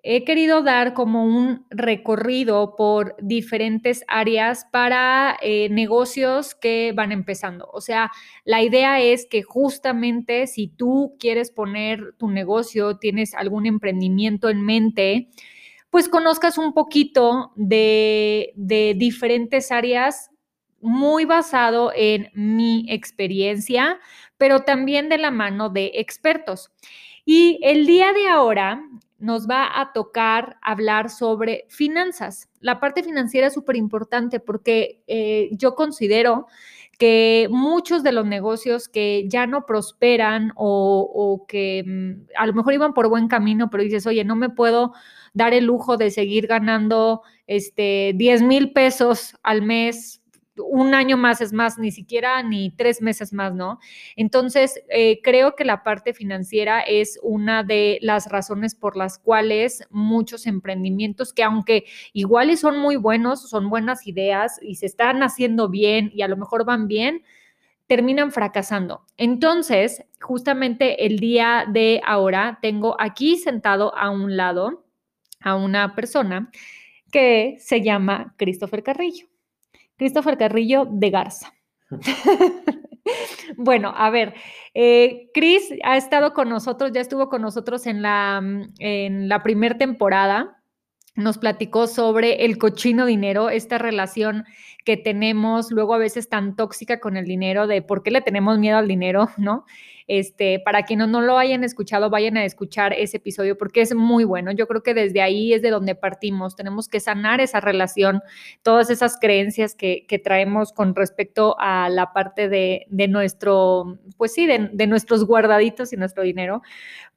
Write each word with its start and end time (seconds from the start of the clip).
he 0.09 0.23
querido 0.23 0.63
dar 0.63 0.93
como 0.93 1.25
un 1.25 1.65
recorrido 1.69 2.75
por 2.77 3.15
diferentes 3.21 4.05
áreas 4.07 4.65
para 4.71 5.37
eh, 5.41 5.67
negocios 5.69 6.55
que 6.55 6.93
van 6.95 7.11
empezando. 7.11 7.69
O 7.73 7.81
sea, 7.81 8.11
la 8.45 8.61
idea 8.61 9.01
es 9.01 9.25
que 9.25 9.43
justamente 9.43 10.47
si 10.47 10.69
tú 10.69 11.17
quieres 11.19 11.51
poner 11.51 12.13
tu 12.17 12.29
negocio, 12.29 12.97
tienes 12.97 13.33
algún 13.33 13.65
emprendimiento 13.65 14.49
en 14.49 14.61
mente, 14.61 15.27
pues 15.89 16.07
conozcas 16.07 16.57
un 16.57 16.73
poquito 16.73 17.51
de, 17.55 18.53
de 18.55 18.93
diferentes 18.95 19.71
áreas 19.73 20.29
muy 20.79 21.25
basado 21.25 21.91
en 21.93 22.29
mi 22.33 22.85
experiencia, 22.89 23.99
pero 24.37 24.61
también 24.61 25.09
de 25.09 25.17
la 25.17 25.31
mano 25.31 25.69
de 25.69 25.91
expertos. 25.95 26.71
Y 27.29 27.59
el 27.61 27.85
día 27.85 28.13
de 28.13 28.29
ahora 28.29 28.81
nos 29.19 29.49
va 29.49 29.81
a 29.81 29.91
tocar 29.91 30.55
hablar 30.61 31.09
sobre 31.09 31.65
finanzas. 31.67 32.47
La 32.61 32.79
parte 32.79 33.03
financiera 33.03 33.47
es 33.47 33.53
súper 33.53 33.75
importante 33.75 34.39
porque 34.39 35.03
eh, 35.07 35.49
yo 35.51 35.75
considero 35.75 36.47
que 36.97 37.49
muchos 37.51 38.01
de 38.01 38.13
los 38.13 38.25
negocios 38.25 38.87
que 38.87 39.25
ya 39.27 39.45
no 39.45 39.65
prosperan 39.65 40.53
o, 40.55 41.01
o 41.13 41.45
que 41.47 41.83
mm, 41.85 42.27
a 42.37 42.47
lo 42.47 42.53
mejor 42.53 42.73
iban 42.75 42.93
por 42.93 43.09
buen 43.09 43.27
camino, 43.27 43.69
pero 43.69 43.83
dices, 43.83 44.07
oye, 44.07 44.23
no 44.23 44.37
me 44.37 44.49
puedo 44.49 44.93
dar 45.33 45.53
el 45.53 45.65
lujo 45.65 45.97
de 45.97 46.11
seguir 46.11 46.47
ganando 46.47 47.23
este, 47.45 48.13
10 48.15 48.43
mil 48.43 48.71
pesos 48.71 49.35
al 49.43 49.63
mes 49.63 50.21
un 50.59 50.93
año 50.93 51.17
más 51.17 51.41
es 51.41 51.53
más, 51.53 51.77
ni 51.77 51.91
siquiera 51.91 52.41
ni 52.43 52.71
tres 52.71 53.01
meses 53.01 53.33
más, 53.33 53.53
¿no? 53.53 53.79
Entonces, 54.15 54.83
eh, 54.89 55.21
creo 55.23 55.55
que 55.55 55.65
la 55.65 55.83
parte 55.83 56.13
financiera 56.13 56.81
es 56.81 57.19
una 57.23 57.63
de 57.63 57.99
las 58.01 58.29
razones 58.29 58.75
por 58.75 58.97
las 58.97 59.19
cuales 59.19 59.83
muchos 59.89 60.47
emprendimientos 60.47 61.33
que 61.33 61.43
aunque 61.43 61.85
iguales 62.13 62.59
son 62.59 62.79
muy 62.79 62.95
buenos, 62.95 63.49
son 63.49 63.69
buenas 63.69 64.07
ideas 64.07 64.59
y 64.61 64.75
se 64.75 64.85
están 64.85 65.23
haciendo 65.23 65.69
bien 65.69 66.11
y 66.13 66.21
a 66.21 66.27
lo 66.27 66.37
mejor 66.37 66.65
van 66.65 66.87
bien, 66.87 67.23
terminan 67.87 68.31
fracasando. 68.31 69.05
Entonces, 69.17 70.03
justamente 70.21 71.05
el 71.05 71.19
día 71.19 71.65
de 71.67 72.01
ahora 72.05 72.59
tengo 72.61 72.99
aquí 72.99 73.37
sentado 73.37 73.95
a 73.95 74.09
un 74.09 74.35
lado 74.35 74.85
a 75.39 75.55
una 75.55 75.95
persona 75.95 76.51
que 77.11 77.55
se 77.59 77.81
llama 77.81 78.35
Christopher 78.37 78.83
Carrillo. 78.83 79.27
Christopher 79.97 80.37
Carrillo 80.37 80.87
de 80.89 81.09
Garza. 81.09 81.53
bueno, 83.57 83.93
a 83.95 84.09
ver, 84.09 84.33
eh, 84.73 85.29
Chris 85.33 85.69
ha 85.83 85.97
estado 85.97 86.33
con 86.33 86.49
nosotros, 86.49 86.91
ya 86.93 87.01
estuvo 87.01 87.29
con 87.29 87.41
nosotros 87.41 87.87
en 87.87 88.01
la, 88.01 88.41
en 88.79 89.29
la 89.29 89.43
primera 89.43 89.77
temporada. 89.77 90.61
Nos 91.15 91.39
platicó 91.39 91.87
sobre 91.87 92.45
el 92.45 92.59
cochino 92.59 93.05
dinero, 93.07 93.49
esta 93.49 93.79
relación 93.79 94.45
que 94.85 94.97
tenemos 94.97 95.71
luego 95.71 95.95
a 95.95 95.97
veces 95.97 96.29
tan 96.29 96.55
tóxica 96.55 96.99
con 96.99 97.17
el 97.17 97.25
dinero, 97.25 97.65
de 97.65 97.81
por 97.81 98.03
qué 98.03 98.11
le 98.11 98.21
tenemos 98.21 98.59
miedo 98.59 98.77
al 98.77 98.87
dinero, 98.87 99.29
¿no? 99.37 99.65
Este, 100.07 100.61
para 100.63 100.83
quienes 100.83 101.09
no 101.09 101.19
lo 101.19 101.37
hayan 101.37 101.65
escuchado, 101.65 102.09
vayan 102.09 102.37
a 102.37 102.45
escuchar 102.45 102.93
ese 102.93 103.17
episodio 103.17 103.57
porque 103.57 103.81
es 103.81 103.93
muy 103.93 104.23
bueno. 104.23 104.53
Yo 104.53 104.65
creo 104.65 104.81
que 104.81 104.93
desde 104.93 105.21
ahí 105.21 105.53
es 105.53 105.61
de 105.61 105.69
donde 105.69 105.95
partimos. 105.95 106.55
Tenemos 106.55 106.87
que 106.87 107.01
sanar 107.01 107.41
esa 107.41 107.59
relación, 107.59 108.21
todas 108.63 108.89
esas 108.89 109.17
creencias 109.19 109.75
que, 109.75 110.05
traemos 110.23 110.71
con 110.71 110.95
respecto 110.95 111.55
a 111.59 111.89
la 111.89 112.13
parte 112.13 112.47
de, 112.47 112.87
nuestro, 113.09 113.99
pues 114.15 114.33
sí, 114.33 114.45
de, 114.47 114.87
nuestros 114.87 115.25
guardaditos 115.25 115.91
y 115.91 115.97
nuestro 115.97 116.23
dinero. 116.23 116.61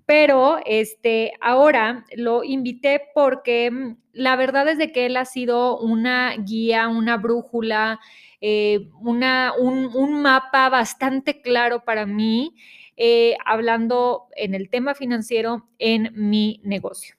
Pero 0.04 0.58
este, 0.66 1.32
ahora 1.40 2.04
lo 2.16 2.42
invité 2.42 3.00
porque 3.14 3.94
la 4.12 4.34
verdad 4.34 4.68
es 4.68 4.78
de 4.78 4.90
que 4.90 5.06
él 5.06 5.16
ha 5.16 5.24
sido 5.24 5.78
una 5.78 6.34
guía, 6.36 6.88
una 6.88 7.16
brújula, 7.16 8.00
eh, 8.40 8.88
un 9.00 10.22
mapa 10.22 10.68
bastante 10.68 11.40
claro 11.40 11.84
para 11.84 12.04
mí 12.04 12.54
eh, 13.02 13.34
hablando 13.46 14.26
en 14.36 14.54
el 14.54 14.68
tema 14.68 14.94
financiero 14.94 15.66
en 15.78 16.10
mi 16.12 16.60
negocio. 16.64 17.14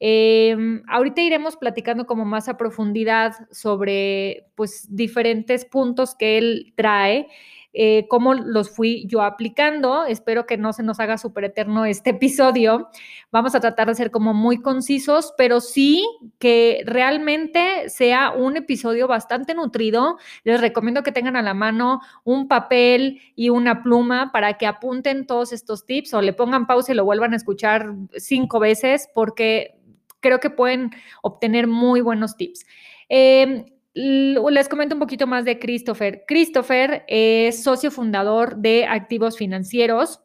Eh, 0.00 0.56
ahorita 0.88 1.20
iremos 1.20 1.58
platicando 1.58 2.06
como 2.06 2.24
más 2.24 2.48
a 2.48 2.56
profundidad 2.56 3.34
sobre 3.50 4.46
pues 4.54 4.86
diferentes 4.88 5.66
puntos 5.66 6.14
que 6.14 6.38
él 6.38 6.72
trae, 6.76 7.28
eh, 7.74 8.06
cómo 8.08 8.34
los 8.34 8.70
fui 8.70 9.06
yo 9.06 9.22
aplicando. 9.22 10.04
Espero 10.04 10.46
que 10.46 10.56
no 10.56 10.72
se 10.72 10.82
nos 10.82 11.00
haga 11.00 11.18
súper 11.18 11.44
eterno 11.44 11.84
este 11.84 12.10
episodio. 12.22 12.88
Vamos 13.30 13.54
a 13.54 13.60
tratar 13.60 13.88
de 13.88 13.94
ser 13.94 14.10
como 14.10 14.34
muy 14.34 14.60
concisos, 14.60 15.32
pero 15.36 15.60
sí 15.60 16.04
que 16.38 16.82
realmente 16.84 17.88
sea 17.88 18.30
un 18.30 18.56
episodio 18.56 19.08
bastante 19.08 19.54
nutrido. 19.54 20.18
Les 20.44 20.60
recomiendo 20.60 21.02
que 21.02 21.12
tengan 21.12 21.36
a 21.36 21.42
la 21.42 21.54
mano 21.54 22.00
un 22.24 22.48
papel 22.48 23.20
y 23.34 23.48
una 23.48 23.82
pluma 23.82 24.32
para 24.32 24.58
que 24.58 24.66
apunten 24.66 25.26
todos 25.26 25.52
estos 25.52 25.86
tips 25.86 26.14
o 26.14 26.22
le 26.22 26.32
pongan 26.32 26.66
pausa 26.66 26.92
y 26.92 26.94
lo 26.94 27.04
vuelvan 27.04 27.32
a 27.32 27.36
escuchar 27.36 27.92
cinco 28.16 28.60
veces 28.60 29.08
porque 29.14 29.78
creo 30.20 30.40
que 30.40 30.50
pueden 30.50 30.90
obtener 31.22 31.66
muy 31.66 32.00
buenos 32.00 32.36
tips. 32.36 32.64
Eh, 33.08 33.66
les 33.94 34.68
comento 34.68 34.94
un 34.94 35.00
poquito 35.00 35.26
más 35.26 35.44
de 35.44 35.58
Christopher. 35.58 36.24
Christopher 36.26 37.04
es 37.08 37.62
socio 37.62 37.90
fundador 37.90 38.56
de 38.56 38.86
Activos 38.86 39.36
Financieros. 39.36 40.20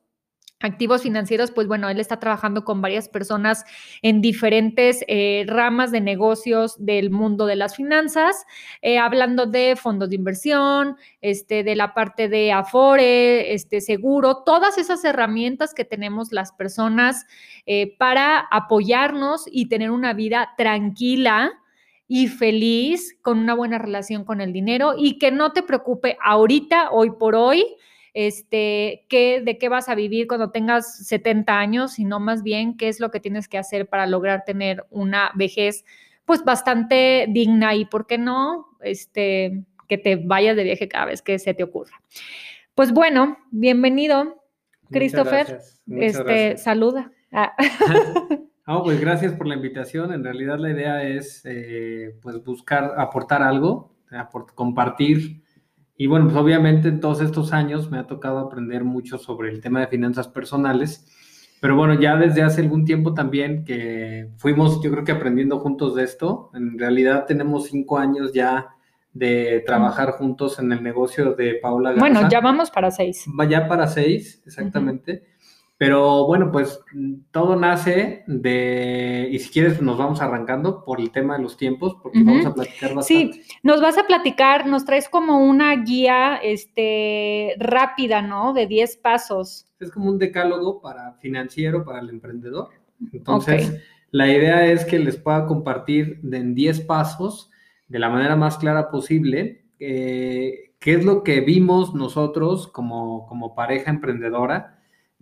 Activos 0.60 1.04
financieros, 1.04 1.52
pues 1.52 1.68
bueno, 1.68 1.88
él 1.88 2.00
está 2.00 2.18
trabajando 2.18 2.66
con 2.66 2.82
varias 2.82 3.08
personas 3.08 3.64
en 4.02 4.22
diferentes 4.22 5.06
eh, 5.08 5.46
ramas 5.48 5.92
de 5.92 6.02
negocios 6.02 6.84
del 6.84 7.12
mundo 7.12 7.46
de 7.46 7.56
las 7.56 7.76
finanzas, 7.76 8.44
eh, 8.82 8.98
hablando 8.98 9.46
de 9.46 9.76
fondos 9.76 10.10
de 10.10 10.16
inversión, 10.16 10.98
este, 11.22 11.64
de 11.64 11.76
la 11.76 11.94
parte 11.94 12.28
de 12.28 12.54
Afore, 12.54 13.54
este, 13.54 13.82
seguro, 13.82 14.38
todas 14.44 14.80
esas 14.80 15.06
herramientas 15.06 15.76
que 15.76 15.86
tenemos 15.86 16.32
las 16.32 16.52
personas 16.54 17.28
eh, 17.68 17.96
para 18.00 18.40
apoyarnos 18.40 19.46
y 19.52 19.70
tener 19.70 19.92
una 19.92 20.14
vida 20.14 20.56
tranquila 20.58 21.52
y 22.08 22.28
feliz 22.28 23.18
con 23.22 23.40
una 23.40 23.54
buena 23.54 23.78
relación 23.78 24.24
con 24.24 24.40
el 24.42 24.54
dinero 24.54 24.94
y 24.98 25.20
que 25.20 25.32
no 25.32 25.52
te 25.52 25.64
preocupe 25.64 26.18
ahorita, 26.24 26.92
hoy 26.92 27.12
por 27.12 27.36
hoy, 27.36 27.66
este, 28.14 29.06
qué, 29.10 29.42
de 29.42 29.58
qué 29.58 29.70
vas 29.70 29.90
a 29.90 29.96
vivir 29.96 30.28
cuando 30.28 30.52
tengas 30.52 31.06
70 31.06 31.60
años, 31.60 31.94
sino 31.94 32.20
más 32.20 32.44
bien 32.44 32.78
qué 32.78 32.88
es 32.88 33.00
lo 33.00 33.12
que 33.12 33.20
tienes 33.20 33.48
que 33.48 33.58
hacer 33.58 33.88
para 33.88 34.08
lograr 34.08 34.44
tener 34.46 34.86
una 34.90 35.32
vejez 35.36 35.86
pues 36.26 36.44
bastante 36.44 37.28
digna 37.30 37.76
y, 37.76 37.86
¿por 37.86 38.08
qué 38.08 38.18
no? 38.18 38.68
Este, 38.82 39.64
que 39.88 39.98
te 39.98 40.16
vayas 40.16 40.56
de 40.56 40.64
viaje 40.64 40.88
cada 40.88 41.06
vez 41.06 41.22
que 41.22 41.40
se 41.40 41.54
te 41.54 41.64
ocurra. 41.64 42.02
Pues 42.74 42.92
bueno, 42.92 43.38
bienvenido, 43.52 44.44
Christopher. 44.92 45.60
este, 45.88 46.58
saluda. 46.58 47.12
Ah. 47.32 47.56
pues 48.84 49.00
gracias 49.00 49.34
por 49.34 49.48
la 49.48 49.56
invitación. 49.56 50.12
En 50.12 50.24
realidad 50.24 50.60
la 50.60 50.70
idea 50.70 51.04
es 51.04 51.42
eh, 51.46 52.18
pues 52.22 52.44
buscar 52.44 52.96
aportar 52.98 53.42
algo, 53.42 53.96
compartir. 54.56 55.42
Y 55.96 56.08
bueno, 56.08 56.26
pues 56.26 56.38
obviamente 56.38 56.90
en 56.90 57.00
todos 57.00 57.22
estos 57.22 57.54
años 57.54 57.90
me 57.90 57.98
ha 57.98 58.08
tocado 58.08 58.40
aprender 58.40 58.84
mucho 58.84 59.18
sobre 59.18 59.50
el 59.52 59.62
tema 59.62 59.80
de 59.80 59.88
finanzas 59.88 60.28
personales. 60.28 61.08
Pero 61.62 61.78
bueno, 61.78 62.00
ya 62.00 62.18
desde 62.18 62.44
hace 62.44 62.62
algún 62.62 62.84
tiempo 62.84 63.14
también 63.14 63.64
que 63.64 64.30
fuimos, 64.38 64.84
yo 64.84 64.92
creo 64.92 65.06
que 65.06 65.14
aprendiendo 65.14 65.60
juntos 65.60 65.96
de 65.96 66.04
esto. 66.04 66.52
En 66.54 66.78
realidad 66.78 67.26
tenemos 67.26 67.68
cinco 67.68 67.98
años 67.98 68.34
ya 68.34 68.68
de 69.14 69.64
trabajar 69.66 70.12
juntos 70.12 70.60
en 70.60 70.72
el 70.74 70.84
negocio 70.84 71.34
de 71.34 71.56
Paula 71.56 71.92
Garza. 71.92 72.02
Bueno, 72.02 72.30
ya 72.30 72.42
vamos 72.42 72.70
para 72.70 72.92
seis. 72.92 73.26
Ya 73.50 73.68
para 73.68 73.88
seis, 73.88 74.44
exactamente. 74.46 75.24
Pero 75.78 76.26
bueno, 76.26 76.52
pues 76.52 76.80
todo 77.30 77.56
nace 77.56 78.24
de, 78.26 79.30
y 79.32 79.38
si 79.38 79.52
quieres 79.52 79.80
nos 79.80 80.00
vamos 80.00 80.22
arrancando 80.22 80.84
por 80.84 81.00
el 81.00 81.12
tema 81.12 81.38
de 81.38 81.44
los 81.44 81.56
tiempos, 81.56 81.96
porque 82.02 82.24
vamos 82.24 82.48
a 82.48 82.54
platicar 82.56 82.96
bastante. 82.96 83.34
Sí, 83.34 83.42
nos 83.62 83.80
vas 83.80 83.96
a 84.00 84.08
platicar, 84.08 84.66
nos 84.66 84.86
traes 84.86 85.08
como 85.08 85.38
una 85.38 85.76
guía 85.76 86.38
este, 86.38 87.56
rápida, 87.60 88.24
¿no? 88.24 88.54
De 88.54 88.66
10 88.66 88.98
pasos. 88.98 89.68
Es 89.80 89.92
como 89.92 90.10
un 90.10 90.18
decálogo 90.18 90.82
para 90.82 91.14
financiero, 91.20 91.86
para 91.86 92.00
el 92.00 92.10
emprendedor. 92.10 92.70
Entonces, 93.14 93.80
la 94.10 94.28
idea 94.28 94.66
es 94.66 94.84
que 94.84 94.98
les 94.98 95.18
pueda 95.18 95.46
compartir 95.46 96.20
en 96.24 96.56
10 96.56 96.82
pasos, 96.82 97.52
de 97.88 98.00
la 98.00 98.10
manera 98.10 98.36
más 98.36 98.58
clara 98.58 98.90
posible, 98.90 99.66
eh, 99.80 100.74
qué 100.80 100.96
es 100.96 101.06
lo 101.06 101.22
que 101.22 101.42
vimos 101.42 101.94
nosotros 101.94 102.68
como, 102.68 103.28
como 103.28 103.54
pareja 103.54 103.92
emprendedora 103.92 104.77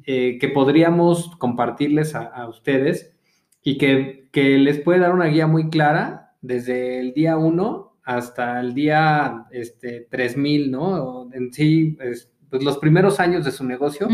eh, 0.05 0.37
que 0.39 0.49
podríamos 0.49 1.35
compartirles 1.37 2.15
a, 2.15 2.47
ustedes 2.47 3.15
y 3.63 3.77
que, 3.77 4.29
les 4.33 4.79
puede 4.79 4.99
dar 4.99 5.13
una 5.13 5.25
guía 5.25 5.47
muy 5.47 5.69
clara 5.69 6.35
desde 6.41 6.99
el 6.99 7.13
día 7.13 7.37
1 7.37 7.99
hasta 8.03 8.59
el 8.59 8.73
día 8.73 9.45
este, 9.51 10.01
3000, 10.11 10.71
¿no? 10.71 11.29
En 11.33 11.51
sí, 11.53 11.97
pues 12.49 12.63
los 12.63 12.77
primeros 12.77 13.19
años 13.19 13.45
de 13.45 13.51
su 13.51 13.63
negocio, 13.63 14.07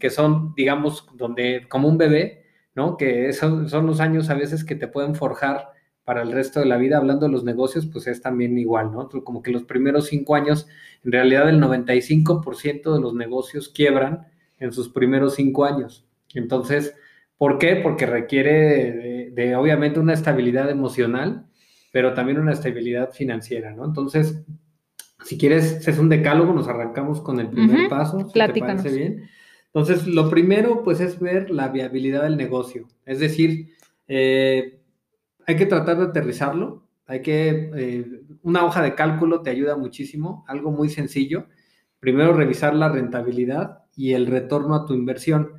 que 0.00 0.10
son, 0.10 0.54
digamos, 0.56 1.06
donde 1.14 1.66
como 1.68 1.88
un 1.88 1.98
bebé, 1.98 2.44
¿no? 2.74 2.96
Que 2.96 3.32
son, 3.32 3.68
son 3.68 3.86
los 3.86 4.00
años 4.00 4.30
a 4.30 4.34
veces 4.34 4.64
que 4.64 4.74
te 4.74 4.88
pueden 4.88 5.14
forjar 5.14 5.68
para 6.04 6.22
el 6.22 6.32
resto 6.32 6.60
de 6.60 6.66
la 6.66 6.78
vida, 6.78 6.96
hablando 6.96 7.26
de 7.26 7.32
los 7.32 7.44
negocios, 7.44 7.86
pues 7.86 8.06
es 8.06 8.22
también 8.22 8.56
igual, 8.56 8.90
¿no? 8.92 9.08
Como 9.08 9.42
que 9.42 9.50
los 9.50 9.64
primeros 9.64 10.06
cinco 10.06 10.34
años, 10.34 10.66
en 11.04 11.12
realidad 11.12 11.48
el 11.50 11.60
95% 11.60 12.94
de 12.94 13.00
los 13.00 13.14
negocios 13.14 13.68
quiebran 13.68 14.26
en 14.60 14.72
sus 14.72 14.88
primeros 14.88 15.34
cinco 15.34 15.64
años. 15.64 16.06
Entonces, 16.34 16.94
¿por 17.36 17.58
qué? 17.58 17.76
Porque 17.76 18.06
requiere 18.06 19.30
de, 19.32 19.56
obviamente 19.56 20.00
una 20.00 20.14
estabilidad 20.14 20.70
emocional, 20.70 21.46
pero 21.92 22.14
también 22.14 22.38
una 22.38 22.52
estabilidad 22.52 23.12
financiera, 23.12 23.72
¿no? 23.74 23.84
Entonces, 23.84 24.44
si 25.24 25.38
quieres, 25.38 25.86
es 25.86 25.98
un 25.98 26.08
decálogo, 26.08 26.52
nos 26.52 26.68
arrancamos 26.68 27.20
con 27.20 27.40
el 27.40 27.48
primer 27.48 27.88
paso, 27.88 28.28
si 28.28 28.32
te 28.32 28.60
parece 28.60 28.90
bien. 28.90 29.28
Entonces, 29.66 30.06
lo 30.06 30.30
primero, 30.30 30.82
pues, 30.82 31.00
es 31.00 31.18
ver 31.18 31.50
la 31.50 31.68
viabilidad 31.68 32.22
del 32.22 32.36
negocio. 32.36 32.86
Es 33.04 33.20
decir, 33.20 33.74
eh, 34.06 34.80
hay 35.46 35.56
que 35.56 35.66
tratar 35.66 35.98
de 35.98 36.04
aterrizarlo, 36.04 36.88
hay 37.06 37.22
que, 37.22 37.70
eh, 37.74 38.06
una 38.42 38.64
hoja 38.64 38.82
de 38.82 38.94
cálculo 38.94 39.42
te 39.42 39.50
ayuda 39.50 39.76
muchísimo, 39.76 40.44
algo 40.46 40.70
muy 40.70 40.88
sencillo. 40.88 41.46
Primero, 42.00 42.32
revisar 42.32 42.74
la 42.74 42.88
rentabilidad 42.88 43.84
y 43.98 44.12
el 44.12 44.28
retorno 44.28 44.76
a 44.76 44.86
tu 44.86 44.94
inversión. 44.94 45.54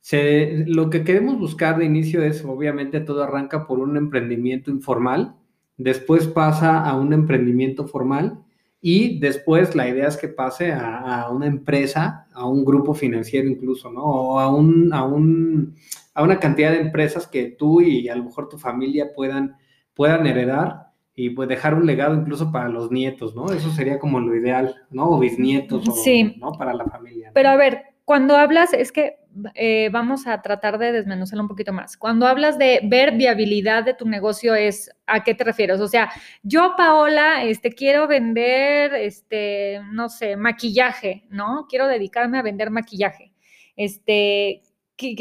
Se, 0.00 0.64
lo 0.66 0.90
que 0.90 1.04
queremos 1.04 1.38
buscar 1.38 1.78
de 1.78 1.86
inicio 1.86 2.22
es, 2.22 2.44
obviamente, 2.44 3.00
todo 3.00 3.24
arranca 3.24 3.66
por 3.66 3.78
un 3.78 3.96
emprendimiento 3.96 4.70
informal, 4.70 5.34
después 5.78 6.26
pasa 6.26 6.84
a 6.84 6.94
un 6.96 7.14
emprendimiento 7.14 7.88
formal 7.88 8.44
y 8.80 9.18
después 9.20 9.74
la 9.74 9.88
idea 9.88 10.06
es 10.06 10.18
que 10.18 10.28
pase 10.28 10.72
a, 10.72 11.28
una 11.30 11.46
empresa, 11.46 12.26
a 12.34 12.46
un 12.46 12.62
grupo 12.64 12.92
financiero 12.94 13.48
incluso, 13.48 13.90
¿no? 13.90 14.02
O 14.04 14.38
a, 14.38 14.54
un, 14.54 14.92
a, 14.92 15.04
un, 15.04 15.74
a 16.12 16.22
una 16.22 16.38
cantidad 16.38 16.70
de 16.70 16.80
empresas 16.80 17.26
que 17.26 17.56
tú 17.58 17.80
y 17.80 18.08
a 18.10 18.14
lo 18.14 18.24
mejor 18.24 18.50
tu 18.50 18.58
familia 18.58 19.12
puedan, 19.16 19.56
puedan 19.94 20.26
heredar 20.26 20.87
y 21.18 21.30
pues 21.30 21.48
dejar 21.48 21.74
un 21.74 21.84
legado 21.84 22.14
incluso 22.14 22.52
para 22.52 22.68
los 22.68 22.92
nietos, 22.92 23.34
¿no? 23.34 23.50
Eso 23.50 23.72
sería 23.72 23.98
como 23.98 24.20
lo 24.20 24.36
ideal, 24.36 24.76
¿no? 24.92 25.10
O 25.10 25.18
bisnietos, 25.18 25.84
sí. 26.04 26.36
¿no? 26.38 26.52
Para 26.52 26.72
la 26.72 26.84
familia. 26.84 27.32
Pero 27.34 27.48
a 27.48 27.56
ver, 27.56 27.86
cuando 28.04 28.36
hablas, 28.36 28.72
es 28.72 28.92
que 28.92 29.16
eh, 29.54 29.88
vamos 29.90 30.28
a 30.28 30.40
tratar 30.42 30.78
de 30.78 30.92
desmenuzarlo 30.92 31.42
un 31.42 31.48
poquito 31.48 31.72
más. 31.72 31.96
Cuando 31.96 32.28
hablas 32.28 32.56
de 32.56 32.82
ver 32.84 33.16
viabilidad 33.16 33.82
de 33.82 33.94
tu 33.94 34.06
negocio, 34.06 34.54
es 34.54 34.92
¿a 35.08 35.24
qué 35.24 35.34
te 35.34 35.42
refieres? 35.42 35.80
O 35.80 35.88
sea, 35.88 36.08
yo, 36.44 36.74
Paola, 36.76 37.42
este, 37.42 37.72
quiero 37.72 38.06
vender, 38.06 38.94
este, 38.94 39.80
no 39.90 40.10
sé, 40.10 40.36
maquillaje, 40.36 41.24
¿no? 41.30 41.66
Quiero 41.68 41.88
dedicarme 41.88 42.38
a 42.38 42.42
vender 42.42 42.70
maquillaje. 42.70 43.32
Este, 43.74 44.62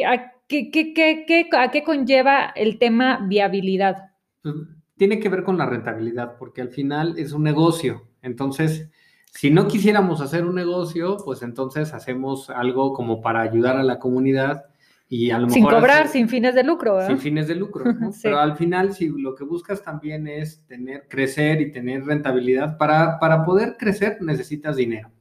a, 0.06 0.32
qué, 0.48 1.50
¿A 1.58 1.72
qué 1.72 1.84
conlleva 1.84 2.54
el 2.56 2.78
tema 2.78 3.26
viabilidad? 3.28 4.12
Pues, 4.44 4.77
tiene 4.98 5.20
que 5.20 5.30
ver 5.30 5.44
con 5.44 5.58
la 5.58 5.66
rentabilidad, 5.66 6.38
porque 6.38 6.62
al 6.62 6.70
final 6.70 7.18
es 7.18 7.32
un 7.32 7.44
negocio. 7.44 8.08
Entonces, 8.22 8.90
si 9.32 9.52
no 9.52 9.68
quisiéramos 9.68 10.22
hacer 10.22 10.46
un 10.46 10.56
negocio, 10.56 11.18
pues 11.24 11.44
entonces 11.44 11.94
hacemos 11.94 12.50
algo 12.50 12.94
como 12.94 13.22
para 13.22 13.42
ayudar 13.42 13.78
a 13.78 13.84
la 13.84 14.00
comunidad 14.00 14.66
y 15.10 15.32
a 15.32 15.40
lo 15.40 15.50
sin 15.50 15.64
cobrar, 15.64 16.08
sin 16.08 16.28
fines 16.28 16.56
de 16.56 16.64
lucro. 16.64 17.06
Sin 17.06 17.20
fines 17.20 17.48
de 17.48 17.56
lucro, 17.56 17.86
Pero 18.24 18.40
al 18.40 18.58
final, 18.58 18.94
si 18.94 19.08
lo 19.08 19.36
que 19.36 19.44
buscas 19.44 19.84
también 19.84 20.28
es 20.28 20.66
tener, 20.66 21.08
crecer 21.08 21.62
y 21.62 21.72
tener 21.72 22.04
rentabilidad, 22.04 22.78
para, 22.78 23.20
para 23.20 23.46
poder 23.46 23.78
crecer 23.78 24.18
necesitas 24.22 24.76
dinero. 24.76 25.12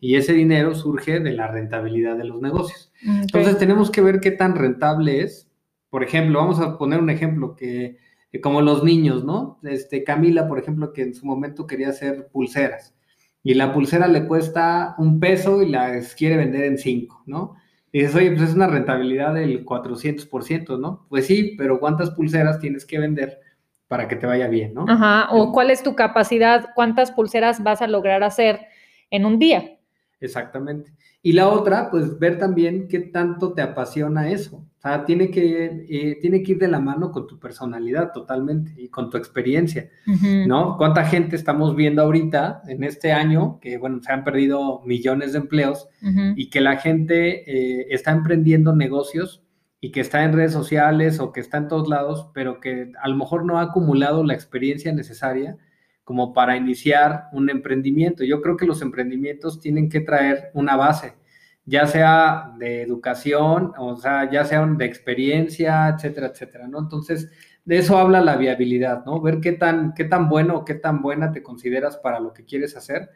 Y 0.00 0.14
ese 0.14 0.32
dinero 0.32 0.74
surge 0.74 1.20
de 1.20 1.32
la 1.32 1.46
rentabilidad 1.46 2.16
de 2.16 2.24
los 2.24 2.40
negocios. 2.40 2.90
Entonces 3.04 3.58
tenemos 3.58 3.90
que 3.90 4.00
ver 4.00 4.18
qué 4.20 4.30
tan 4.30 4.54
rentable 4.54 5.20
es. 5.20 5.50
Por 5.90 6.02
ejemplo, 6.02 6.38
vamos 6.38 6.58
a 6.58 6.78
poner 6.78 7.00
un 7.00 7.10
ejemplo 7.10 7.54
que 7.54 7.98
como 8.40 8.62
los 8.62 8.82
niños, 8.82 9.24
¿no? 9.24 9.58
Este, 9.62 10.04
Camila, 10.04 10.48
por 10.48 10.58
ejemplo, 10.58 10.92
que 10.92 11.02
en 11.02 11.14
su 11.14 11.26
momento 11.26 11.66
quería 11.66 11.90
hacer 11.90 12.28
pulseras 12.28 12.94
y 13.44 13.54
la 13.54 13.72
pulsera 13.72 14.06
le 14.06 14.26
cuesta 14.26 14.94
un 14.98 15.18
peso 15.18 15.62
y 15.62 15.68
la 15.68 16.00
quiere 16.16 16.36
vender 16.36 16.64
en 16.64 16.78
cinco, 16.78 17.22
¿no? 17.26 17.56
Y 17.90 18.00
dices, 18.00 18.14
oye, 18.14 18.30
pues 18.30 18.50
es 18.50 18.54
una 18.54 18.68
rentabilidad 18.68 19.34
del 19.34 19.64
400%, 19.66 20.78
¿no? 20.78 21.06
Pues 21.08 21.26
sí, 21.26 21.54
pero 21.58 21.78
¿cuántas 21.78 22.10
pulseras 22.10 22.58
tienes 22.58 22.86
que 22.86 22.98
vender 22.98 23.40
para 23.88 24.08
que 24.08 24.16
te 24.16 24.26
vaya 24.26 24.48
bien, 24.48 24.72
¿no? 24.72 24.86
Ajá, 24.88 25.28
o 25.32 25.52
cuál 25.52 25.70
es 25.70 25.82
tu 25.82 25.94
capacidad, 25.94 26.70
cuántas 26.74 27.10
pulseras 27.10 27.62
vas 27.62 27.82
a 27.82 27.88
lograr 27.88 28.22
hacer 28.22 28.60
en 29.10 29.26
un 29.26 29.38
día. 29.38 29.76
Exactamente. 30.20 30.92
Y 31.24 31.34
la 31.34 31.48
otra, 31.48 31.88
pues 31.88 32.18
ver 32.18 32.38
también 32.38 32.88
qué 32.88 32.98
tanto 32.98 33.52
te 33.52 33.62
apasiona 33.62 34.30
eso. 34.30 34.56
O 34.56 34.80
sea, 34.82 35.04
tiene 35.04 35.30
que, 35.30 35.86
eh, 35.88 36.18
tiene 36.20 36.42
que 36.42 36.52
ir 36.52 36.58
de 36.58 36.66
la 36.66 36.80
mano 36.80 37.12
con 37.12 37.28
tu 37.28 37.38
personalidad 37.38 38.10
totalmente 38.12 38.74
y 38.76 38.88
con 38.88 39.08
tu 39.08 39.16
experiencia, 39.16 39.88
¿no? 40.48 40.76
¿Cuánta 40.76 41.04
gente 41.04 41.36
estamos 41.36 41.76
viendo 41.76 42.02
ahorita 42.02 42.62
en 42.66 42.82
este 42.82 43.12
año 43.12 43.60
que, 43.60 43.78
bueno, 43.78 44.00
se 44.02 44.10
han 44.10 44.24
perdido 44.24 44.82
millones 44.84 45.32
de 45.32 45.38
empleos 45.38 45.88
y 46.34 46.50
que 46.50 46.60
la 46.60 46.78
gente 46.78 47.48
eh, 47.48 47.86
está 47.90 48.10
emprendiendo 48.10 48.74
negocios 48.74 49.44
y 49.80 49.92
que 49.92 50.00
está 50.00 50.24
en 50.24 50.32
redes 50.32 50.52
sociales 50.52 51.20
o 51.20 51.30
que 51.30 51.38
está 51.38 51.58
en 51.58 51.68
todos 51.68 51.88
lados, 51.88 52.30
pero 52.34 52.58
que 52.58 52.90
a 53.00 53.08
lo 53.08 53.14
mejor 53.14 53.44
no 53.44 53.58
ha 53.58 53.62
acumulado 53.62 54.24
la 54.24 54.34
experiencia 54.34 54.92
necesaria 54.92 55.56
como 56.04 56.32
para 56.32 56.56
iniciar 56.56 57.24
un 57.32 57.50
emprendimiento. 57.50 58.24
Yo 58.24 58.40
creo 58.42 58.56
que 58.56 58.66
los 58.66 58.82
emprendimientos 58.82 59.60
tienen 59.60 59.88
que 59.88 60.00
traer 60.00 60.50
una 60.54 60.76
base, 60.76 61.14
ya 61.64 61.86
sea 61.86 62.52
de 62.58 62.82
educación, 62.82 63.72
o 63.78 63.96
sea, 63.96 64.30
ya 64.30 64.44
sea 64.44 64.66
de 64.66 64.84
experiencia, 64.84 65.88
etcétera, 65.88 66.28
etcétera, 66.28 66.68
¿no? 66.68 66.80
Entonces, 66.80 67.30
de 67.64 67.78
eso 67.78 67.96
habla 67.98 68.20
la 68.20 68.36
viabilidad, 68.36 69.04
¿no? 69.04 69.20
Ver 69.20 69.40
qué 69.40 69.52
tan, 69.52 69.94
qué 69.94 70.04
tan 70.04 70.28
bueno 70.28 70.56
o 70.56 70.64
qué 70.64 70.74
tan 70.74 71.02
buena 71.02 71.30
te 71.32 71.42
consideras 71.42 71.96
para 71.96 72.18
lo 72.18 72.32
que 72.32 72.44
quieres 72.44 72.76
hacer 72.76 73.10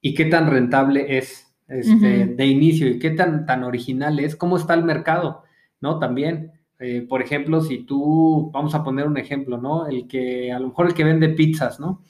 y 0.00 0.14
qué 0.14 0.26
tan 0.26 0.48
rentable 0.50 1.18
es 1.18 1.52
este, 1.66 2.26
de 2.26 2.46
inicio 2.46 2.88
y 2.88 2.98
qué 2.98 3.10
tan, 3.10 3.46
tan 3.46 3.64
original 3.64 4.18
es, 4.20 4.36
cómo 4.36 4.56
está 4.56 4.74
el 4.74 4.84
mercado, 4.84 5.42
¿no? 5.80 5.98
También. 5.98 6.52
Eh, 6.78 7.02
por 7.06 7.20
ejemplo, 7.20 7.60
si 7.60 7.84
tú, 7.84 8.50
vamos 8.52 8.74
a 8.74 8.82
poner 8.82 9.06
un 9.06 9.18
ejemplo, 9.18 9.58
¿no? 9.58 9.86
El 9.86 10.08
que, 10.08 10.50
a 10.50 10.58
lo 10.58 10.68
mejor 10.68 10.86
el 10.86 10.94
que 10.94 11.04
vende 11.04 11.28
pizzas, 11.28 11.78
¿no? 11.78 12.02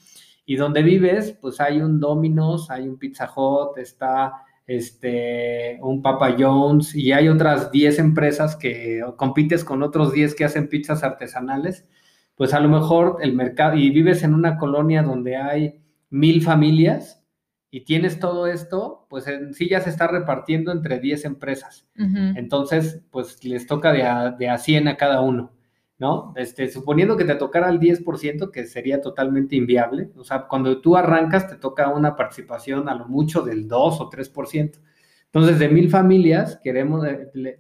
Y 0.51 0.57
donde 0.57 0.83
vives, 0.83 1.39
pues 1.41 1.61
hay 1.61 1.81
un 1.81 2.01
Domino's, 2.01 2.73
hay 2.73 2.89
un 2.89 2.99
Pizza 2.99 3.31
Hut, 3.33 3.79
está 3.79 4.33
este, 4.67 5.79
un 5.81 6.03
Papa 6.03 6.35
Jones 6.37 6.93
y 6.93 7.13
hay 7.13 7.29
otras 7.29 7.71
10 7.71 8.01
empresas 8.01 8.57
que 8.57 9.01
compites 9.17 9.63
con 9.63 9.81
otros 9.85 10.13
10 10.13 10.35
que 10.35 10.45
hacen 10.45 10.69
pizzas 10.69 11.05
artesanales, 11.05 11.87
pues 12.35 12.53
a 12.53 12.59
lo 12.59 12.69
mejor 12.69 13.19
el 13.23 13.33
mercado, 13.33 13.77
y 13.77 13.91
vives 13.91 14.25
en 14.25 14.35
una 14.35 14.59
colonia 14.59 15.05
donde 15.05 15.37
hay 15.37 15.85
mil 16.09 16.43
familias, 16.43 17.25
y 17.71 17.85
tienes 17.85 18.19
todo 18.19 18.49
esto, 18.49 19.07
pues 19.09 19.29
en 19.29 19.55
sí 19.55 19.69
ya 19.69 19.81
se 19.81 19.91
está 19.91 20.09
repartiendo 20.09 20.73
entre 20.73 20.99
10 20.99 21.27
empresas. 21.27 21.87
Entonces, 21.95 23.05
pues 23.13 23.45
les 23.45 23.69
toca 23.69 23.93
de 23.93 24.03
a, 24.03 24.33
de 24.33 24.49
a 24.49 24.59
100 24.59 24.89
a 24.89 24.97
cada 24.97 25.21
uno, 25.21 25.53
¿no? 26.01 26.33
Este, 26.35 26.69
suponiendo 26.69 27.15
que 27.19 27.27
te 27.27 27.35
tocara 27.35 27.69
el 27.69 27.79
10%, 27.79 28.51
que 28.51 28.67
sería 28.67 29.03
totalmente 29.03 29.55
inviable, 29.55 30.11
o 30.17 30.25
sea, 30.25 30.49
cuando 30.49 30.81
tú 30.81 30.97
arrancas 30.97 31.47
te 31.47 31.57
toca 31.57 31.91
una 31.91 32.17
participación 32.17 32.89
a 32.89 32.95
lo 32.95 33.07
mucho 33.07 33.43
del 33.43 33.69
2 33.69 34.01
o 34.01 34.11
3%. 34.11 34.81
Entonces, 35.27 35.59
de 35.59 35.69
mil 35.69 35.91
familias, 35.91 36.59
queremos, 36.65 37.07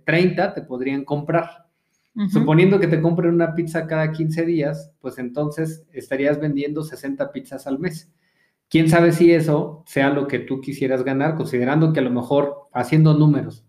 30 0.04 0.54
te 0.54 0.62
podrían 0.62 1.04
comprar. 1.04 1.66
Suponiendo 2.32 2.80
que 2.80 2.88
te 2.88 3.00
compren 3.00 3.32
una 3.32 3.54
pizza 3.54 3.86
cada 3.86 4.10
15 4.10 4.44
días, 4.44 4.90
pues 5.00 5.18
entonces 5.18 5.86
estarías 5.92 6.40
vendiendo 6.40 6.82
60 6.82 7.30
pizzas 7.30 7.66
al 7.66 7.78
mes. 7.78 8.10
Quién 8.68 8.88
sabe 8.88 9.12
si 9.12 9.32
eso 9.32 9.84
sea 9.86 10.10
lo 10.10 10.26
que 10.26 10.40
tú 10.40 10.60
quisieras 10.60 11.04
ganar, 11.04 11.36
considerando 11.36 11.92
que 11.92 12.00
a 12.00 12.02
lo 12.02 12.10
mejor 12.10 12.68
haciendo 12.72 13.14
números, 13.14 13.64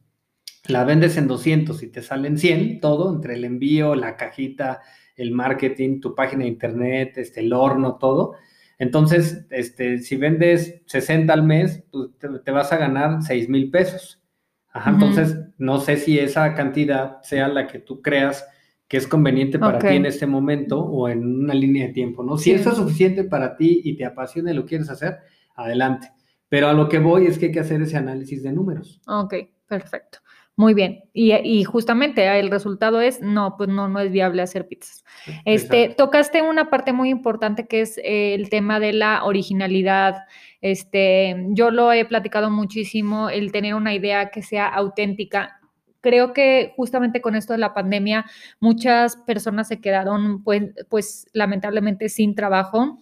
la 0.67 0.83
vendes 0.83 1.17
en 1.17 1.27
200 1.27 1.81
y 1.83 1.87
te 1.87 2.01
salen 2.01 2.37
100, 2.37 2.79
todo, 2.79 3.13
entre 3.13 3.35
el 3.35 3.45
envío, 3.45 3.95
la 3.95 4.15
cajita, 4.15 4.81
el 5.15 5.31
marketing, 5.31 5.99
tu 5.99 6.15
página 6.15 6.43
de 6.43 6.49
internet, 6.49 7.17
este, 7.17 7.41
el 7.41 7.53
horno, 7.53 7.97
todo. 7.97 8.35
Entonces, 8.77 9.45
este, 9.49 9.99
si 9.99 10.15
vendes 10.15 10.81
60 10.87 11.31
al 11.31 11.43
mes, 11.43 11.83
pues, 11.91 12.09
te, 12.43 12.51
vas 12.51 12.71
a 12.71 12.77
ganar 12.77 13.21
6 13.21 13.49
mil 13.49 13.69
pesos. 13.69 14.21
Ajá, 14.73 14.91
Entonces, 14.91 15.37
no 15.57 15.79
sé 15.79 15.97
si 15.97 16.17
esa 16.17 16.55
cantidad 16.55 17.21
sea 17.21 17.47
la 17.47 17.67
que 17.67 17.79
tú 17.79 18.01
creas 18.01 18.45
que 18.87 18.97
es 18.97 19.07
conveniente 19.07 19.57
para 19.57 19.79
ti 19.79 19.87
en 19.87 20.05
este 20.05 20.25
momento 20.25 20.81
o 20.81 21.07
en 21.07 21.43
una 21.43 21.53
línea 21.53 21.87
de 21.87 21.93
tiempo, 21.93 22.23
¿no? 22.23 22.37
Si 22.37 22.51
eso 22.51 22.71
es 22.71 22.75
suficiente 22.75 23.23
para 23.23 23.55
ti 23.55 23.81
y 23.85 23.95
te 23.95 24.03
apasiona 24.03 24.51
y 24.51 24.53
lo 24.53 24.65
quieres 24.65 24.89
hacer, 24.89 25.19
adelante. 25.55 26.11
Pero 26.49 26.67
a 26.67 26.73
lo 26.73 26.89
que 26.89 26.99
voy 26.99 27.27
es 27.27 27.37
que 27.37 27.45
hay 27.45 27.51
que 27.53 27.61
hacer 27.61 27.81
ese 27.81 27.95
análisis 27.95 28.43
de 28.43 28.51
números. 28.51 28.99
Ok, 29.07 29.35
perfecto. 29.65 30.19
Muy 30.61 30.75
bien. 30.75 31.05
Y, 31.11 31.63
justamente 31.63 32.39
el 32.39 32.51
resultado 32.51 33.01
es, 33.01 33.19
no, 33.19 33.55
pues 33.57 33.67
no, 33.67 33.87
no 33.87 33.99
es 33.99 34.11
viable 34.11 34.43
hacer 34.43 34.67
pizzas. 34.67 35.03
Este, 35.43 35.89
tocaste 35.89 36.43
una 36.43 36.69
parte 36.69 36.93
muy 36.93 37.09
importante 37.09 37.65
que 37.65 37.81
es 37.81 37.97
eh, 37.97 38.35
el 38.35 38.51
tema 38.51 38.79
de 38.79 38.93
la 38.93 39.23
originalidad. 39.23 40.17
Este, 40.61 41.47
yo 41.49 41.71
lo 41.71 41.91
he 41.91 42.05
platicado 42.05 42.51
muchísimo, 42.51 43.31
el 43.31 43.51
tener 43.51 43.73
una 43.73 43.95
idea 43.95 44.29
que 44.29 44.43
sea 44.43 44.67
auténtica 44.67 45.57
creo 45.99 46.31
que 46.33 46.73
justamente 46.75 47.21
con 47.21 47.35
esto 47.35 47.53
de 47.53 47.59
la 47.59 47.75
pandemia 47.75 48.25
muchas 48.59 49.17
personas 49.17 49.67
se 49.67 49.81
quedaron 49.81 50.43
pues, 50.43 50.63
pues 50.89 51.27
lamentablemente 51.33 52.09
sin 52.09 52.33
trabajo 52.33 52.99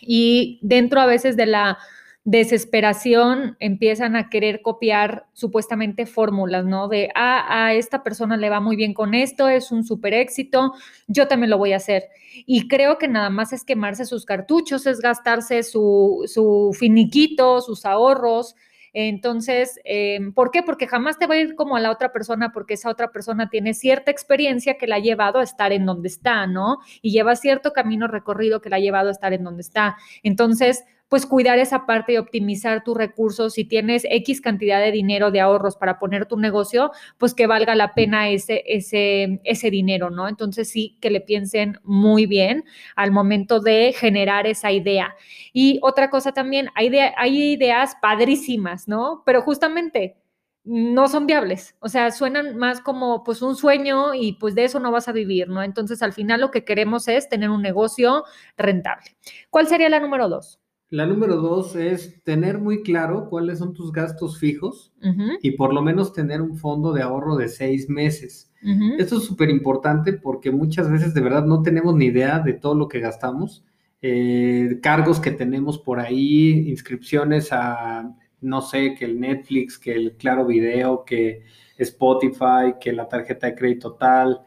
y 0.00 0.58
dentro 0.62 1.02
a 1.02 1.06
veces 1.06 1.36
de 1.36 1.44
la 1.44 1.78
desesperación 2.24 3.56
empiezan 3.60 4.14
a 4.14 4.28
querer 4.28 4.60
copiar 4.62 5.26
supuestamente 5.32 6.06
fórmulas, 6.06 6.64
¿no? 6.64 6.88
De, 6.88 7.10
ah, 7.14 7.66
a 7.66 7.74
esta 7.74 8.02
persona 8.02 8.36
le 8.36 8.50
va 8.50 8.60
muy 8.60 8.76
bien 8.76 8.92
con 8.92 9.14
esto, 9.14 9.48
es 9.48 9.72
un 9.72 9.84
súper 9.84 10.14
éxito, 10.14 10.74
yo 11.08 11.28
también 11.28 11.50
lo 11.50 11.58
voy 11.58 11.72
a 11.72 11.76
hacer. 11.76 12.04
Y 12.46 12.68
creo 12.68 12.98
que 12.98 13.08
nada 13.08 13.30
más 13.30 13.52
es 13.52 13.64
quemarse 13.64 14.04
sus 14.04 14.24
cartuchos, 14.26 14.86
es 14.86 15.00
gastarse 15.00 15.62
su, 15.62 16.24
su 16.26 16.76
finiquito, 16.78 17.60
sus 17.60 17.86
ahorros, 17.86 18.54
entonces, 18.92 19.78
em, 19.84 20.32
¿por 20.32 20.50
qué? 20.50 20.62
Porque 20.62 20.86
jamás 20.88 21.18
te 21.18 21.26
va 21.26 21.34
a 21.34 21.38
ir 21.38 21.54
como 21.54 21.76
a 21.76 21.80
la 21.80 21.90
otra 21.90 22.12
persona 22.12 22.50
porque 22.52 22.74
esa 22.74 22.90
otra 22.90 23.12
persona 23.12 23.48
tiene 23.48 23.74
cierta 23.74 24.10
experiencia 24.10 24.78
que 24.78 24.86
la 24.86 24.96
ha 24.96 25.00
llevado 25.00 25.38
a 25.38 25.44
estar 25.44 25.72
en 25.72 25.86
donde 25.86 26.08
está, 26.08 26.46
¿no? 26.46 26.78
Y 27.00 27.12
lleva 27.12 27.36
cierto 27.36 27.72
camino 27.72 28.08
recorrido 28.08 28.60
que 28.60 28.68
la 28.68 28.76
ha 28.76 28.80
llevado 28.80 29.08
a 29.08 29.12
estar 29.12 29.32
en 29.32 29.44
donde 29.44 29.62
está. 29.62 29.96
Entonces, 30.22 30.84
pues 31.10 31.26
cuidar 31.26 31.58
esa 31.58 31.86
parte 31.86 32.12
y 32.12 32.18
optimizar 32.18 32.84
tus 32.84 32.96
recursos. 32.96 33.54
Si 33.54 33.64
tienes 33.64 34.06
X 34.08 34.40
cantidad 34.40 34.80
de 34.80 34.92
dinero 34.92 35.32
de 35.32 35.40
ahorros 35.40 35.76
para 35.76 35.98
poner 35.98 36.26
tu 36.26 36.38
negocio, 36.38 36.92
pues 37.18 37.34
que 37.34 37.48
valga 37.48 37.74
la 37.74 37.94
pena 37.94 38.30
ese, 38.30 38.62
ese, 38.64 39.40
ese 39.42 39.70
dinero, 39.70 40.10
¿no? 40.10 40.28
Entonces 40.28 40.70
sí 40.70 40.96
que 41.00 41.10
le 41.10 41.20
piensen 41.20 41.80
muy 41.82 42.26
bien 42.26 42.64
al 42.94 43.10
momento 43.10 43.58
de 43.58 43.92
generar 43.92 44.46
esa 44.46 44.70
idea. 44.70 45.16
Y 45.52 45.80
otra 45.82 46.10
cosa 46.10 46.30
también, 46.30 46.68
hay, 46.76 46.96
hay 46.96 47.54
ideas 47.54 47.96
padrísimas, 48.00 48.86
¿no? 48.86 49.24
Pero 49.26 49.42
justamente 49.42 50.16
no 50.62 51.08
son 51.08 51.26
viables, 51.26 51.74
o 51.80 51.88
sea, 51.88 52.12
suenan 52.12 52.56
más 52.56 52.80
como 52.80 53.24
pues 53.24 53.42
un 53.42 53.56
sueño 53.56 54.14
y 54.14 54.34
pues 54.34 54.54
de 54.54 54.64
eso 54.64 54.78
no 54.78 54.92
vas 54.92 55.08
a 55.08 55.12
vivir, 55.12 55.48
¿no? 55.48 55.62
Entonces 55.64 56.02
al 56.02 56.12
final 56.12 56.40
lo 56.40 56.52
que 56.52 56.64
queremos 56.64 57.08
es 57.08 57.28
tener 57.28 57.50
un 57.50 57.62
negocio 57.62 58.24
rentable. 58.56 59.16
¿Cuál 59.48 59.66
sería 59.66 59.88
la 59.88 59.98
número 59.98 60.28
dos? 60.28 60.59
La 60.90 61.06
número 61.06 61.36
dos 61.36 61.76
es 61.76 62.20
tener 62.24 62.58
muy 62.58 62.82
claro 62.82 63.28
cuáles 63.30 63.60
son 63.60 63.74
tus 63.74 63.92
gastos 63.92 64.40
fijos 64.40 64.92
y 65.40 65.52
por 65.52 65.72
lo 65.72 65.82
menos 65.82 66.12
tener 66.12 66.42
un 66.42 66.56
fondo 66.56 66.92
de 66.92 67.00
ahorro 67.02 67.36
de 67.36 67.48
seis 67.48 67.88
meses. 67.88 68.52
Esto 68.98 69.18
es 69.18 69.24
súper 69.24 69.50
importante 69.50 70.12
porque 70.12 70.50
muchas 70.50 70.90
veces 70.90 71.14
de 71.14 71.20
verdad 71.20 71.46
no 71.46 71.62
tenemos 71.62 71.94
ni 71.94 72.06
idea 72.06 72.40
de 72.40 72.54
todo 72.54 72.74
lo 72.74 72.88
que 72.88 72.98
gastamos, 72.98 73.64
eh, 74.02 74.80
cargos 74.82 75.20
que 75.20 75.30
tenemos 75.30 75.78
por 75.78 76.00
ahí, 76.00 76.68
inscripciones 76.68 77.52
a, 77.52 78.12
no 78.40 78.60
sé, 78.60 78.96
que 78.98 79.04
el 79.04 79.20
Netflix, 79.20 79.78
que 79.78 79.94
el 79.94 80.16
Claro 80.16 80.44
Video, 80.44 81.04
que 81.04 81.44
Spotify, 81.78 82.74
que 82.80 82.92
la 82.92 83.08
tarjeta 83.08 83.46
de 83.46 83.54
crédito 83.54 83.92
tal 83.92 84.40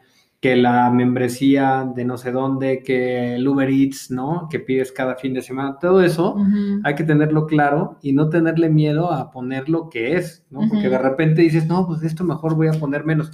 que 0.44 0.56
la 0.56 0.90
membresía 0.90 1.90
de 1.96 2.04
no 2.04 2.18
sé 2.18 2.30
dónde, 2.30 2.82
que 2.82 3.36
el 3.36 3.48
Uber 3.48 3.70
Eats, 3.70 4.10
¿no? 4.10 4.46
Que 4.50 4.60
pides 4.60 4.92
cada 4.92 5.14
fin 5.14 5.32
de 5.32 5.40
semana, 5.40 5.78
todo 5.80 6.02
eso 6.02 6.36
hay 6.84 6.94
que 6.94 7.02
tenerlo 7.02 7.46
claro 7.46 7.96
y 8.02 8.12
no 8.12 8.28
tenerle 8.28 8.68
miedo 8.68 9.10
a 9.10 9.30
poner 9.30 9.70
lo 9.70 9.88
que 9.88 10.18
es, 10.18 10.44
¿no? 10.50 10.60
Porque 10.68 10.90
de 10.90 10.98
repente 10.98 11.40
dices, 11.40 11.66
no, 11.66 11.86
pues 11.86 12.02
esto 12.02 12.24
mejor 12.24 12.56
voy 12.56 12.68
a 12.68 12.72
poner 12.72 13.06
menos. 13.06 13.30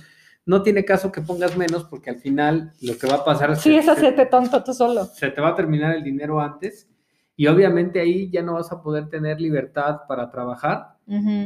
No 0.47 0.63
tiene 0.63 0.85
caso 0.85 1.11
que 1.11 1.21
pongas 1.21 1.57
menos 1.57 1.83
porque 1.83 2.11
al 2.11 2.19
final 2.19 2.75
lo 2.81 2.97
que 2.97 3.09
va 3.09 3.17
a 3.17 3.25
pasar 3.25 3.51
es 3.51 3.59
sí, 3.59 3.75
que... 3.75 3.83
Sí, 3.83 4.07
es 4.07 4.31
tonto 4.31 4.63
tú 4.63 4.73
solo. 4.73 5.05
Se 5.07 5.31
te 5.31 5.41
va 5.41 5.49
a 5.49 5.57
terminar 5.57 5.97
el 5.97 6.05
dinero 6.05 6.41
antes 6.41 6.89
y 7.35 7.49
obviamente 7.49 7.99
ahí 7.99 8.31
ya 8.31 8.43
no 8.43 8.53
vas 8.53 8.71
a 8.71 8.81
poder 8.81 9.09
tener 9.09 9.41
libertad 9.41 10.03
para 10.07 10.31
trabajar 10.31 11.00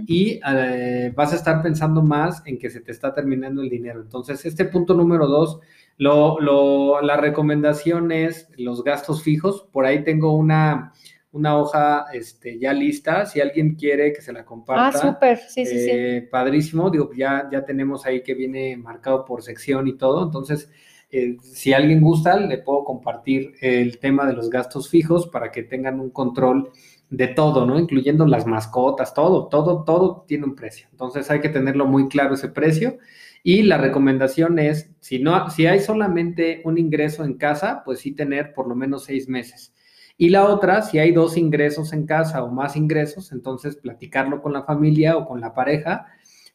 y 0.07 0.41
eh, 0.47 1.13
vas 1.17 1.33
a 1.33 1.37
estar 1.37 1.63
pensando 1.63 2.03
más 2.03 2.43
en 2.45 2.59
que 2.59 2.69
se 2.69 2.81
te 2.81 2.93
está 2.93 3.15
terminando 3.15 3.63
el 3.63 3.71
dinero. 3.71 4.03
Entonces, 4.03 4.45
este 4.45 4.67
punto 4.67 4.95
número 4.95 5.27
dos, 5.27 5.61
lo, 5.97 7.01
la 7.01 7.17
recomendación 7.17 8.13
es 8.13 8.49
los 8.59 8.85
gastos 8.85 9.23
fijos. 9.23 9.67
Por 9.73 9.87
ahí 9.87 10.05
tengo 10.05 10.37
una, 10.37 10.93
una 11.33 11.57
hoja 11.57 12.07
este, 12.13 12.59
ya 12.59 12.75
lista. 12.75 13.25
Si 13.25 13.41
alguien 13.41 13.75
quiere 13.75 14.13
que 14.13 14.21
se 14.21 14.33
la 14.33 14.45
comparta. 14.45 14.99
Ah, 14.99 15.13
súper, 15.13 15.39
sí, 15.39 15.65
sí, 15.65 15.79
sí. 15.79 15.91
Eh, 15.91 16.29
padrísimo. 16.31 16.91
Digo, 16.91 17.11
ya, 17.17 17.49
ya 17.51 17.65
tenemos 17.65 18.05
ahí 18.05 18.23
que 18.23 18.35
viene 18.35 18.77
marcado 18.77 19.25
por 19.25 19.43
sección 19.43 19.89
y 19.89 19.97
todo. 19.97 20.25
Entonces, 20.25 20.71
eh, 21.11 21.37
si 21.41 21.73
alguien 21.73 22.01
gusta, 22.01 22.37
le 22.39 22.59
puedo 22.59 22.85
compartir 22.85 23.55
el 23.61 23.99
tema 23.99 24.27
de 24.27 24.33
los 24.33 24.51
gastos 24.51 24.91
fijos 24.91 25.29
para 25.29 25.51
que 25.51 25.63
tengan 25.63 26.01
un 26.01 26.11
control 26.11 26.71
de 27.11 27.29
todo, 27.29 27.67
¿no? 27.67 27.79
Incluyendo 27.79 28.27
las 28.27 28.47
mascotas, 28.47 29.15
todo, 29.15 29.49
todo, 29.49 29.85
todo 29.85 30.25
tiene 30.27 30.45
un 30.45 30.55
precio. 30.55 30.89
Entonces 30.91 31.31
hay 31.31 31.41
que 31.41 31.49
tenerlo 31.49 31.87
muy 31.87 32.09
claro 32.09 32.35
ese 32.35 32.49
precio. 32.49 32.99
Y 33.43 33.63
la 33.63 33.79
recomendación 33.79 34.59
es, 34.59 34.91
si 35.01 35.19
no, 35.19 35.51
si 35.51 35.67
hay 35.67 35.81
solamente 35.81 36.63
un 36.65 36.79
ingreso 36.79 37.25
en 37.25 37.35
casa, 37.35 37.83
pues 37.85 38.01
sí 38.01 38.13
tener 38.13 38.55
por 38.55 38.67
lo 38.69 38.75
menos 38.75 39.05
seis 39.05 39.29
meses. 39.29 39.75
Y 40.17 40.31
la 40.31 40.47
otra, 40.47 40.83
si 40.83 40.99
hay 40.99 41.13
dos 41.13 41.37
ingresos 41.37 41.93
en 41.93 42.07
casa 42.07 42.43
o 42.43 42.51
más 42.51 42.77
ingresos, 42.77 43.33
entonces 43.33 43.77
platicarlo 43.77 44.41
con 44.41 44.53
la 44.53 44.63
familia 44.63 45.17
o 45.17 45.27
con 45.27 45.41
la 45.41 45.55
pareja 45.55 46.07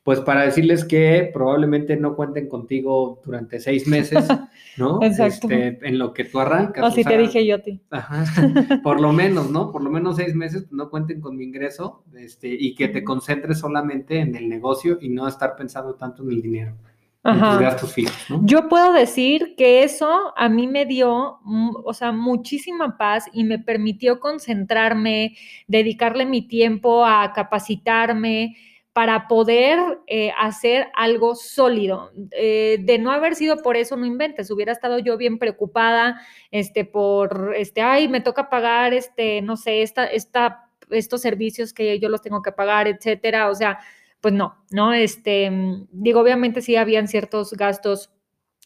pues 0.03 0.21
para 0.21 0.43
decirles 0.43 0.85
que 0.85 1.29
probablemente 1.33 1.97
no 1.97 2.15
cuenten 2.15 2.47
contigo 2.47 3.21
durante 3.23 3.59
seis 3.59 3.87
meses, 3.87 4.27
¿no? 4.77 4.99
Exacto. 5.03 5.49
Este, 5.49 5.87
en 5.87 5.99
lo 5.99 6.13
que 6.13 6.23
tú 6.23 6.39
arrancas. 6.39 6.83
Así 6.83 7.03
te 7.03 7.17
dije 7.17 7.45
yo 7.45 7.55
a 7.55 7.59
ti. 7.59 7.81
Ajá, 7.89 8.23
por 8.83 9.01
lo 9.01 9.11
menos, 9.11 9.51
¿no? 9.51 9.71
Por 9.71 9.83
lo 9.83 9.89
menos 9.89 10.15
seis 10.15 10.33
meses 10.33 10.63
pues, 10.63 10.73
no 10.73 10.89
cuenten 10.89 11.21
con 11.21 11.37
mi 11.37 11.43
ingreso 11.43 12.03
este, 12.15 12.47
y 12.47 12.75
que 12.75 12.87
te 12.87 13.03
concentres 13.03 13.59
solamente 13.59 14.19
en 14.19 14.35
el 14.35 14.47
negocio 14.47 14.97
y 15.01 15.09
no 15.09 15.27
estar 15.27 15.55
pensando 15.55 15.95
tanto 15.95 16.23
en 16.23 16.29
el 16.31 16.41
dinero. 16.41 16.75
En 17.21 17.37
tus 17.37 17.59
gastos 17.59 17.93
fijos, 17.93 18.15
¿no? 18.29 18.39
Yo 18.45 18.69
puedo 18.69 18.93
decir 18.93 19.55
que 19.57 19.83
eso 19.83 20.33
a 20.37 20.47
mí 20.47 20.67
me 20.67 20.85
dio, 20.85 21.39
o 21.83 21.93
sea, 21.93 22.13
muchísima 22.13 22.97
paz 22.97 23.25
y 23.33 23.43
me 23.43 23.59
permitió 23.59 24.21
concentrarme, 24.21 25.35
dedicarle 25.67 26.25
mi 26.25 26.47
tiempo 26.47 27.05
a 27.05 27.33
capacitarme, 27.33 28.55
para 28.99 29.29
poder 29.29 29.79
eh, 30.07 30.33
hacer 30.37 30.87
algo 30.93 31.33
sólido. 31.33 32.11
Eh, 32.31 32.79
de 32.81 32.99
no 32.99 33.13
haber 33.13 33.35
sido 33.35 33.61
por 33.61 33.77
eso, 33.77 33.95
no 33.95 34.05
inventes. 34.05 34.51
Hubiera 34.51 34.73
estado 34.73 34.99
yo 34.99 35.15
bien 35.15 35.39
preocupada, 35.39 36.19
este, 36.51 36.83
por, 36.83 37.53
este, 37.55 37.79
ay, 37.81 38.09
me 38.09 38.19
toca 38.19 38.49
pagar, 38.49 38.93
este, 38.93 39.41
no 39.41 39.55
sé, 39.55 39.83
esta, 39.83 40.05
esta 40.05 40.65
estos 40.89 41.21
servicios 41.21 41.71
que 41.71 41.97
yo 41.97 42.09
los 42.09 42.21
tengo 42.21 42.41
que 42.41 42.51
pagar, 42.51 42.89
etcétera. 42.89 43.49
O 43.49 43.55
sea, 43.55 43.79
pues 44.19 44.33
no, 44.33 44.57
¿no? 44.69 44.91
Este, 44.91 45.49
digo, 45.93 46.19
obviamente 46.19 46.61
sí 46.61 46.75
habían 46.75 47.07
ciertos 47.07 47.53
gastos 47.53 48.09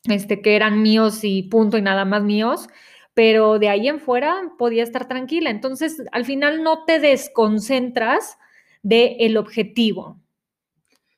este, 0.06 0.42
que 0.42 0.56
eran 0.56 0.82
míos 0.82 1.20
y 1.22 1.44
punto 1.44 1.78
y 1.78 1.84
nada 1.84 2.06
más 2.06 2.24
míos, 2.24 2.70
pero 3.14 3.60
de 3.60 3.70
ahí 3.70 3.88
en 3.88 4.00
fuera 4.00 4.52
podía 4.58 4.82
estar 4.82 5.08
tranquila. 5.08 5.52
Entonces, 5.52 6.02
al 6.12 6.26
final 6.26 6.64
no 6.64 6.86
te 6.86 6.98
desconcentras 6.98 8.40
del 8.82 9.16
el 9.20 9.38
objetivo. 9.38 10.23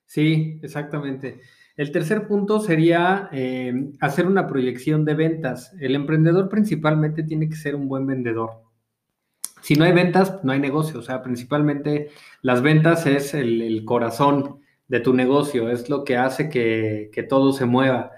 Sí, 0.05 0.59
exactamente. 0.61 1.41
El 1.75 1.91
tercer 1.91 2.27
punto 2.27 2.59
sería 2.59 3.29
eh, 3.33 3.91
hacer 3.99 4.27
una 4.27 4.47
proyección 4.47 5.03
de 5.03 5.13
ventas. 5.13 5.73
El 5.79 5.95
emprendedor 5.95 6.47
principalmente 6.47 7.23
tiene 7.23 7.49
que 7.49 7.55
ser 7.55 7.75
un 7.75 7.89
buen 7.89 8.07
vendedor. 8.07 8.63
Si 9.61 9.75
no 9.75 9.83
hay 9.83 9.91
ventas, 9.91 10.39
no 10.43 10.53
hay 10.53 10.59
negocio. 10.59 10.99
O 10.99 11.03
sea, 11.03 11.21
principalmente 11.21 12.11
las 12.41 12.61
ventas 12.61 13.05
es 13.07 13.33
el, 13.33 13.83
corazón 13.83 14.59
de 14.87 14.99
tu 14.99 15.13
negocio, 15.13 15.69
es 15.69 15.89
lo 15.89 16.03
que 16.03 16.15
hace 16.15 16.49
que, 16.49 17.09
que, 17.11 17.23
todo 17.23 17.51
se 17.51 17.65
mueva. 17.65 18.11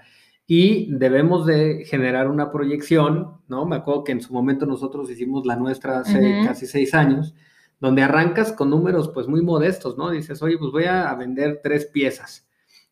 Y 0.46 0.94
debemos 0.94 1.46
de 1.46 1.84
generar 1.84 2.28
una 2.28 2.52
proyección, 2.52 3.38
¿no? 3.48 3.66
Me 3.66 3.76
acuerdo 3.76 4.04
que 4.04 4.12
en 4.12 4.20
su 4.20 4.32
momento 4.32 4.66
nosotros 4.66 5.10
hicimos 5.10 5.46
la 5.46 5.56
nuestra 5.56 6.00
hace 6.00 6.42
casi 6.44 6.66
seis 6.66 6.94
años, 6.94 7.34
donde 7.80 8.02
arrancas 8.02 8.52
con 8.52 8.70
números 8.70 9.10
pues 9.14 9.28
muy 9.28 9.42
modestos, 9.42 9.96
¿no? 9.96 10.10
Dices, 10.10 10.42
oye, 10.42 10.58
pues 10.58 10.72
voy 10.72 10.84
a 10.84 11.14
vender 11.14 11.60
tres 11.62 11.86
piezas 11.86 12.48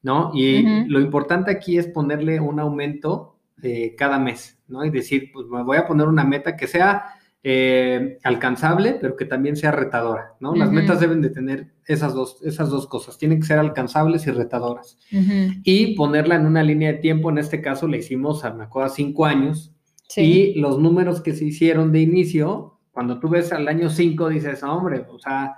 ¿no? 0.06 0.30
Y 0.34 0.62
lo 0.88 1.00
importante 1.00 1.50
aquí 1.50 1.78
es 1.78 1.88
ponerle 1.88 2.38
un 2.40 2.60
aumento 2.60 3.40
eh, 3.62 3.96
cada 3.98 4.20
mes, 4.20 4.56
¿no? 4.68 4.84
Y 4.84 4.90
decir, 4.90 5.30
pues 5.32 5.46
me 5.48 5.64
voy 5.64 5.78
a 5.78 5.86
poner 5.86 6.06
una 6.06 6.22
meta 6.22 6.56
que 6.56 6.68
sea 6.68 7.06
eh, 7.42 8.16
alcanzable, 8.22 8.98
pero 9.00 9.16
que 9.16 9.24
también 9.24 9.56
sea 9.56 9.72
retadora, 9.72 10.34
¿no? 10.38 10.54
Las 10.54 10.70
metas 10.70 11.00
deben 11.00 11.22
de 11.22 11.30
tener 11.30 11.72
esas 11.86 12.14
dos, 12.14 12.40
esas 12.44 12.70
dos 12.70 12.86
cosas, 12.86 13.18
tienen 13.18 13.40
que 13.40 13.46
ser 13.46 13.58
alcanzables 13.58 14.28
y 14.28 14.30
retadoras. 14.30 14.96
Y 15.64 15.96
ponerla 15.96 16.36
en 16.36 16.46
una 16.46 16.62
línea 16.62 16.92
de 16.92 16.98
tiempo, 16.98 17.30
en 17.30 17.38
este 17.38 17.60
caso 17.60 17.88
le 17.88 17.98
hicimos, 17.98 18.44
a, 18.44 18.54
me 18.54 18.62
acuerdo, 18.62 18.94
cinco 18.94 19.26
años, 19.26 19.74
y 20.16 20.54
los 20.60 20.78
números 20.78 21.20
que 21.20 21.34
se 21.34 21.46
hicieron 21.46 21.90
de 21.90 22.00
inicio, 22.00 22.75
cuando 22.96 23.20
tú 23.20 23.28
ves 23.28 23.52
al 23.52 23.68
año 23.68 23.90
cinco, 23.90 24.30
dices, 24.30 24.62
hombre, 24.62 25.04
o 25.10 25.18
sea, 25.18 25.54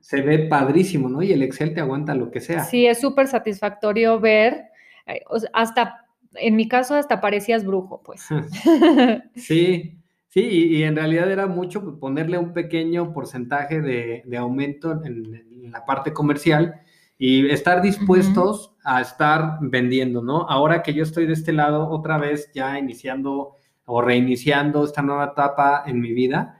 se 0.00 0.22
ve 0.22 0.38
padrísimo, 0.38 1.10
¿no? 1.10 1.22
Y 1.22 1.34
el 1.34 1.42
Excel 1.42 1.74
te 1.74 1.82
aguanta 1.82 2.14
lo 2.14 2.30
que 2.30 2.40
sea. 2.40 2.64
Sí, 2.64 2.86
es 2.86 2.98
súper 2.98 3.28
satisfactorio 3.28 4.18
ver, 4.18 4.70
eh, 5.06 5.20
hasta, 5.52 6.06
en 6.36 6.56
mi 6.56 6.66
caso, 6.66 6.94
hasta 6.94 7.20
parecías 7.20 7.66
brujo, 7.66 8.02
pues. 8.02 8.26
sí, 9.36 9.98
sí, 10.28 10.40
y, 10.40 10.82
en 10.82 10.96
realidad 10.96 11.30
era 11.30 11.46
mucho 11.46 12.00
ponerle 12.00 12.38
un 12.38 12.54
pequeño 12.54 13.12
porcentaje 13.12 13.82
de, 13.82 14.38
aumento 14.38 15.04
en, 15.04 15.70
la 15.70 15.84
parte 15.84 16.14
comercial 16.14 16.80
y 17.18 17.50
estar 17.50 17.82
dispuestos 17.82 18.74
a 18.82 19.02
estar 19.02 19.58
vendiendo, 19.60 20.22
¿no? 20.22 20.48
Ahora 20.48 20.82
que 20.82 20.94
yo 20.94 21.02
estoy 21.02 21.26
de 21.26 21.34
este 21.34 21.52
lado, 21.52 21.90
otra 21.90 22.16
vez 22.16 22.50
ya 22.54 22.78
iniciando 22.78 23.56
o 23.84 24.00
reiniciando 24.00 24.84
esta 24.84 25.02
nueva 25.02 25.32
etapa 25.32 25.82
en 25.86 26.00
mi 26.00 26.14
vida, 26.14 26.57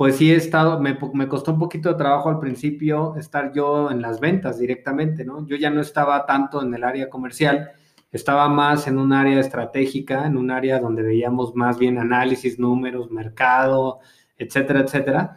pues 0.00 0.16
sí 0.16 0.32
he 0.32 0.34
estado, 0.34 0.80
me, 0.80 1.28
costó 1.28 1.52
un 1.52 1.58
poquito 1.58 1.90
de 1.90 1.96
trabajo 1.96 2.30
al 2.30 2.38
principio 2.38 3.14
estar 3.16 3.52
yo 3.52 3.90
en 3.90 4.00
las 4.00 4.18
ventas 4.18 4.58
directamente, 4.58 5.26
¿no? 5.26 5.46
Yo 5.46 5.56
ya 5.56 5.68
no 5.68 5.82
estaba 5.82 6.24
tanto 6.24 6.62
en 6.62 6.72
el 6.72 6.84
área 6.84 7.10
comercial, 7.10 7.72
estaba 8.10 8.48
más 8.48 8.86
en 8.86 8.96
un 8.96 9.12
área 9.12 9.38
estratégica, 9.38 10.26
en 10.26 10.38
un 10.38 10.50
área 10.50 10.78
donde 10.78 11.02
veíamos 11.02 11.54
más 11.54 11.78
bien 11.78 11.98
análisis, 11.98 12.58
números, 12.58 13.10
mercado, 13.10 13.98
etcétera, 14.38 14.80
etcétera. 14.80 15.34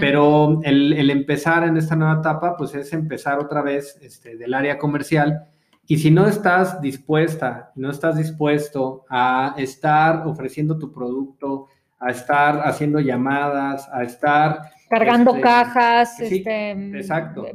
Pero 0.00 0.60
el, 0.64 1.08
empezar 1.08 1.62
en 1.62 1.76
esta 1.76 1.94
nueva 1.94 2.18
etapa, 2.18 2.56
pues 2.56 2.74
es 2.74 2.92
empezar 2.92 3.38
otra 3.38 3.62
vez 3.62 3.96
este, 4.02 4.36
del 4.36 4.54
área 4.54 4.76
comercial. 4.76 5.44
Y 5.86 5.98
si 5.98 6.10
no 6.10 6.26
estás 6.26 6.80
dispuesta, 6.80 7.70
no 7.76 7.92
estás 7.92 8.16
dispuesto 8.16 9.04
a 9.08 9.54
estar 9.56 10.26
ofreciendo 10.26 10.76
tu 10.80 10.90
producto, 10.90 11.68
a 12.00 12.10
estar 12.10 12.62
haciendo 12.64 12.98
llamadas, 13.00 13.88
a 13.92 14.02
estar... 14.02 14.62
Cargando 14.88 15.30
este, 15.30 15.42
cajas, 15.42 16.20
este, 16.20 16.70
exacto. 16.98 17.46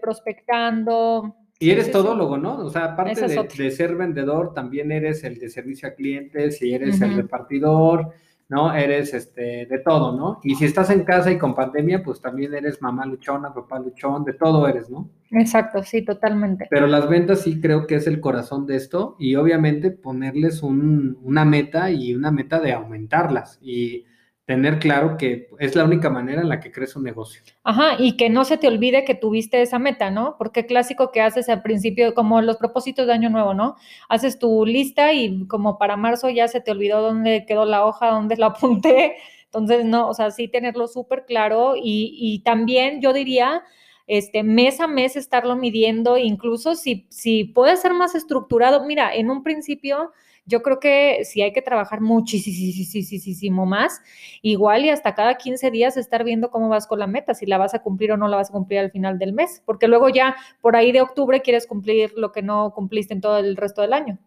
prospectando. 0.00 1.34
Y 1.58 1.70
eres 1.70 1.90
todólogo, 1.90 2.36
¿no? 2.36 2.58
O 2.58 2.70
sea, 2.70 2.84
aparte 2.84 3.26
de, 3.26 3.70
ser 3.70 3.96
vendedor, 3.96 4.54
también 4.54 4.92
eres 4.92 5.24
el 5.24 5.38
de 5.38 5.48
servicio 5.48 5.88
a 5.88 5.94
clientes 5.94 6.60
y 6.62 6.74
eres 6.74 7.00
el 7.00 7.16
repartidor, 7.16 8.12
¿no? 8.48 8.74
Eres 8.74 9.14
este, 9.14 9.66
de 9.66 9.78
todo, 9.78 10.16
¿no? 10.16 10.40
Y 10.42 10.54
si 10.54 10.66
estás 10.66 10.90
en 10.90 11.04
casa 11.04 11.30
y 11.30 11.38
con 11.38 11.54
pandemia, 11.54 12.02
pues 12.02 12.20
también 12.20 12.54
eres 12.54 12.80
mamá 12.82 13.06
luchona, 13.06 13.52
papá 13.52 13.78
luchón, 13.78 14.24
de 14.24 14.34
todo 14.34 14.66
eres, 14.68 14.90
¿no? 14.90 15.10
Exacto, 15.30 15.82
sí, 15.82 16.02
totalmente. 16.02 16.66
Pero 16.70 16.86
las 16.86 17.08
ventas 17.08 17.40
sí 17.40 17.60
creo 17.60 17.86
que 17.86 17.96
es 17.96 18.06
el 18.06 18.20
corazón 18.20 18.66
de 18.66 18.76
esto 18.76 19.16
y 19.18 19.34
obviamente 19.34 19.90
ponerles 19.90 20.62
un, 20.62 21.18
una 21.22 21.44
meta 21.44 21.90
y 21.90 22.14
una 22.14 22.30
meta 22.30 22.60
de 22.60 22.72
aumentarlas 22.72 23.58
y 23.62 24.04
tener 24.46 24.78
claro 24.78 25.16
que 25.16 25.48
es 25.58 25.74
la 25.74 25.84
única 25.84 26.10
manera 26.10 26.42
en 26.42 26.48
la 26.48 26.60
que 26.60 26.70
crece 26.70 26.98
un 26.98 27.04
negocio. 27.04 27.42
Ajá, 27.62 27.96
y 27.98 28.16
que 28.16 28.28
no 28.28 28.44
se 28.44 28.58
te 28.58 28.68
olvide 28.68 29.04
que 29.04 29.14
tuviste 29.14 29.62
esa 29.62 29.78
meta, 29.78 30.10
¿no? 30.10 30.36
Porque 30.36 30.66
clásico 30.66 31.10
que 31.10 31.22
haces 31.22 31.48
al 31.48 31.62
principio, 31.62 32.14
como 32.14 32.42
los 32.42 32.58
propósitos 32.58 33.06
de 33.06 33.14
año 33.14 33.30
nuevo, 33.30 33.54
¿no? 33.54 33.76
Haces 34.08 34.38
tu 34.38 34.66
lista 34.66 35.12
y 35.14 35.46
como 35.46 35.78
para 35.78 35.96
marzo 35.96 36.28
ya 36.28 36.46
se 36.48 36.60
te 36.60 36.70
olvidó 36.70 37.00
dónde 37.00 37.46
quedó 37.46 37.64
la 37.64 37.86
hoja, 37.86 38.10
dónde 38.10 38.36
la 38.36 38.46
apunté. 38.48 39.16
Entonces, 39.46 39.84
no, 39.84 40.08
o 40.08 40.14
sea, 40.14 40.30
sí 40.30 40.48
tenerlo 40.48 40.88
súper 40.88 41.24
claro 41.24 41.74
y, 41.76 42.14
y 42.18 42.40
también 42.40 43.00
yo 43.00 43.12
diría, 43.12 43.62
este, 44.06 44.42
mes 44.42 44.80
a 44.80 44.86
mes 44.86 45.16
estarlo 45.16 45.56
midiendo, 45.56 46.18
incluso 46.18 46.74
si, 46.74 47.06
si 47.08 47.44
puede 47.44 47.76
ser 47.76 47.94
más 47.94 48.14
estructurado. 48.14 48.84
Mira, 48.84 49.14
en 49.14 49.30
un 49.30 49.42
principio 49.42 50.12
yo 50.46 50.62
creo 50.62 50.78
que 50.78 51.20
si 51.24 51.42
hay 51.42 51.52
que 51.52 51.62
trabajar 51.62 52.00
muchísimo 52.00 53.66
más, 53.66 54.02
igual 54.42 54.84
y 54.84 54.90
hasta 54.90 55.14
cada 55.14 55.36
15 55.36 55.70
días 55.70 55.96
estar 55.96 56.24
viendo 56.24 56.50
cómo 56.50 56.68
vas 56.68 56.86
con 56.86 56.98
la 56.98 57.06
meta, 57.06 57.34
si 57.34 57.46
la 57.46 57.58
vas 57.58 57.74
a 57.74 57.80
cumplir 57.80 58.12
o 58.12 58.16
no 58.16 58.28
la 58.28 58.36
vas 58.36 58.50
a 58.50 58.52
cumplir 58.52 58.80
al 58.80 58.90
final 58.90 59.18
del 59.18 59.32
mes, 59.32 59.62
porque 59.64 59.88
luego 59.88 60.08
ya 60.08 60.36
por 60.60 60.76
ahí 60.76 60.92
de 60.92 61.00
octubre 61.00 61.40
quieres 61.40 61.66
cumplir 61.66 62.12
lo 62.16 62.32
que 62.32 62.42
no 62.42 62.72
cumpliste 62.74 63.14
en 63.14 63.20
todo 63.20 63.38
el 63.38 63.56
resto 63.56 63.82
del 63.82 63.94
año. 63.94 64.18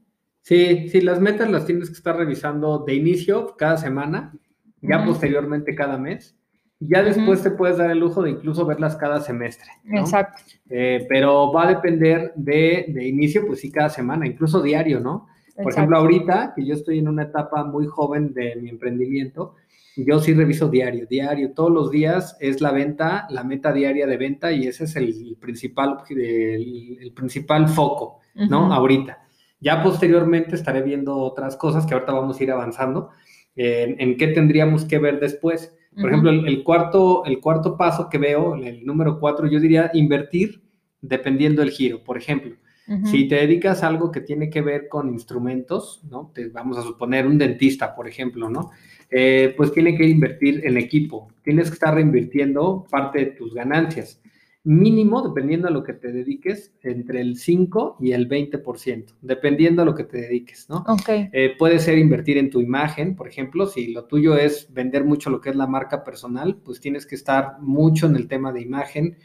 Sí, 0.41 0.89
sí, 0.89 1.01
las 1.01 1.19
metas 1.19 1.51
las 1.51 1.65
tienes 1.65 1.89
que 1.89 1.95
estar 1.95 2.15
revisando 2.15 2.79
de 2.79 2.95
inicio 2.95 3.55
cada 3.57 3.77
semana, 3.77 4.33
ya 4.81 5.03
posteriormente 5.03 5.75
cada 5.75 5.97
mes. 5.97 6.35
Ya 6.79 7.01
después 7.01 7.41
te 7.41 7.51
puedes 7.51 7.77
dar 7.77 7.89
el 7.89 7.97
lujo 7.97 8.21
de 8.21 8.29
incluso 8.29 8.65
verlas 8.65 8.95
cada 8.95 9.19
semestre. 9.19 9.67
Exacto. 9.91 10.43
Eh, 10.69 11.05
pero 11.09 11.51
va 11.51 11.63
a 11.63 11.73
depender 11.73 12.31
de, 12.35 12.85
de, 12.87 13.07
inicio, 13.07 13.47
pues 13.47 13.61
sí, 13.61 13.71
cada 13.71 13.89
semana, 13.89 14.27
incluso 14.27 14.61
diario, 14.61 14.99
¿no? 14.99 15.27
Por 15.61 15.71
ejemplo, 15.71 15.97
ahorita 15.97 16.53
que 16.55 16.65
yo 16.65 16.75
estoy 16.75 16.99
en 16.99 17.07
una 17.07 17.23
etapa 17.23 17.63
muy 17.63 17.87
joven 17.87 18.33
de 18.33 18.55
mi 18.57 18.69
emprendimiento, 18.69 19.55
yo 19.95 20.19
sí 20.19 20.33
reviso 20.33 20.69
diario, 20.69 21.07
diario, 21.07 21.53
todos 21.53 21.71
los 21.71 21.89
días 21.89 22.37
es 22.39 22.61
la 22.61 22.71
venta, 22.71 23.25
la 23.31 23.43
meta 23.43 23.73
diaria 23.73 24.05
de 24.05 24.17
venta 24.17 24.51
y 24.51 24.67
ese 24.67 24.83
es 24.83 24.95
el, 24.95 25.35
principal, 25.39 25.97
el, 26.09 27.11
principal 27.15 27.67
foco, 27.67 28.19
¿no? 28.35 28.71
Ahorita. 28.71 29.23
Ya 29.59 29.81
posteriormente 29.81 30.55
estaré 30.55 30.83
viendo 30.83 31.17
otras 31.17 31.57
cosas 31.57 31.87
que 31.87 31.95
ahorita 31.95 32.13
vamos 32.13 32.39
a 32.39 32.43
ir 32.43 32.51
avanzando, 32.51 33.09
en, 33.55 34.17
qué 34.17 34.27
tendríamos 34.27 34.85
que 34.85 34.99
ver 34.99 35.19
después. 35.19 35.73
Por 35.99 36.09
ejemplo, 36.09 36.29
el, 36.29 36.63
cuarto, 36.63 37.25
el 37.25 37.39
cuarto 37.39 37.75
paso 37.75 38.07
que 38.07 38.19
veo, 38.19 38.53
el 38.53 38.85
número 38.85 39.19
cuatro, 39.19 39.47
yo 39.47 39.59
diría 39.59 39.89
invertir 39.95 40.61
dependiendo 41.01 41.63
del 41.63 41.71
giro. 41.71 42.03
Por 42.03 42.19
ejemplo, 42.19 42.55
si 43.03 43.27
te 43.27 43.35
dedicas 43.35 43.83
a 43.83 43.87
algo 43.87 44.11
que 44.11 44.21
tiene 44.21 44.49
que 44.49 44.61
ver 44.61 44.87
con 44.87 45.09
instrumentos, 45.09 46.01
¿no? 46.09 46.31
Te, 46.33 46.47
vamos 46.47 46.77
a 46.77 46.83
suponer 46.83 47.27
un 47.27 47.37
dentista, 47.37 47.93
por 47.93 48.07
ejemplo, 48.07 48.49
¿no? 48.49 48.71
Eh, 49.09 49.53
pues 49.57 49.73
tiene 49.73 49.95
que 49.97 50.05
invertir 50.05 50.65
en 50.65 50.77
equipo. 50.77 51.27
Tienes 51.43 51.67
que 51.69 51.73
estar 51.73 51.93
reinvirtiendo 51.93 52.85
parte 52.89 53.19
de 53.19 53.25
tus 53.27 53.53
ganancias. 53.53 54.21
Mínimo, 54.63 55.21
dependiendo 55.21 55.69
a 55.69 55.71
lo 55.71 55.81
que 55.81 55.93
te 55.93 56.11
dediques, 56.11 56.73
entre 56.83 57.21
el 57.21 57.37
5 57.37 57.97
y 58.01 58.11
el 58.11 58.27
20%, 58.27 59.15
dependiendo 59.21 59.81
a 59.81 59.85
lo 59.85 59.95
que 59.95 60.03
te 60.03 60.17
dediques, 60.19 60.67
¿no? 60.69 60.83
Ok. 60.87 61.07
Eh, 61.31 61.55
puede 61.57 61.79
ser 61.79 61.97
invertir 61.97 62.37
en 62.37 62.49
tu 62.49 62.59
imagen, 62.59 63.15
por 63.15 63.29
ejemplo, 63.29 63.67
si 63.67 63.93
lo 63.93 64.05
tuyo 64.05 64.35
es 64.35 64.73
vender 64.73 65.05
mucho 65.05 65.29
lo 65.29 65.39
que 65.39 65.51
es 65.51 65.55
la 65.55 65.67
marca 65.67 66.03
personal, 66.03 66.57
pues 66.65 66.81
tienes 66.81 67.05
que 67.05 67.15
estar 67.15 67.61
mucho 67.61 68.07
en 68.07 68.17
el 68.17 68.27
tema 68.27 68.51
de 68.51 68.61
imagen, 68.61 69.17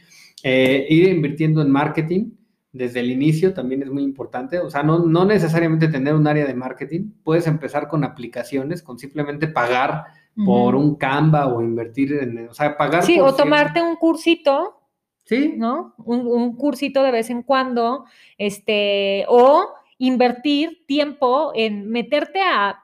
eh, 0.45 0.87
ir 0.89 1.09
invirtiendo 1.09 1.61
en 1.61 1.71
marketing, 1.73 2.31
desde 2.73 3.01
el 3.01 3.11
inicio 3.11 3.53
también 3.53 3.83
es 3.83 3.91
muy 3.91 4.03
importante. 4.03 4.59
O 4.59 4.71
sea, 4.71 4.83
no, 4.83 5.01
no 5.01 5.25
necesariamente 5.25 5.89
tener 5.89 6.15
un 6.15 6.27
área 6.27 6.47
de 6.47 6.55
marketing. 6.55 7.11
Puedes 7.23 7.47
empezar 7.47 7.87
con 7.87 8.03
aplicaciones, 8.03 8.83
con 8.83 8.99
simplemente 8.99 9.47
pagar 9.47 10.07
por 10.47 10.75
un 10.75 10.97
Canva 10.97 11.49
o 11.49 11.61
invertir 11.61 12.15
en, 12.15 12.49
o 12.49 12.55
sea, 12.55 12.77
pagar. 12.77 13.03
Sí, 13.03 13.21
o 13.21 13.35
tomarte 13.35 13.83
un 13.83 13.97
cursito. 13.97 14.79
Sí. 15.25 15.55
¿No? 15.57 15.95
Un, 15.99 16.27
un, 16.27 16.57
cursito 16.57 17.03
de 17.05 17.13
vez 17.13 17.31
en 17.31 17.43
cuando, 17.45 18.07
este, 18.39 19.25
o 19.29 19.69
invertir 19.99 20.85
tiempo 20.87 21.53
en 21.55 21.89
meterte 21.89 22.41
a 22.41 22.83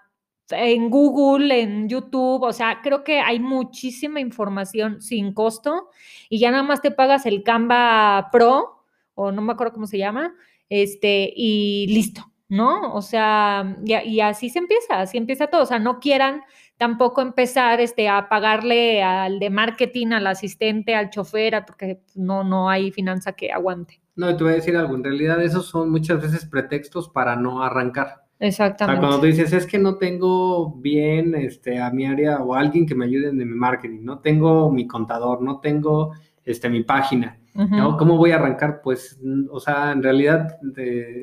en 0.51 0.89
Google, 0.89 1.61
en 1.61 1.89
YouTube, 1.89 2.43
o 2.43 2.53
sea, 2.53 2.81
creo 2.83 3.05
que 3.05 3.21
hay 3.21 3.39
muchísima 3.41 4.21
información 4.21 5.03
sin 5.03 5.35
costo 5.35 5.89
y 6.29 6.39
ya 6.39 6.51
nada 6.51 6.63
más 6.63 6.81
te 6.81 6.91
pagas 6.91 7.27
el 7.27 7.43
Canva 7.43 8.29
Pro 8.33 8.78
o 9.19 9.33
no 9.33 9.43
me 9.43 9.53
acuerdo 9.53 9.73
cómo 9.73 9.87
se 9.87 9.99
llama, 9.99 10.35
este, 10.69 11.33
y 11.35 11.87
listo, 11.89 12.33
¿no? 12.49 12.95
O 12.95 13.03
sea, 13.03 13.77
y, 13.85 13.95
y 13.95 14.21
así 14.21 14.49
se 14.49 14.61
empieza, 14.61 15.01
así 15.01 15.19
empieza 15.19 15.49
todo, 15.49 15.63
o 15.63 15.67
sea, 15.67 15.79
no 15.79 15.99
quieran 15.99 16.43
tampoco 16.79 17.21
empezar 17.21 17.81
este, 17.81 18.09
a 18.09 18.29
pagarle 18.29 19.03
al 19.03 19.41
de 19.41 19.51
marketing, 19.51 20.13
al 20.13 20.29
asistente, 20.29 20.95
al 20.95 21.11
chofer, 21.11 21.65
porque 21.67 22.01
no, 22.15 22.45
no 22.45 22.71
hay 22.71 22.93
finanza 22.93 23.33
que 23.33 23.51
aguante. 23.53 24.01
No, 24.15 24.35
te 24.37 24.45
voy 24.45 24.53
a 24.53 24.57
decir 24.57 24.77
algo, 24.77 24.95
en 24.95 25.05
realidad 25.05 25.43
esos 25.43 25.67
son 25.67 25.91
muchas 25.91 26.23
veces 26.23 26.47
pretextos 26.47 27.09
para 27.09 27.37
no 27.37 27.63
arrancar. 27.63 28.25
Exactamente. 28.41 28.99
O 28.99 29.01
sea, 29.01 29.09
cuando 29.09 29.21
tú 29.21 29.27
dices, 29.27 29.53
es 29.53 29.67
que 29.67 29.79
no 29.79 29.97
tengo 29.97 30.77
bien 30.77 31.35
este, 31.35 31.81
a 31.81 31.91
mi 31.91 32.07
área 32.07 32.39
o 32.39 32.55
alguien 32.55 32.87
que 32.87 32.95
me 32.95 33.07
ayude 33.07 33.29
en 33.29 33.37
mi 33.37 33.45
marketing, 33.45 34.01
no 34.03 34.21
tengo 34.21 34.71
mi 34.71 34.87
contador, 34.87 35.43
no 35.43 35.59
tengo 35.59 36.13
este, 36.45 36.69
mi 36.69 36.85
página, 36.85 37.41
¿no? 37.67 37.97
¿Cómo 37.97 38.17
voy 38.17 38.31
a 38.31 38.37
arrancar? 38.37 38.81
Pues, 38.83 39.21
o 39.51 39.59
sea, 39.59 39.91
en 39.91 40.03
realidad 40.03 40.59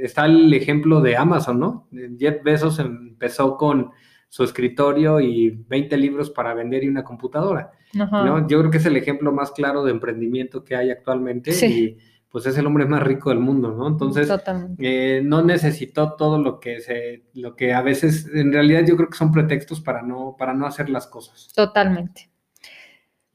está 0.02 0.26
el 0.26 0.54
ejemplo 0.54 1.02
de 1.02 1.16
Amazon, 1.16 1.60
¿no? 1.60 1.88
Jeff 2.20 2.44
Bezos 2.44 2.80
empezó 2.80 3.56
con 3.56 3.92
su 4.28 4.44
escritorio 4.44 5.22
y 5.22 5.50
20 5.50 5.96
libros 5.98 6.30
para 6.30 6.54
vender 6.54 6.84
y 6.84 6.90
una 6.90 7.04
computadora, 7.04 7.72
¿no? 7.94 8.48
Yo 8.48 8.60
creo 8.60 8.70
que 8.70 8.78
es 8.78 8.86
el 8.86 8.98
ejemplo 8.98 9.32
más 9.32 9.52
claro 9.52 9.84
de 9.84 9.92
emprendimiento 9.92 10.64
que 10.64 10.76
hay 10.76 10.92
actualmente 10.92 11.52
y 11.66 11.98
pues 12.36 12.46
es 12.48 12.58
el 12.58 12.68
hombre 12.68 12.86
más 12.86 13.02
rico 13.02 13.30
del 13.30 13.40
mundo, 13.40 13.72
¿no? 13.72 13.88
Entonces, 13.88 14.30
eh, 14.80 15.22
no 15.24 15.42
necesitó 15.42 16.18
todo 16.18 16.38
lo 16.38 16.60
que 16.60 16.82
se, 16.82 17.28
lo 17.34 17.56
que 17.56 17.74
a 17.74 17.82
veces, 17.82 18.30
en 18.34 18.52
realidad 18.52 18.84
yo 18.86 18.98
creo 18.98 19.08
que 19.08 19.18
son 19.18 19.32
pretextos 19.32 19.80
para 19.80 20.02
no, 20.02 20.36
para 20.38 20.54
no 20.54 20.66
hacer 20.66 20.90
las 20.90 21.08
cosas. 21.08 21.54
Totalmente. 21.56 22.30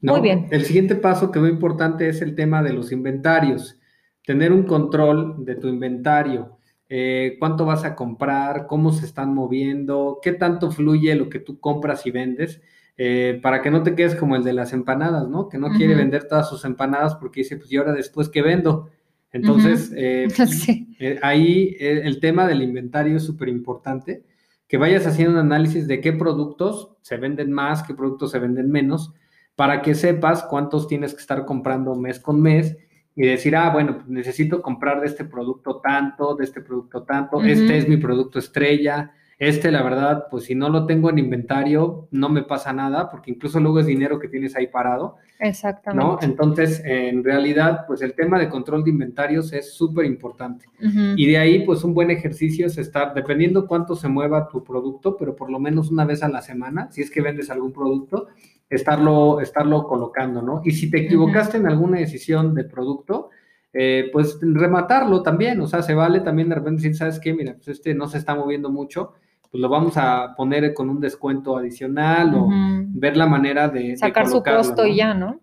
Muy 0.01 0.21
bien. 0.21 0.47
El 0.51 0.65
siguiente 0.65 0.95
paso 0.95 1.31
que 1.31 1.39
muy 1.39 1.49
importante 1.49 2.09
es 2.09 2.21
el 2.21 2.35
tema 2.35 2.63
de 2.63 2.73
los 2.73 2.91
inventarios. 2.91 3.79
Tener 4.25 4.51
un 4.51 4.63
control 4.63 5.45
de 5.45 5.55
tu 5.55 5.67
inventario. 5.67 6.57
Eh, 6.89 7.37
cuánto 7.39 7.65
vas 7.65 7.85
a 7.85 7.95
comprar, 7.95 8.67
cómo 8.67 8.91
se 8.91 9.05
están 9.05 9.33
moviendo, 9.33 10.19
qué 10.21 10.33
tanto 10.33 10.71
fluye 10.71 11.15
lo 11.15 11.29
que 11.29 11.39
tú 11.39 11.59
compras 11.59 12.05
y 12.05 12.11
vendes. 12.11 12.61
Eh, 13.03 13.39
para 13.41 13.63
que 13.63 13.71
no 13.71 13.81
te 13.81 13.95
quedes 13.95 14.15
como 14.15 14.35
el 14.35 14.43
de 14.43 14.53
las 14.53 14.73
empanadas, 14.73 15.27
¿no? 15.27 15.49
Que 15.49 15.57
no 15.57 15.69
quiere 15.69 15.95
vender 15.95 16.27
todas 16.27 16.47
sus 16.47 16.65
empanadas 16.65 17.15
porque 17.15 17.39
dice, 17.39 17.57
pues, 17.57 17.71
¿y 17.71 17.77
ahora 17.77 17.93
después 17.93 18.29
qué 18.29 18.43
vendo? 18.43 18.89
Entonces, 19.31 19.91
eh, 19.95 20.27
eh, 20.99 21.19
ahí 21.23 21.75
el 21.79 22.19
tema 22.19 22.45
del 22.45 22.61
inventario 22.61 23.17
es 23.17 23.23
súper 23.23 23.47
importante, 23.47 24.23
que 24.67 24.77
vayas 24.77 25.07
haciendo 25.07 25.33
un 25.33 25.39
análisis 25.39 25.87
de 25.87 25.99
qué 25.99 26.13
productos 26.13 26.89
se 27.01 27.17
venden 27.17 27.51
más, 27.51 27.81
qué 27.81 27.93
productos 27.93 28.29
se 28.29 28.39
venden 28.39 28.69
menos, 28.69 29.13
para 29.55 29.81
que 29.81 29.95
sepas 29.95 30.43
cuántos 30.43 30.87
tienes 30.87 31.13
que 31.13 31.21
estar 31.21 31.45
comprando 31.45 31.95
mes 31.95 32.19
con 32.19 32.41
mes 32.41 32.77
y 33.15 33.27
decir, 33.27 33.55
ah, 33.55 33.69
bueno, 33.71 33.97
pues 33.97 34.07
necesito 34.07 34.61
comprar 34.61 35.01
de 35.01 35.07
este 35.07 35.25
producto 35.25 35.77
tanto, 35.77 36.35
de 36.35 36.45
este 36.45 36.61
producto 36.61 37.03
tanto, 37.03 37.43
este 37.43 37.77
es 37.77 37.87
mi 37.87 37.97
producto 37.97 38.39
estrella, 38.39 39.11
este, 39.41 39.71
la 39.71 39.81
verdad, 39.81 40.27
pues 40.29 40.43
si 40.43 40.53
no 40.53 40.69
lo 40.69 40.85
tengo 40.85 41.09
en 41.09 41.17
inventario, 41.17 42.07
no 42.11 42.29
me 42.29 42.43
pasa 42.43 42.73
nada, 42.73 43.09
porque 43.09 43.31
incluso 43.31 43.59
luego 43.59 43.79
es 43.79 43.87
dinero 43.87 44.19
que 44.19 44.27
tienes 44.27 44.55
ahí 44.55 44.67
parado. 44.67 45.17
Exactamente. 45.39 46.05
¿no? 46.05 46.19
Entonces, 46.21 46.79
en 46.85 47.23
realidad, 47.23 47.85
pues 47.87 48.03
el 48.03 48.13
tema 48.13 48.37
de 48.37 48.49
control 48.49 48.83
de 48.83 48.91
inventarios 48.91 49.51
es 49.51 49.73
súper 49.73 50.05
importante. 50.05 50.67
Y 51.15 51.25
de 51.25 51.39
ahí, 51.39 51.65
pues 51.65 51.83
un 51.83 51.95
buen 51.95 52.11
ejercicio 52.11 52.67
es 52.67 52.77
estar, 52.77 53.15
dependiendo 53.15 53.65
cuánto 53.65 53.95
se 53.95 54.07
mueva 54.07 54.47
tu 54.47 54.63
producto, 54.63 55.17
pero 55.17 55.35
por 55.35 55.49
lo 55.49 55.59
menos 55.59 55.89
una 55.89 56.05
vez 56.05 56.21
a 56.21 56.29
la 56.29 56.43
semana, 56.43 56.91
si 56.91 57.01
es 57.01 57.09
que 57.09 57.21
vendes 57.21 57.49
algún 57.49 57.73
producto, 57.73 58.27
estarlo, 58.71 59.41
estarlo 59.41 59.85
colocando, 59.85 60.41
¿no? 60.41 60.61
Y 60.63 60.71
si 60.71 60.89
te 60.89 60.99
equivocaste 60.99 61.57
en 61.57 61.67
alguna 61.67 61.99
decisión 61.99 62.55
de 62.55 62.63
producto, 62.63 63.29
eh, 63.73 64.09
pues 64.11 64.39
rematarlo 64.41 65.21
también, 65.21 65.59
o 65.61 65.67
sea, 65.67 65.81
se 65.81 65.93
vale 65.93 66.21
también 66.21 66.49
de 66.49 66.55
repente 66.55 66.81
decir, 66.81 66.95
¿sabes 66.95 67.19
qué? 67.19 67.33
Mira, 67.33 67.53
pues 67.53 67.67
este 67.67 67.93
no 67.93 68.07
se 68.07 68.17
está 68.17 68.33
moviendo 68.33 68.69
mucho, 68.69 69.13
pues 69.49 69.61
lo 69.61 69.67
vamos 69.67 69.97
a 69.97 70.33
poner 70.35 70.73
con 70.73 70.89
un 70.89 71.01
descuento 71.01 71.57
adicional 71.57 72.33
o 72.33 72.47
ver 72.87 73.17
la 73.17 73.27
manera 73.27 73.67
de 73.67 73.97
sacar 73.97 74.27
su 74.27 74.41
costo 74.41 74.85
y 74.85 74.95
ya, 74.95 75.13
¿no? 75.13 75.39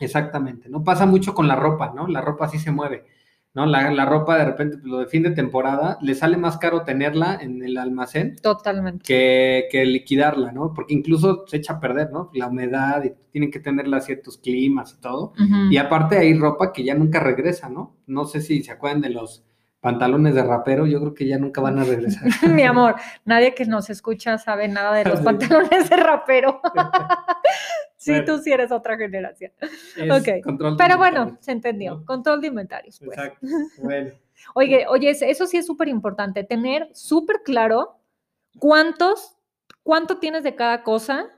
Exactamente, 0.00 0.70
¿no? 0.70 0.82
Pasa 0.82 1.04
mucho 1.04 1.34
con 1.34 1.46
la 1.46 1.56
ropa, 1.56 1.92
¿no? 1.94 2.06
La 2.06 2.22
ropa 2.22 2.48
sí 2.48 2.58
se 2.58 2.70
mueve, 2.70 3.04
¿no? 3.54 3.66
La, 3.66 4.04
ropa 4.04 4.38
de 4.38 4.44
repente, 4.44 4.78
pues, 4.78 4.90
lo 4.90 4.98
de 4.98 5.06
fin 5.06 5.22
de 5.22 5.30
temporada, 5.30 5.98
le 6.00 6.14
sale 6.14 6.36
más 6.36 6.58
caro 6.58 6.82
tenerla 6.82 7.38
en 7.40 7.62
el 7.62 7.76
almacén. 7.76 8.36
Totalmente. 8.36 9.04
Que, 9.04 9.68
que 9.70 9.84
liquidarla, 9.84 10.52
¿no? 10.52 10.72
Porque 10.74 10.94
incluso 10.94 11.44
se 11.46 11.56
echa 11.56 11.74
a 11.74 11.80
perder, 11.80 12.10
¿no? 12.12 12.30
La 12.34 12.46
humedad 12.46 13.02
y 13.04 13.12
tienen 13.32 13.50
que 13.50 13.60
tenerla 13.60 13.98
a 13.98 14.00
ciertos 14.00 14.38
climas 14.38 14.94
y 14.96 15.00
todo. 15.00 15.32
Y 15.70 15.76
aparte 15.76 16.18
hay 16.18 16.34
ropa 16.34 16.72
que 16.72 16.84
ya 16.84 16.94
nunca 16.94 17.20
regresa, 17.20 17.68
¿no? 17.68 17.96
No 18.06 18.24
sé 18.24 18.40
si 18.40 18.62
se 18.62 18.72
acuerdan 18.72 19.00
de 19.00 19.10
los 19.10 19.44
pantalones 19.80 20.34
de 20.34 20.42
rapero, 20.42 20.86
yo 20.86 21.00
creo 21.00 21.14
que 21.14 21.26
ya 21.26 21.38
nunca 21.38 21.60
van 21.60 21.78
a 21.78 21.84
regresar. 21.84 22.22
Mi 22.48 22.62
amor, 22.62 22.96
nadie 23.24 23.54
que 23.54 23.64
nos 23.64 23.90
escucha 23.90 24.38
sabe 24.38 24.68
nada 24.68 24.94
de 24.94 25.04
los 25.04 25.20
pantalones 25.24 25.88
de 25.88 25.96
rapero. 25.96 26.60
sí, 27.96 28.12
tú 28.24 28.38
sí 28.38 28.52
eres 28.52 28.70
otra 28.70 28.96
generación. 28.96 29.52
Ok. 30.10 30.76
Pero 30.78 30.98
bueno, 30.98 31.38
se 31.40 31.52
entendió. 31.52 32.04
Control 32.04 32.40
de 32.40 32.48
inventarios. 32.48 32.98
Pues. 32.98 33.18
Exacto. 33.18 33.46
Bueno. 33.82 34.10
Oye, 34.54 34.86
oye, 34.88 35.10
eso 35.10 35.46
sí 35.46 35.58
es 35.58 35.66
súper 35.66 35.88
importante, 35.88 36.44
tener 36.44 36.88
súper 36.94 37.42
claro 37.44 37.98
cuántos, 38.58 39.36
cuánto 39.82 40.18
tienes 40.18 40.44
de 40.44 40.54
cada 40.54 40.82
cosa 40.82 41.28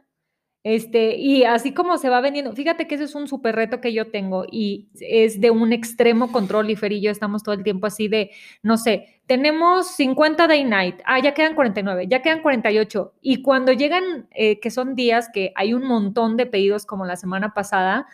este, 0.64 1.16
y 1.16 1.42
así 1.42 1.75
como 1.75 1.98
se 1.98 2.09
va 2.09 2.20
vendiendo, 2.20 2.53
fíjate 2.53 2.87
que 2.87 2.94
ese 2.94 3.05
es 3.05 3.14
un 3.16 3.27
súper 3.27 3.57
reto 3.57 3.81
que 3.81 3.92
yo 3.92 4.11
tengo 4.11 4.44
y 4.51 4.88
es 5.01 5.40
de 5.40 5.51
un 5.51 5.72
extremo 5.72 6.31
control 6.31 6.70
y 6.70 6.77
Fer 6.77 6.92
y 6.92 7.01
yo 7.01 7.11
estamos 7.11 7.42
todo 7.42 7.55
el 7.55 7.64
tiempo 7.64 7.88
así 7.88 8.07
de, 8.07 8.31
no 8.62 8.77
sé, 8.77 9.20
tenemos 9.27 9.88
50 9.96 10.46
day 10.46 10.62
night, 10.64 11.01
ah, 11.05 11.18
ya 11.18 11.35
quedan 11.35 11.55
49, 11.57 12.07
ya 12.09 12.22
quedan 12.22 12.42
48 12.42 13.14
y 13.20 13.42
cuando 13.42 13.72
llegan, 13.72 14.29
eh, 14.31 14.61
que 14.61 14.70
son 14.70 14.94
días 14.94 15.29
que 15.33 15.53
hay 15.57 15.75
un 15.75 15.85
montón 15.85 16.37
de 16.37 16.46
pedidos 16.46 16.87
como 16.87 17.07
la 17.07 17.16
semana 17.16 17.55
pasada, 17.55 18.07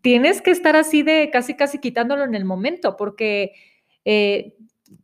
tienes 0.00 0.42
que 0.42 0.52
estar 0.52 0.76
así 0.76 1.02
de 1.02 1.30
casi, 1.32 1.54
casi 1.54 1.78
quitándolo 1.78 2.24
en 2.24 2.34
el 2.34 2.44
momento 2.44 2.96
porque... 2.96 3.52
Eh, 4.04 4.54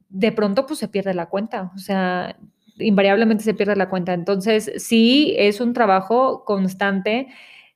de 0.08 0.32
pronto 0.32 0.64
pues 0.64 0.78
se 0.78 0.88
pierde 0.88 1.12
la 1.12 1.26
cuenta, 1.26 1.72
o 1.74 1.78
sea, 1.78 2.38
invariablemente 2.78 3.44
se 3.44 3.54
pierde 3.54 3.76
la 3.76 3.88
cuenta. 3.88 4.12
Entonces, 4.14 4.72
sí 4.76 5.34
es 5.38 5.60
un 5.60 5.72
trabajo 5.72 6.44
constante, 6.44 7.28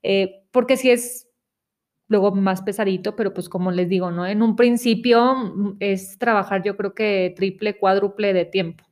eh, 0.03 0.43
porque 0.51 0.77
sí 0.77 0.91
es 0.91 1.29
luego 2.09 2.33
más 2.35 2.63
pesadito, 2.63 3.15
pero 3.15 3.33
pues 3.33 3.49
como 3.49 3.71
les 3.71 3.89
digo, 3.89 4.11
¿no? 4.11 4.27
En 4.27 4.43
un 4.43 4.57
principio 4.57 5.35
mm, 5.35 5.77
es 5.81 6.19
trabajar 6.19 6.63
yo 6.63 6.77
creo 6.77 6.93
que 6.93 7.33
triple, 7.37 7.79
cuádruple 7.79 8.33
de 8.33 8.45
tiempo. 8.45 8.85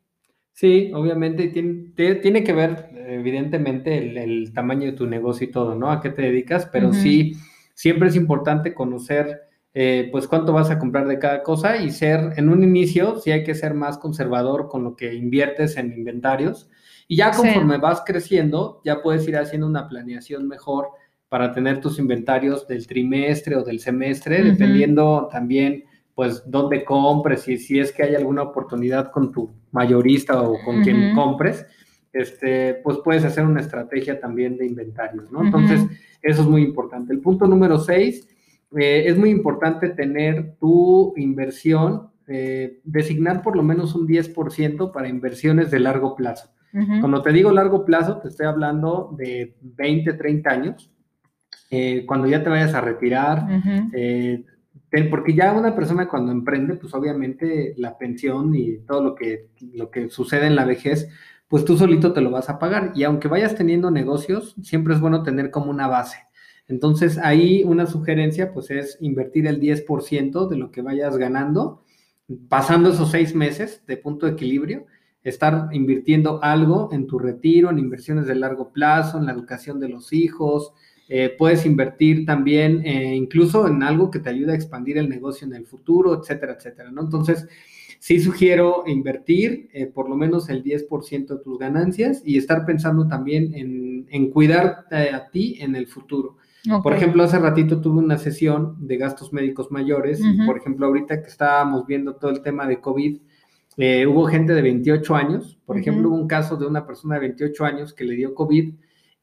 Sí, 0.52 0.90
obviamente 0.92 1.48
tiene, 1.48 1.92
tiene 2.16 2.42
que 2.42 2.52
ver 2.52 2.90
evidentemente 3.06 3.96
el, 4.22 4.52
tamaño 4.52 4.86
de 4.86 4.92
tu 4.92 5.06
negocio 5.06 5.46
y 5.46 5.52
todo, 5.52 5.76
¿no? 5.76 5.90
A 5.92 6.00
qué 6.00 6.10
te 6.10 6.22
dedicas, 6.22 6.68
pero 6.72 6.92
sí, 6.92 7.36
siempre 7.74 8.08
es 8.08 8.16
importante 8.16 8.74
conocer 8.74 9.47
eh, 9.74 10.08
pues 10.10 10.26
cuánto 10.26 10.52
vas 10.52 10.70
a 10.70 10.78
comprar 10.78 11.06
de 11.06 11.18
cada 11.18 11.42
cosa 11.42 11.76
y 11.76 11.90
ser, 11.90 12.32
en 12.36 12.48
un 12.48 12.62
inicio, 12.62 13.16
sí 13.18 13.30
hay 13.30 13.44
que 13.44 13.54
ser 13.54 13.74
más 13.74 13.98
conservador 13.98 14.68
con 14.68 14.82
lo 14.82 14.96
que 14.96 15.14
inviertes 15.14 15.76
en 15.76 15.92
inventarios. 15.92 16.70
Y 17.06 17.16
ya 17.16 17.30
conforme 17.30 17.78
vas 17.78 18.02
creciendo, 18.04 18.80
ya 18.84 19.02
puedes 19.02 19.26
ir 19.28 19.36
haciendo 19.36 19.66
una 19.66 19.88
planeación 19.88 20.46
mejor 20.46 20.88
para 21.28 21.52
tener 21.52 21.80
tus 21.80 21.98
inventarios 21.98 22.66
del 22.66 22.86
trimestre 22.86 23.56
o 23.56 23.62
del 23.62 23.80
semestre, 23.80 24.42
dependiendo 24.42 25.28
también, 25.30 25.84
pues, 26.14 26.42
dónde 26.46 26.84
compres 26.84 27.46
y 27.48 27.58
si 27.58 27.78
es 27.78 27.92
que 27.92 28.02
hay 28.02 28.14
alguna 28.14 28.42
oportunidad 28.42 29.10
con 29.10 29.30
tu 29.30 29.50
mayorista 29.70 30.42
o 30.42 30.56
con 30.64 30.82
quien 30.82 31.14
compres, 31.14 31.66
este, 32.12 32.74
pues 32.82 32.98
puedes 33.04 33.24
hacer 33.24 33.44
una 33.44 33.60
estrategia 33.60 34.18
también 34.18 34.56
de 34.56 34.66
inventarios, 34.66 35.30
¿no? 35.30 35.44
Entonces, 35.44 35.82
eso 36.22 36.42
es 36.42 36.48
muy 36.48 36.62
importante. 36.62 37.12
El 37.12 37.20
punto 37.20 37.46
número 37.46 37.78
seis 37.78 38.26
eh, 38.76 39.04
es 39.06 39.16
muy 39.16 39.30
importante 39.30 39.88
tener 39.90 40.56
tu 40.60 41.14
inversión, 41.16 42.10
eh, 42.26 42.80
designar 42.84 43.42
por 43.42 43.56
lo 43.56 43.62
menos 43.62 43.94
un 43.94 44.06
10% 44.06 44.92
para 44.92 45.08
inversiones 45.08 45.70
de 45.70 45.80
largo 45.80 46.14
plazo. 46.16 46.50
Cuando 47.00 47.22
te 47.22 47.32
digo 47.32 47.50
largo 47.50 47.86
plazo, 47.86 48.18
te 48.18 48.28
estoy 48.28 48.46
hablando 48.46 49.14
de 49.16 49.56
20, 49.62 50.12
30 50.12 50.50
años. 50.50 50.92
Eh, 51.70 52.04
cuando 52.06 52.28
ya 52.28 52.44
te 52.44 52.50
vayas 52.50 52.74
a 52.74 52.82
retirar, 52.82 53.46
porque 55.10 55.34
ya 55.34 55.54
una 55.54 55.74
persona 55.74 56.08
cuando 56.08 56.30
emprende, 56.30 56.74
pues 56.74 56.92
obviamente 56.94 57.74
la 57.78 57.96
pensión 57.96 58.54
y 58.54 58.78
todo 58.80 59.02
lo 59.02 59.14
que, 59.14 59.48
lo 59.72 59.90
que 59.90 60.10
sucede 60.10 60.46
en 60.46 60.56
la 60.56 60.66
vejez, 60.66 61.08
pues 61.48 61.64
tú 61.64 61.76
solito 61.76 62.12
te 62.12 62.20
lo 62.20 62.30
vas 62.30 62.50
a 62.50 62.58
pagar. 62.58 62.92
Y 62.94 63.04
aunque 63.04 63.28
vayas 63.28 63.54
teniendo 63.54 63.90
negocios, 63.90 64.54
siempre 64.62 64.94
es 64.94 65.00
bueno 65.00 65.22
tener 65.22 65.50
como 65.50 65.70
una 65.70 65.88
base. 65.88 66.27
Entonces, 66.68 67.18
ahí 67.18 67.64
una 67.64 67.86
sugerencia, 67.86 68.52
pues, 68.52 68.70
es 68.70 68.98
invertir 69.00 69.46
el 69.46 69.58
10% 69.58 70.48
de 70.48 70.56
lo 70.56 70.70
que 70.70 70.82
vayas 70.82 71.16
ganando, 71.16 71.82
pasando 72.48 72.90
esos 72.90 73.10
seis 73.10 73.34
meses 73.34 73.82
de 73.86 73.96
punto 73.96 74.26
de 74.26 74.32
equilibrio, 74.32 74.86
estar 75.22 75.68
invirtiendo 75.72 76.42
algo 76.42 76.90
en 76.92 77.06
tu 77.06 77.18
retiro, 77.18 77.70
en 77.70 77.78
inversiones 77.78 78.26
de 78.26 78.34
largo 78.34 78.70
plazo, 78.72 79.18
en 79.18 79.26
la 79.26 79.32
educación 79.32 79.80
de 79.80 79.88
los 79.88 80.12
hijos. 80.12 80.72
Eh, 81.08 81.34
puedes 81.38 81.64
invertir 81.64 82.26
también 82.26 82.84
eh, 82.84 83.14
incluso 83.16 83.66
en 83.66 83.82
algo 83.82 84.10
que 84.10 84.18
te 84.18 84.28
ayude 84.28 84.52
a 84.52 84.54
expandir 84.54 84.98
el 84.98 85.08
negocio 85.08 85.46
en 85.46 85.54
el 85.54 85.66
futuro, 85.66 86.20
etcétera, 86.20 86.54
etcétera, 86.54 86.90
¿no? 86.90 87.00
Entonces, 87.02 87.46
sí 87.98 88.20
sugiero 88.20 88.84
invertir 88.86 89.70
eh, 89.72 89.86
por 89.86 90.08
lo 90.08 90.16
menos 90.16 90.50
el 90.50 90.62
10% 90.62 91.26
de 91.28 91.42
tus 91.42 91.58
ganancias 91.58 92.22
y 92.24 92.36
estar 92.36 92.66
pensando 92.66 93.08
también 93.08 93.54
en, 93.54 94.06
en 94.10 94.30
cuidarte 94.30 95.10
a 95.10 95.30
ti 95.30 95.56
en 95.60 95.76
el 95.76 95.86
futuro. 95.86 96.37
Por 96.82 96.92
ejemplo, 96.92 97.22
hace 97.22 97.38
ratito 97.38 97.80
tuve 97.80 97.98
una 97.98 98.18
sesión 98.18 98.76
de 98.78 98.96
gastos 98.96 99.32
médicos 99.32 99.70
mayores 99.70 100.20
y, 100.20 100.44
por 100.44 100.58
ejemplo, 100.58 100.86
ahorita 100.86 101.22
que 101.22 101.28
estábamos 101.28 101.86
viendo 101.86 102.16
todo 102.16 102.30
el 102.30 102.42
tema 102.42 102.66
de 102.66 102.80
COVID, 102.80 103.18
eh, 103.76 104.06
hubo 104.06 104.26
gente 104.26 104.52
de 104.54 104.62
28 104.62 105.14
años, 105.14 105.58
por 105.64 105.78
ejemplo, 105.78 106.08
hubo 106.08 106.16
un 106.16 106.26
caso 106.26 106.56
de 106.56 106.66
una 106.66 106.84
persona 106.84 107.14
de 107.14 107.20
28 107.20 107.64
años 107.64 107.94
que 107.94 108.04
le 108.04 108.16
dio 108.16 108.34
COVID 108.34 108.74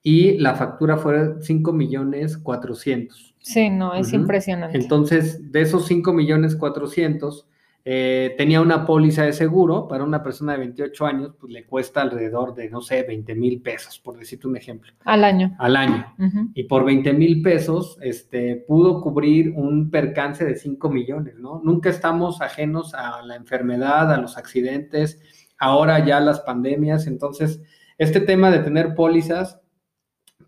y 0.01 0.37
la 0.37 0.55
factura 0.55 0.97
fue 0.97 1.35
5 1.41 1.73
millones 1.73 2.37
400. 2.37 3.35
Sí, 3.39 3.69
no, 3.69 3.93
es 3.93 4.13
impresionante. 4.13 4.77
Entonces, 4.77 5.51
de 5.51 5.61
esos 5.61 5.87
5 5.87 6.13
millones 6.13 6.55
400, 6.55 7.47
eh, 7.87 8.33
tenía 8.35 8.61
una 8.61 8.83
póliza 8.83 9.25
de 9.25 9.33
seguro 9.33 9.87
para 9.87 10.03
una 10.03 10.23
persona 10.23 10.53
de 10.53 10.57
28 10.57 11.05
años, 11.05 11.35
pues 11.39 11.53
le 11.53 11.67
cuesta 11.67 12.01
alrededor 12.01 12.55
de, 12.55 12.67
no 12.67 12.81
sé, 12.81 13.03
20 13.03 13.35
mil 13.35 13.61
pesos, 13.61 13.99
por 13.99 14.17
decirte 14.17 14.47
un 14.47 14.57
ejemplo. 14.57 14.91
Al 15.03 15.23
año. 15.23 15.55
Al 15.59 15.75
año. 15.75 16.15
Y 16.55 16.63
por 16.63 16.83
20 16.83 17.13
mil 17.13 17.43
pesos, 17.43 17.99
este, 18.01 18.55
pudo 18.67 19.01
cubrir 19.01 19.51
un 19.55 19.91
percance 19.91 20.43
de 20.43 20.55
5 20.55 20.89
millones, 20.89 21.35
¿no? 21.37 21.61
Nunca 21.63 21.91
estamos 21.91 22.41
ajenos 22.41 22.95
a 22.95 23.21
la 23.21 23.35
enfermedad, 23.35 24.11
a 24.11 24.17
los 24.17 24.35
accidentes, 24.35 25.21
ahora 25.59 26.03
ya 26.03 26.19
las 26.19 26.39
pandemias. 26.39 27.05
Entonces, 27.05 27.61
este 27.99 28.19
tema 28.19 28.49
de 28.49 28.59
tener 28.59 28.95
pólizas, 28.95 29.61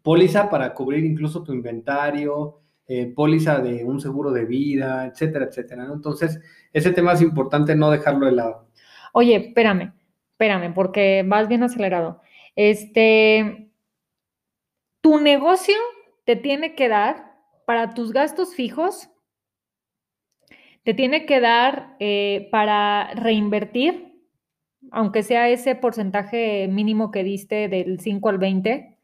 póliza 0.02 0.50
para 0.50 0.74
cubrir 0.74 1.06
incluso 1.06 1.44
tu 1.44 1.54
inventario, 1.54 2.62
eh, 2.90 3.12
póliza 3.14 3.60
de 3.60 3.84
un 3.84 4.00
seguro 4.00 4.32
de 4.32 4.46
vida, 4.46 5.06
etcétera, 5.06 5.46
etcétera. 5.46 5.88
Entonces, 5.92 6.40
ese 6.72 6.92
tema 6.92 7.14
es 7.14 7.22
importante 7.22 7.76
no 7.76 7.92
dejarlo 7.92 8.28
de 8.28 8.32
lado. 8.32 8.68
Oye, 9.12 9.36
espérame, 9.36 9.94
espérame, 10.32 10.74
porque 10.74 11.24
vas 11.28 11.48
bien 11.48 11.64
acelerado. 11.64 12.22
Este, 12.56 13.72
tu 15.02 15.20
negocio 15.20 15.76
te 16.24 16.36
tiene 16.36 16.76
que 16.76 16.88
dar 16.88 17.36
para 17.66 17.94
tus 17.94 18.14
gastos 18.14 18.56
fijos, 18.56 19.10
te 20.84 20.94
tiene 20.94 21.26
que 21.26 21.42
dar 21.42 21.96
eh, 22.00 22.48
para 22.52 23.14
reinvertir, 23.16 24.14
aunque 24.92 25.24
sea 25.24 25.50
ese 25.50 25.76
porcentaje 25.76 26.68
mínimo 26.70 27.12
que 27.12 27.24
diste 27.24 27.68
del 27.68 28.00
5 28.00 28.30
al 28.30 28.38
20, 28.38 28.98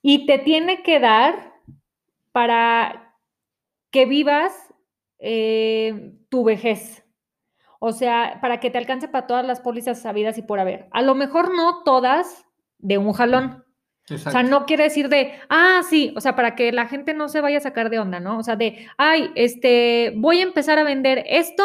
y 0.00 0.26
te 0.26 0.38
tiene 0.38 0.82
que 0.82 1.00
dar 1.00 1.53
para 2.34 3.14
que 3.92 4.06
vivas 4.06 4.74
eh, 5.20 6.16
tu 6.28 6.42
vejez. 6.42 7.04
O 7.78 7.92
sea, 7.92 8.38
para 8.40 8.58
que 8.58 8.70
te 8.70 8.78
alcance 8.78 9.06
para 9.06 9.28
todas 9.28 9.46
las 9.46 9.60
pólizas 9.60 10.02
sabidas 10.02 10.36
y 10.36 10.42
por 10.42 10.58
haber. 10.58 10.88
A 10.90 11.00
lo 11.02 11.14
mejor 11.14 11.54
no 11.54 11.84
todas 11.84 12.44
de 12.78 12.98
un 12.98 13.12
jalón. 13.12 13.64
O 14.10 14.18
sea, 14.18 14.42
no 14.42 14.66
quiere 14.66 14.82
decir 14.82 15.08
de, 15.08 15.38
ah, 15.48 15.82
sí, 15.88 16.12
o 16.16 16.20
sea, 16.20 16.34
para 16.34 16.56
que 16.56 16.72
la 16.72 16.88
gente 16.88 17.14
no 17.14 17.28
se 17.28 17.40
vaya 17.40 17.58
a 17.58 17.60
sacar 17.60 17.88
de 17.88 18.00
onda, 18.00 18.18
¿no? 18.18 18.38
O 18.38 18.42
sea, 18.42 18.56
de, 18.56 18.88
ay, 18.98 19.30
este, 19.36 20.12
voy 20.16 20.40
a 20.40 20.42
empezar 20.42 20.80
a 20.80 20.84
vender 20.84 21.24
esto 21.28 21.62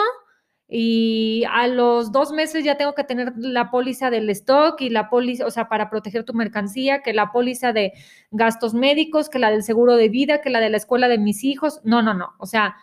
y 0.71 1.43
a 1.51 1.67
los 1.67 2.11
dos 2.11 2.31
meses 2.31 2.63
ya 2.63 2.77
tengo 2.77 2.93
que 2.93 3.03
tener 3.03 3.33
la 3.37 3.71
póliza 3.71 4.11
del 4.11 4.29
stock 4.29 4.79
y 4.81 4.91
la 4.91 5.09
póliza, 5.09 5.47
o 5.47 5.51
sea, 5.51 5.67
para 5.67 5.89
proteger 5.89 6.23
tu 6.25 6.35
mercancía, 6.35 7.01
que 7.01 7.11
la 7.11 7.31
póliza 7.31 7.73
de 7.73 7.93
gastos 8.29 8.75
médicos, 8.75 9.29
que 9.29 9.39
la 9.39 9.49
del 9.49 9.63
seguro 9.63 9.95
de 9.95 10.09
vida, 10.09 10.41
que 10.41 10.51
la 10.51 10.59
de 10.59 10.69
la 10.69 10.77
escuela 10.77 11.07
de 11.07 11.17
mis 11.17 11.43
hijos. 11.43 11.81
No, 11.83 12.03
no, 12.03 12.13
no. 12.13 12.33
O 12.37 12.45
sea, 12.45 12.75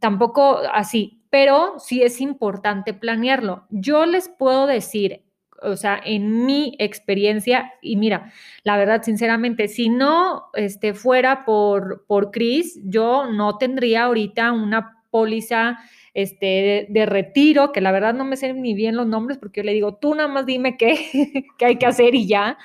tampoco 0.00 0.58
así, 0.70 1.22
pero 1.30 1.78
sí 1.78 2.02
es 2.02 2.20
importante 2.20 2.92
planearlo. 2.92 3.66
Yo 3.70 4.04
les 4.04 4.28
puedo 4.28 4.66
decir, 4.66 5.24
o 5.62 5.76
sea, 5.76 5.98
en 6.04 6.44
mi 6.44 6.76
experiencia, 6.78 7.72
y 7.80 7.96
mira, 7.96 8.32
la 8.64 8.76
verdad, 8.76 9.02
sinceramente, 9.02 9.68
si 9.68 9.88
no 9.88 10.50
este, 10.52 10.92
fuera 10.92 11.46
por, 11.46 12.04
por 12.06 12.30
Chris, 12.30 12.78
yo 12.84 13.32
no 13.32 13.56
tendría 13.56 14.04
ahorita 14.04 14.52
una 14.52 15.02
póliza 15.10 15.78
este, 16.14 16.86
de, 16.88 17.06
retiro, 17.06 17.72
que 17.72 17.80
la 17.80 17.92
verdad 17.92 18.14
no 18.14 18.24
me 18.24 18.36
sé 18.36 18.54
ni 18.54 18.72
bien 18.74 18.96
los 18.96 19.06
nombres 19.06 19.36
porque 19.38 19.60
yo 19.60 19.64
le 19.64 19.74
digo, 19.74 19.96
tú 19.96 20.14
nada 20.14 20.28
más 20.28 20.46
dime 20.46 20.76
qué, 20.76 21.44
qué 21.58 21.64
hay 21.66 21.76
que 21.76 21.86
hacer 21.86 22.14
y 22.14 22.26
ya. 22.26 22.56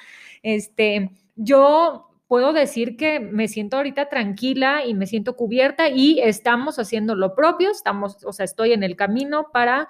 Este, 0.44 1.10
yo 1.36 2.10
puedo 2.28 2.54
decir 2.54 2.96
que 2.96 3.20
me 3.20 3.48
siento 3.48 3.78
ahorita 3.78 4.08
tranquila 4.08 4.86
y 4.86 4.94
me 4.94 5.08
siento 5.08 5.36
cubierta 5.36 5.90
y 5.90 6.20
estamos 6.20 6.78
haciendo 6.78 7.16
lo 7.16 7.34
propio, 7.34 7.72
estamos, 7.72 8.24
o 8.24 8.32
sea, 8.32 8.46
estoy 8.46 8.72
en 8.72 8.84
el 8.84 8.96
camino 8.96 9.48
para 9.52 9.90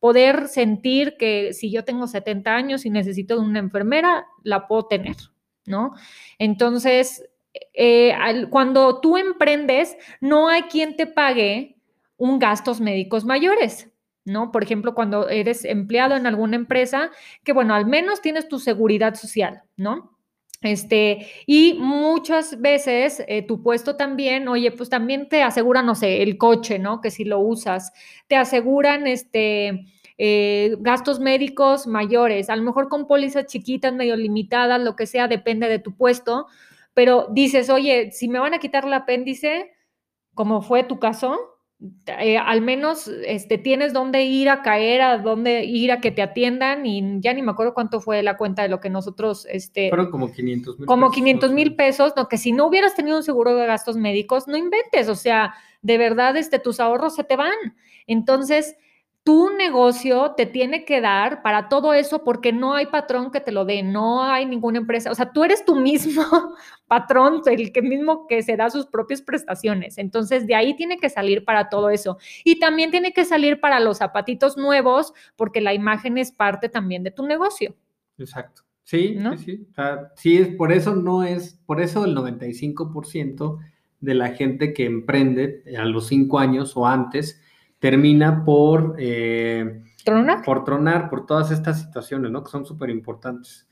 poder 0.00 0.48
sentir 0.48 1.16
que 1.16 1.54
si 1.54 1.70
yo 1.70 1.84
tengo 1.84 2.08
70 2.08 2.54
años 2.54 2.84
y 2.84 2.90
necesito 2.90 3.36
de 3.36 3.46
una 3.46 3.60
enfermera, 3.60 4.26
la 4.42 4.66
puedo 4.66 4.86
tener, 4.86 5.16
¿no? 5.64 5.92
Entonces, 6.40 7.24
eh, 7.72 8.14
cuando 8.50 9.00
tú 9.00 9.16
emprendes, 9.16 9.96
no 10.20 10.48
hay 10.48 10.62
quien 10.62 10.96
te 10.96 11.06
pague 11.06 11.75
un 12.16 12.38
gastos 12.38 12.80
médicos 12.80 13.24
mayores, 13.24 13.90
¿no? 14.24 14.50
Por 14.52 14.62
ejemplo, 14.64 14.94
cuando 14.94 15.28
eres 15.28 15.64
empleado 15.64 16.16
en 16.16 16.26
alguna 16.26 16.56
empresa, 16.56 17.10
que 17.44 17.52
bueno, 17.52 17.74
al 17.74 17.86
menos 17.86 18.20
tienes 18.20 18.48
tu 18.48 18.58
seguridad 18.58 19.14
social, 19.14 19.62
¿no? 19.76 20.16
Este, 20.62 21.28
y 21.46 21.74
muchas 21.74 22.60
veces 22.60 23.22
eh, 23.28 23.42
tu 23.42 23.62
puesto 23.62 23.96
también, 23.96 24.48
oye, 24.48 24.72
pues 24.72 24.88
también 24.88 25.28
te 25.28 25.42
aseguran, 25.42 25.84
no 25.86 25.94
sé, 25.94 26.22
el 26.22 26.38
coche, 26.38 26.78
¿no? 26.78 27.00
Que 27.00 27.10
si 27.10 27.24
lo 27.24 27.40
usas, 27.40 27.92
te 28.26 28.36
aseguran, 28.36 29.06
este, 29.06 29.84
eh, 30.18 30.76
gastos 30.80 31.20
médicos 31.20 31.86
mayores, 31.86 32.48
a 32.48 32.56
lo 32.56 32.62
mejor 32.62 32.88
con 32.88 33.06
pólizas 33.06 33.46
chiquitas, 33.46 33.92
medio 33.92 34.16
limitadas, 34.16 34.80
lo 34.80 34.96
que 34.96 35.06
sea, 35.06 35.28
depende 35.28 35.68
de 35.68 35.78
tu 35.78 35.94
puesto, 35.94 36.46
pero 36.94 37.28
dices, 37.30 37.68
oye, 37.68 38.10
si 38.12 38.28
me 38.28 38.38
van 38.38 38.54
a 38.54 38.58
quitar 38.58 38.86
el 38.86 38.94
apéndice, 38.94 39.72
como 40.34 40.62
fue 40.62 40.84
tu 40.84 40.98
caso, 40.98 41.55
eh, 42.06 42.38
al 42.38 42.62
menos 42.62 43.06
este, 43.26 43.58
tienes 43.58 43.92
dónde 43.92 44.24
ir 44.24 44.48
a 44.48 44.62
caer, 44.62 45.02
a 45.02 45.18
dónde 45.18 45.64
ir 45.64 45.92
a 45.92 46.00
que 46.00 46.10
te 46.10 46.22
atiendan 46.22 46.86
y 46.86 47.20
ya 47.20 47.34
ni 47.34 47.42
me 47.42 47.50
acuerdo 47.50 47.74
cuánto 47.74 48.00
fue 48.00 48.22
la 48.22 48.38
cuenta 48.38 48.62
de 48.62 48.68
lo 48.68 48.80
que 48.80 48.88
nosotros... 48.88 49.46
Este, 49.50 49.90
Fueron 49.90 50.10
como 50.10 50.32
500 50.32 50.78
mil 50.78 50.86
Como 50.86 51.10
500 51.10 51.52
mil 51.52 51.76
pesos, 51.76 52.14
no, 52.16 52.28
que 52.28 52.38
si 52.38 52.52
no 52.52 52.66
hubieras 52.66 52.94
tenido 52.94 53.18
un 53.18 53.22
seguro 53.22 53.54
de 53.54 53.66
gastos 53.66 53.96
médicos, 53.96 54.48
no 54.48 54.56
inventes, 54.56 55.08
o 55.08 55.14
sea, 55.14 55.54
de 55.82 55.98
verdad 55.98 56.36
este, 56.36 56.58
tus 56.58 56.80
ahorros 56.80 57.14
se 57.14 57.24
te 57.24 57.36
van. 57.36 57.52
Entonces, 58.06 58.76
tu 59.26 59.50
negocio 59.50 60.34
te 60.36 60.46
tiene 60.46 60.84
que 60.84 61.00
dar 61.00 61.42
para 61.42 61.68
todo 61.68 61.94
eso 61.94 62.22
porque 62.22 62.52
no 62.52 62.74
hay 62.74 62.86
patrón 62.86 63.32
que 63.32 63.40
te 63.40 63.50
lo 63.50 63.64
dé, 63.64 63.82
no 63.82 64.22
hay 64.22 64.46
ninguna 64.46 64.78
empresa, 64.78 65.10
o 65.10 65.16
sea, 65.16 65.32
tú 65.32 65.42
eres 65.42 65.64
tu 65.64 65.74
mismo 65.74 66.22
patrón, 66.86 67.42
el 67.46 67.72
que 67.72 67.82
mismo 67.82 68.28
que 68.28 68.44
se 68.44 68.56
da 68.56 68.70
sus 68.70 68.86
propias 68.86 69.22
prestaciones. 69.22 69.98
Entonces, 69.98 70.46
de 70.46 70.54
ahí 70.54 70.76
tiene 70.76 70.98
que 70.98 71.10
salir 71.10 71.44
para 71.44 71.68
todo 71.68 71.90
eso. 71.90 72.18
Y 72.44 72.60
también 72.60 72.92
tiene 72.92 73.12
que 73.12 73.24
salir 73.24 73.58
para 73.58 73.80
los 73.80 73.98
zapatitos 73.98 74.56
nuevos 74.56 75.12
porque 75.34 75.60
la 75.60 75.74
imagen 75.74 76.18
es 76.18 76.30
parte 76.30 76.68
también 76.68 77.02
de 77.02 77.10
tu 77.10 77.26
negocio. 77.26 77.74
Exacto. 78.18 78.62
Sí, 78.84 79.18
sí, 79.18 79.38
sí. 79.44 79.66
O 79.72 79.74
sea, 79.74 80.12
sí, 80.14 80.38
es, 80.38 80.54
por 80.54 80.70
eso 80.70 80.94
no 80.94 81.24
es, 81.24 81.58
por 81.66 81.80
eso 81.80 82.04
el 82.04 82.14
95% 82.14 83.58
de 83.98 84.14
la 84.14 84.28
gente 84.28 84.72
que 84.72 84.84
emprende 84.84 85.64
a 85.76 85.84
los 85.84 86.06
cinco 86.06 86.38
años 86.38 86.76
o 86.76 86.86
antes, 86.86 87.42
termina 87.90 88.44
por... 88.44 88.96
Eh, 88.98 89.82
¿Tronar? 90.04 90.42
Por 90.42 90.64
tronar, 90.64 91.08
por 91.08 91.24
todas 91.24 91.52
estas 91.52 91.80
situaciones, 91.80 92.32
¿no? 92.32 92.42
Que 92.42 92.50
son 92.50 92.66
súper 92.66 92.90
importantes. 92.90 93.68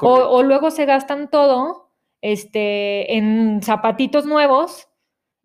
o, 0.00 0.42
luego 0.42 0.70
se 0.70 0.86
gastan 0.86 1.30
todo 1.30 1.90
este, 2.22 3.16
en 3.16 3.62
zapatitos 3.62 4.24
nuevos 4.24 4.88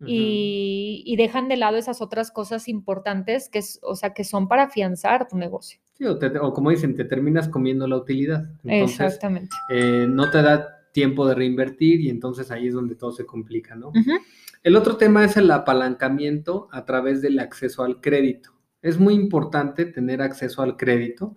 y, 0.06 1.14
dejan 1.18 1.48
de 1.48 1.58
lado 1.58 1.76
esas 1.76 2.00
otras 2.00 2.30
cosas 2.30 2.68
importantes 2.68 3.50
que, 3.50 3.60
o 3.82 3.94
sea, 3.94 4.14
que 4.14 4.24
son 4.24 4.48
para 4.48 4.64
afianzar 4.64 5.28
tu 5.28 5.36
negocio. 5.36 5.78
Sí, 5.92 6.04
o, 6.06 6.52
como 6.54 6.70
dicen, 6.70 6.94
te 6.94 7.04
terminas 7.04 7.48
comiendo 7.48 7.86
la 7.86 7.96
utilidad. 7.96 8.50
Exactamente. 8.64 9.54
Eh, 9.70 10.06
no 10.08 10.30
te 10.30 10.40
da 10.40 10.90
tiempo 10.92 11.26
de 11.26 11.34
reinvertir 11.34 12.00
y 12.00 12.08
entonces 12.08 12.50
ahí 12.50 12.68
es 12.68 12.74
donde 12.74 12.94
todo 12.94 13.12
se 13.12 13.26
complica, 13.26 13.74
¿no? 13.74 13.92
El 14.62 14.76
otro 14.76 14.96
tema 14.98 15.24
es 15.24 15.38
el 15.38 15.50
apalancamiento 15.50 16.68
a 16.70 16.84
través 16.84 17.22
del 17.22 17.38
acceso 17.38 17.82
al 17.82 18.00
crédito. 18.02 18.50
Es 18.82 18.98
muy 18.98 19.14
importante 19.14 19.86
tener 19.86 20.20
acceso 20.20 20.60
al 20.60 20.76
crédito 20.76 21.34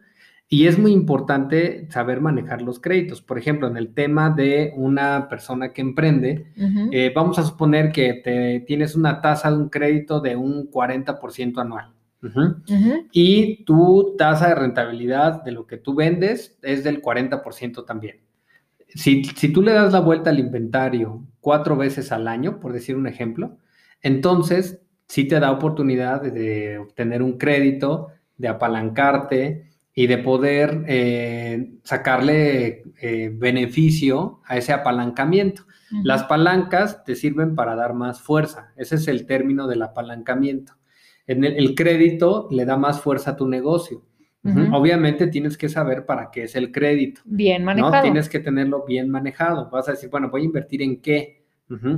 y 0.49 0.67
es 0.67 0.77
muy 0.77 0.91
importante 0.91 1.87
saber 1.89 2.19
manejar 2.19 2.61
los 2.61 2.81
créditos. 2.81 3.21
Por 3.21 3.37
ejemplo, 3.37 3.67
en 3.67 3.77
el 3.77 3.93
tema 3.93 4.29
de 4.29 4.73
una 4.75 5.29
persona 5.29 5.71
que 5.71 5.81
emprende, 5.81 6.51
eh, 6.91 7.13
vamos 7.15 7.39
a 7.39 7.43
suponer 7.43 7.93
que 7.93 8.13
te, 8.15 8.59
tienes 8.67 8.93
una 8.93 9.21
tasa 9.21 9.49
de 9.49 9.57
un 9.57 9.69
crédito 9.69 10.19
de 10.19 10.35
un 10.35 10.69
40% 10.69 11.61
anual, 11.61 11.93
Y 13.13 13.63
tu 13.63 14.15
tasa 14.17 14.49
de 14.49 14.55
rentabilidad 14.55 15.43
de 15.43 15.53
lo 15.53 15.65
que 15.65 15.77
tú 15.77 15.95
vendes 15.95 16.59
es 16.61 16.83
del 16.83 17.01
40% 17.01 17.85
también. 17.85 18.17
Si, 18.89 19.23
si 19.23 19.51
tú 19.51 19.61
le 19.61 19.71
das 19.71 19.93
la 19.93 20.01
vuelta 20.01 20.29
al 20.29 20.39
inventario 20.39 21.25
cuatro 21.43 21.75
veces 21.75 22.11
al 22.13 22.27
año, 22.27 22.59
por 22.61 22.71
decir 22.71 22.95
un 22.95 23.05
ejemplo, 23.05 23.57
entonces 24.01 24.81
sí 25.07 25.25
te 25.25 25.39
da 25.39 25.51
oportunidad 25.51 26.21
de, 26.21 26.77
obtener 26.79 27.21
un 27.21 27.37
crédito, 27.37 28.07
de 28.37 28.47
apalancarte 28.47 29.69
y 29.93 30.07
de 30.07 30.17
poder 30.17 30.85
eh, 30.87 31.73
sacarle 31.83 32.83
eh, 32.99 33.29
beneficio 33.31 34.39
a 34.45 34.57
ese 34.57 34.73
apalancamiento. 34.73 35.65
Las 36.01 36.23
palancas 36.23 37.03
te 37.03 37.15
sirven 37.15 37.53
para 37.53 37.75
dar 37.75 37.93
más 37.93 38.19
fuerza. 38.19 38.71
Ese 38.77 38.95
es 38.95 39.07
el 39.07 39.27
término 39.27 39.67
del 39.67 39.83
apalancamiento. 39.83 40.73
En 41.27 41.43
el, 41.43 41.75
crédito 41.75 42.47
le 42.49 42.65
da 42.65 42.77
más 42.77 42.99
fuerza 42.99 43.31
a 43.31 43.35
tu 43.35 43.47
negocio. 43.47 44.03
Obviamente 44.71 45.27
tienes 45.27 45.57
que 45.57 45.69
saber 45.69 46.05
para 46.05 46.29
qué 46.29 46.43
es 46.43 46.55
el 46.55 46.71
crédito. 46.71 47.21
Bien 47.23 47.63
manejado. 47.63 47.95
¿no? 47.95 48.01
Tienes 48.01 48.27
que 48.27 48.39
tenerlo 48.39 48.83
bien 48.85 49.09
manejado. 49.09 49.69
Vas 49.69 49.87
a 49.87 49.91
decir, 49.91 50.09
bueno, 50.09 50.29
voy 50.29 50.41
a 50.41 50.45
invertir 50.45 50.81
en 50.81 51.01
qué 51.01 51.43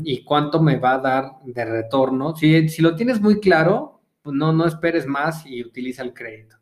y 0.03 0.23
cuánto 0.23 0.61
me 0.61 0.77
va 0.77 0.93
a 0.93 0.99
dar 0.99 1.31
de 1.43 1.65
retorno. 1.65 2.35
Si, 2.35 2.69
si 2.69 2.81
lo 2.81 2.95
tienes 2.95 3.19
muy 3.19 3.39
claro, 3.39 4.01
pues 4.21 4.35
no, 4.35 4.53
no 4.53 4.65
esperes 4.65 5.05
más 5.05 5.45
y 5.45 5.63
utiliza 5.63 6.01
el 6.01 6.13
crédito. 6.13 6.57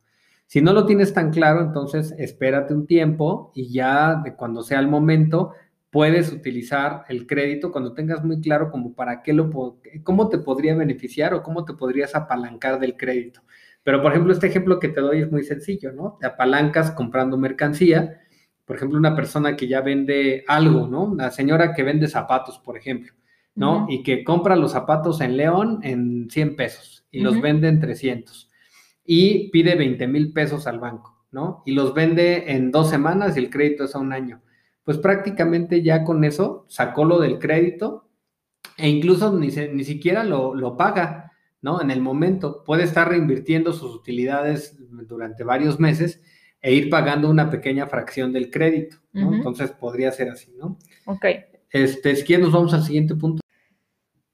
Si 0.48 0.62
no 0.62 0.74
lo 0.74 0.86
tienes 0.86 1.14
tan 1.14 1.32
claro, 1.32 1.62
entonces 1.62 2.14
espérate 2.18 2.74
un 2.74 2.86
tiempo 2.86 3.52
y 3.56 3.72
ya 3.72 4.22
de 4.24 4.36
cuando 4.36 4.64
sea 4.64 4.80
el 4.80 4.88
momento, 4.88 5.54
puedes 5.90 6.32
utilizar 6.32 7.06
el 7.08 7.28
crédito 7.28 7.72
cuando 7.72 7.94
tengas 7.94 8.24
muy 8.24 8.42
claro 8.42 8.72
como 8.72 8.94
para 8.94 9.22
qué 9.22 9.32
lo, 9.32 9.50
cómo 10.04 10.30
te 10.30 10.40
podría 10.40 10.76
beneficiar 10.76 11.34
o 11.34 11.44
cómo 11.44 11.66
te 11.66 11.74
podrías 11.74 12.16
apalancar 12.16 12.80
del 12.80 12.98
crédito. 12.98 13.42
Pero, 13.84 14.02
por 14.02 14.12
ejemplo, 14.12 14.34
este 14.34 14.48
ejemplo 14.48 14.80
que 14.80 14.90
te 14.90 15.02
doy 15.02 15.22
es 15.22 15.32
muy 15.32 15.44
sencillo, 15.44 15.92
¿no? 15.92 16.18
Te 16.20 16.28
apalancas 16.28 16.92
comprando 16.92 17.38
mercancía. 17.38 18.22
Por 18.66 18.78
ejemplo, 18.78 18.98
una 18.98 19.16
persona 19.16 19.56
que 19.56 19.68
ya 19.68 19.82
vende 19.82 20.44
algo, 20.48 20.88
¿no? 20.88 21.04
Una 21.04 21.32
señora 21.32 21.74
que 21.74 21.84
vende 21.84 22.08
zapatos, 22.08 22.60
por 22.60 22.78
ejemplo, 22.78 23.14
¿no? 23.56 23.86
Y 23.90 24.04
que 24.04 24.24
compra 24.24 24.56
los 24.56 24.72
zapatos 24.72 25.20
en 25.22 25.36
León 25.36 25.80
en 25.84 26.30
100 26.30 26.56
pesos 26.56 27.06
y 27.12 27.20
los 27.20 27.40
vende 27.42 27.68
en 27.68 27.80
300 27.80 28.50
y 29.06 29.50
pide 29.50 29.76
20 29.76 30.08
mil 30.08 30.32
pesos 30.32 30.66
al 30.66 30.80
banco, 30.80 31.26
¿no? 31.32 31.62
Y 31.66 31.74
los 31.74 31.94
vende 31.94 32.54
en 32.54 32.72
dos 32.72 32.90
semanas 32.90 33.36
y 33.36 33.40
el 33.40 33.50
crédito 33.50 33.84
es 33.84 33.96
a 33.96 34.00
un 34.00 34.14
año 34.14 34.42
pues 34.84 34.98
prácticamente 34.98 35.82
ya 35.82 36.04
con 36.04 36.24
eso 36.24 36.66
sacó 36.68 37.06
lo 37.06 37.20
del 37.20 37.40
crédito 37.40 38.10
e 38.78 38.90
incluso 38.90 39.32
ni, 39.38 39.48
ni 39.48 39.84
siquiera 39.84 40.24
lo, 40.24 40.78
paga, 40.78 41.33
¿no? 41.64 41.82
En 41.82 41.90
el 41.90 42.02
momento 42.02 42.64
puede 42.64 42.84
estar 42.84 43.10
reinvirtiendo 43.10 43.74
sus 43.74 43.96
utilidades 43.96 44.78
durante 45.08 45.44
varios 45.44 45.80
meses 45.80 46.22
e 46.62 46.74
ir 46.74 46.90
pagando 46.90 47.30
una 47.30 47.50
pequeña 47.50 47.88
fracción 47.88 48.32
del 48.32 48.52
crédito, 48.52 48.98
¿no? 49.12 49.34
Entonces 49.34 49.72
podría 49.72 50.12
ser 50.12 50.30
así, 50.30 50.54
¿no? 50.56 50.78
Ok. 51.06 51.26
Este, 51.72 52.16
si 52.16 52.24
quieres 52.24 52.46
nos 52.46 52.54
vamos 52.54 52.74
al 52.76 52.84
siguiente 52.84 53.16
punto. 53.16 53.42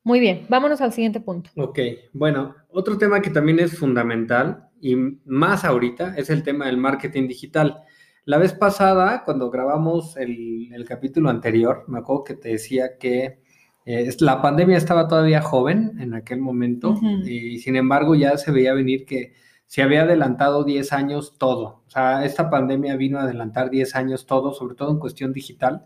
Muy 0.04 0.20
bien, 0.20 0.46
vámonos 0.50 0.82
al 0.82 0.92
siguiente 0.92 1.22
punto. 1.22 1.52
Ok, 1.56 1.80
bueno, 2.14 2.56
otro 2.70 2.98
tema 2.98 3.22
que 3.22 3.30
también 3.30 3.60
es 3.60 3.78
fundamental 3.78 4.70
y 4.82 4.96
más 5.26 5.64
ahorita 5.64 6.16
es 6.18 6.30
el 6.30 6.44
tema 6.44 6.66
del 6.66 6.78
marketing 6.78 7.28
digital. 7.28 7.84
La 8.26 8.38
vez 8.38 8.54
pasada, 8.54 9.24
cuando 9.24 9.50
grabamos 9.52 10.18
el, 10.18 10.86
capítulo 10.88 11.30
anterior, 11.30 11.84
me 11.88 12.00
acuerdo 12.00 12.24
que 12.24 12.34
te 12.36 12.50
decía 12.50 12.98
que 12.98 13.42
eh, 13.86 14.10
la 14.20 14.42
pandemia 14.42 14.78
estaba 14.78 15.08
todavía 15.08 15.42
joven 15.42 15.94
en 16.00 16.14
aquel 16.14 16.40
momento 16.40 17.00
y 17.26 17.60
sin 17.60 17.76
embargo 17.76 18.16
ya 18.16 18.38
se 18.38 18.52
veía 18.52 18.74
venir 18.74 19.06
que 19.06 19.34
se 19.70 19.84
había 19.84 20.02
adelantado 20.02 20.64
10 20.64 20.94
años 20.94 21.36
todo. 21.38 21.84
O 21.86 21.90
sea, 21.92 22.26
esta 22.26 22.50
pandemia 22.50 22.96
vino 22.96 23.20
a 23.20 23.24
adelantar 23.24 23.70
10 23.70 23.96
años 23.96 24.26
todo, 24.26 24.52
sobre 24.52 24.74
todo 24.74 24.92
en 24.92 24.98
cuestión 24.98 25.32
digital. 25.32 25.86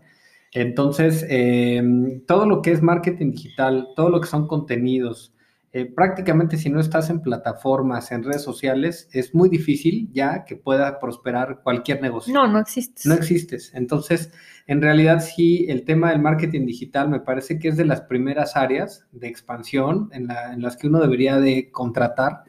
Entonces, 0.52 1.26
em, 1.28 2.24
todo 2.24 2.46
lo 2.46 2.62
que 2.62 2.72
es 2.72 2.80
marketing 2.82 3.32
digital, 3.32 3.88
todo 3.94 4.08
lo 4.08 4.22
que 4.22 4.28
son 4.28 4.46
contenidos, 4.46 5.33
eh, 5.76 5.86
prácticamente 5.86 6.56
si 6.56 6.70
no 6.70 6.78
estás 6.78 7.10
en 7.10 7.20
plataformas, 7.20 8.12
en 8.12 8.22
redes 8.22 8.42
sociales, 8.42 9.08
es 9.10 9.34
muy 9.34 9.48
difícil 9.48 10.08
ya 10.12 10.44
que 10.44 10.54
pueda 10.54 11.00
prosperar 11.00 11.62
cualquier 11.64 12.00
negocio. 12.00 12.32
No, 12.32 12.46
no 12.46 12.60
existes. 12.60 13.04
No 13.06 13.14
existes. 13.14 13.72
Entonces, 13.74 14.32
en 14.68 14.80
realidad 14.80 15.18
sí, 15.18 15.66
el 15.68 15.84
tema 15.84 16.10
del 16.10 16.20
marketing 16.22 16.64
digital 16.64 17.08
me 17.08 17.18
parece 17.18 17.58
que 17.58 17.66
es 17.66 17.76
de 17.76 17.86
las 17.86 18.02
primeras 18.02 18.54
áreas 18.54 19.04
de 19.10 19.26
expansión 19.26 20.10
en, 20.12 20.28
las 20.62 20.76
que 20.76 20.86
uno 20.86 21.00
debería 21.00 21.40
de 21.40 21.72
contratar, 21.72 22.44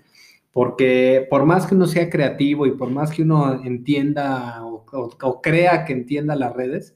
porque 0.51 1.25
por 1.27 1.47
más 1.47 1.65
que 1.65 1.73
uno 1.73 1.88
sea 1.88 2.11
creativo 2.11 2.67
y 2.67 2.77
por 2.77 2.91
más 2.91 3.09
que 3.09 3.23
uno 3.23 3.59
entienda 3.63 4.63
o 4.63 5.41
crea 5.41 5.83
que 5.83 5.93
entienda 5.93 6.35
las 6.35 6.53
redes, 6.53 6.95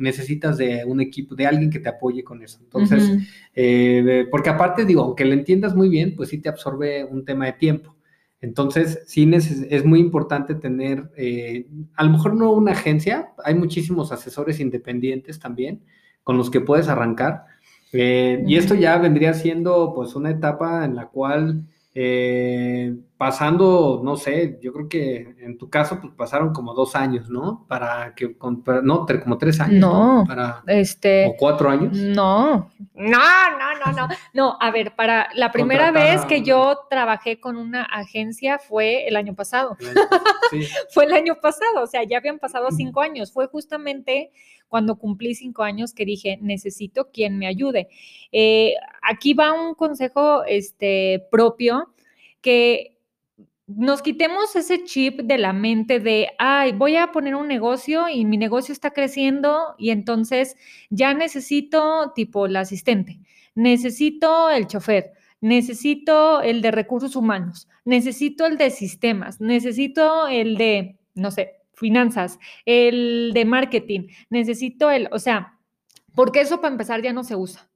necesitas 0.00 0.58
de 0.58 0.84
un 0.84 1.00
equipo, 1.00 1.34
de 1.34 1.46
alguien 1.46 1.70
que 1.70 1.78
te 1.78 1.88
apoye 1.88 2.24
con 2.24 2.42
eso. 2.42 2.58
Entonces, 2.62 3.10
eh, 3.54 4.26
porque 4.30 4.50
aparte 4.50 4.84
digo, 4.84 5.02
aunque 5.02 5.24
lo 5.24 5.34
entiendas 5.34 5.74
muy 5.74 5.88
bien, 5.88 6.16
pues 6.16 6.30
sí 6.30 6.38
te 6.38 6.48
absorbe 6.48 7.04
un 7.04 7.24
tema 7.24 7.46
de 7.46 7.52
tiempo. 7.52 7.96
Entonces, 8.40 9.02
sí 9.06 9.30
es 9.34 9.84
muy 9.84 10.00
importante 10.00 10.54
tener, 10.54 11.10
eh, 11.16 11.66
a 11.94 12.04
lo 12.04 12.10
mejor 12.10 12.34
no 12.34 12.52
una 12.52 12.72
agencia, 12.72 13.32
hay 13.44 13.54
muchísimos 13.54 14.12
asesores 14.12 14.60
independientes 14.60 15.38
también 15.38 15.82
con 16.24 16.38
los 16.38 16.50
que 16.50 16.60
puedes 16.60 16.88
arrancar. 16.88 17.44
Eh, 17.92 18.42
y 18.46 18.56
esto 18.56 18.74
ya 18.74 18.96
vendría 18.98 19.34
siendo 19.34 19.92
pues 19.94 20.14
una 20.14 20.30
etapa 20.30 20.84
en 20.84 20.94
la 20.94 21.08
cual 21.08 21.66
eh, 21.94 22.96
pasando, 23.20 24.00
no 24.02 24.16
sé, 24.16 24.58
yo 24.62 24.72
creo 24.72 24.88
que 24.88 25.34
en 25.40 25.58
tu 25.58 25.68
caso 25.68 26.00
pues 26.00 26.14
pasaron 26.14 26.54
como 26.54 26.72
dos 26.72 26.96
años, 26.96 27.28
¿no? 27.28 27.66
Para 27.68 28.14
que, 28.14 28.34
no, 28.82 29.06
como 29.22 29.36
tres 29.36 29.60
años. 29.60 29.78
No, 29.78 30.24
Para, 30.26 30.62
este. 30.66 31.26
O 31.26 31.36
cuatro 31.36 31.68
años. 31.68 31.92
No, 31.92 32.70
no, 32.94 33.18
no, 33.58 33.74
no, 33.84 33.92
no. 33.92 34.08
No, 34.32 34.56
a 34.58 34.70
ver, 34.70 34.96
para 34.96 35.28
la 35.34 35.52
primera 35.52 35.90
vez 35.90 36.24
que 36.24 36.40
yo 36.40 36.78
trabajé 36.88 37.38
con 37.40 37.58
una 37.58 37.82
agencia 37.82 38.58
fue 38.58 39.06
el 39.06 39.16
año 39.16 39.34
pasado. 39.34 39.76
Sí. 40.50 40.62
fue 40.88 41.04
el 41.04 41.12
año 41.12 41.34
pasado, 41.42 41.82
o 41.82 41.86
sea, 41.86 42.02
ya 42.04 42.16
habían 42.16 42.38
pasado 42.38 42.70
cinco 42.70 43.02
años. 43.02 43.34
Fue 43.34 43.48
justamente 43.48 44.30
cuando 44.66 44.96
cumplí 44.96 45.34
cinco 45.34 45.62
años 45.62 45.92
que 45.92 46.06
dije, 46.06 46.38
necesito 46.40 47.10
quien 47.10 47.36
me 47.36 47.46
ayude. 47.46 47.88
Eh, 48.32 48.76
aquí 49.02 49.34
va 49.34 49.52
un 49.52 49.74
consejo 49.74 50.42
este, 50.44 51.26
propio 51.30 51.92
que 52.40 52.96
nos 53.76 54.02
quitemos 54.02 54.56
ese 54.56 54.84
chip 54.84 55.20
de 55.20 55.38
la 55.38 55.52
mente 55.52 56.00
de, 56.00 56.30
ay, 56.38 56.72
voy 56.72 56.96
a 56.96 57.12
poner 57.12 57.34
un 57.34 57.48
negocio 57.48 58.08
y 58.08 58.24
mi 58.24 58.36
negocio 58.36 58.72
está 58.72 58.90
creciendo 58.90 59.74
y 59.78 59.90
entonces 59.90 60.56
ya 60.90 61.14
necesito 61.14 62.12
tipo 62.14 62.46
el 62.46 62.56
asistente, 62.56 63.20
necesito 63.54 64.50
el 64.50 64.66
chofer, 64.66 65.12
necesito 65.40 66.42
el 66.42 66.62
de 66.62 66.70
recursos 66.70 67.16
humanos, 67.16 67.68
necesito 67.84 68.46
el 68.46 68.58
de 68.58 68.70
sistemas, 68.70 69.40
necesito 69.40 70.28
el 70.28 70.56
de, 70.56 70.98
no 71.14 71.30
sé, 71.30 71.56
finanzas, 71.74 72.38
el 72.66 73.30
de 73.34 73.44
marketing, 73.44 74.08
necesito 74.28 74.90
el, 74.90 75.08
o 75.12 75.18
sea, 75.18 75.58
porque 76.14 76.40
eso 76.40 76.60
para 76.60 76.72
empezar 76.72 77.02
ya 77.02 77.12
no 77.12 77.24
se 77.24 77.36
usa. 77.36 77.68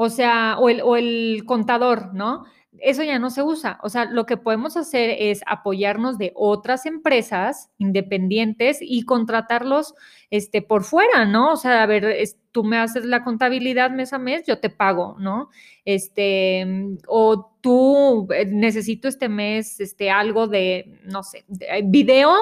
O 0.00 0.10
sea, 0.10 0.56
o 0.60 0.68
el, 0.68 0.80
o 0.82 0.96
el 0.96 1.42
contador, 1.44 2.14
¿no? 2.14 2.44
Eso 2.80 3.02
ya 3.02 3.18
no 3.18 3.30
se 3.30 3.42
usa. 3.42 3.78
O 3.82 3.88
sea, 3.88 4.04
lo 4.06 4.26
que 4.26 4.36
podemos 4.36 4.76
hacer 4.76 5.16
es 5.18 5.40
apoyarnos 5.46 6.18
de 6.18 6.32
otras 6.34 6.86
empresas 6.86 7.70
independientes 7.78 8.78
y 8.80 9.02
contratarlos 9.04 9.94
este, 10.30 10.62
por 10.62 10.84
fuera, 10.84 11.24
¿no? 11.24 11.52
O 11.52 11.56
sea, 11.56 11.82
a 11.82 11.86
ver, 11.86 12.16
tú 12.52 12.64
me 12.64 12.78
haces 12.78 13.04
la 13.04 13.24
contabilidad 13.24 13.90
mes 13.90 14.12
a 14.12 14.18
mes, 14.18 14.44
yo 14.46 14.58
te 14.58 14.70
pago, 14.70 15.16
¿no? 15.18 15.50
Este, 15.84 16.66
o 17.06 17.52
tú 17.60 18.28
eh, 18.32 18.46
necesito 18.46 19.08
este 19.08 19.28
mes, 19.28 19.80
este, 19.80 20.10
algo 20.10 20.48
de, 20.48 21.00
no 21.04 21.22
sé, 21.22 21.44
de, 21.48 21.82
video, 21.84 22.34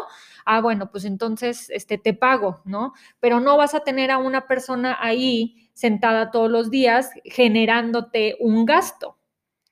ah, 0.45 0.61
bueno, 0.61 0.91
pues 0.91 1.05
entonces 1.05 1.71
este, 1.71 1.99
te 1.99 2.15
pago, 2.15 2.61
¿no? 2.65 2.93
Pero 3.21 3.41
no 3.41 3.57
vas 3.57 3.75
a 3.75 3.81
tener 3.81 4.11
a 4.11 4.19
una 4.19 4.47
persona 4.47 4.97
ahí 5.01 5.71
sentada 5.75 6.31
todos 6.31 6.51
los 6.51 6.71
días 6.71 7.11
generándote 7.25 8.37
un 8.41 8.65
gasto, 8.65 9.19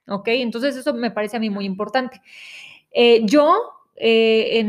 ¿ok? 0.09 0.29
Entonces 0.29 0.77
eso 0.77 0.95
me 0.95 1.11
parece 1.11 1.37
a 1.37 1.41
mí 1.41 1.51
muy 1.51 1.65
importante. 1.65 2.21
Eh, 2.93 3.23
yo, 3.25 3.73
eh, 3.97 4.65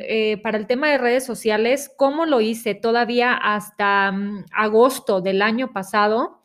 eh, 0.00 0.36
para 0.42 0.58
el 0.58 0.66
tema 0.66 0.90
de 0.90 0.98
redes 0.98 1.24
sociales, 1.24 1.92
¿cómo 1.96 2.26
lo 2.26 2.40
hice? 2.40 2.74
Todavía 2.74 3.34
hasta 3.34 4.12
mm, 4.12 4.46
agosto 4.52 5.20
del 5.20 5.42
año 5.42 5.72
pasado, 5.72 6.40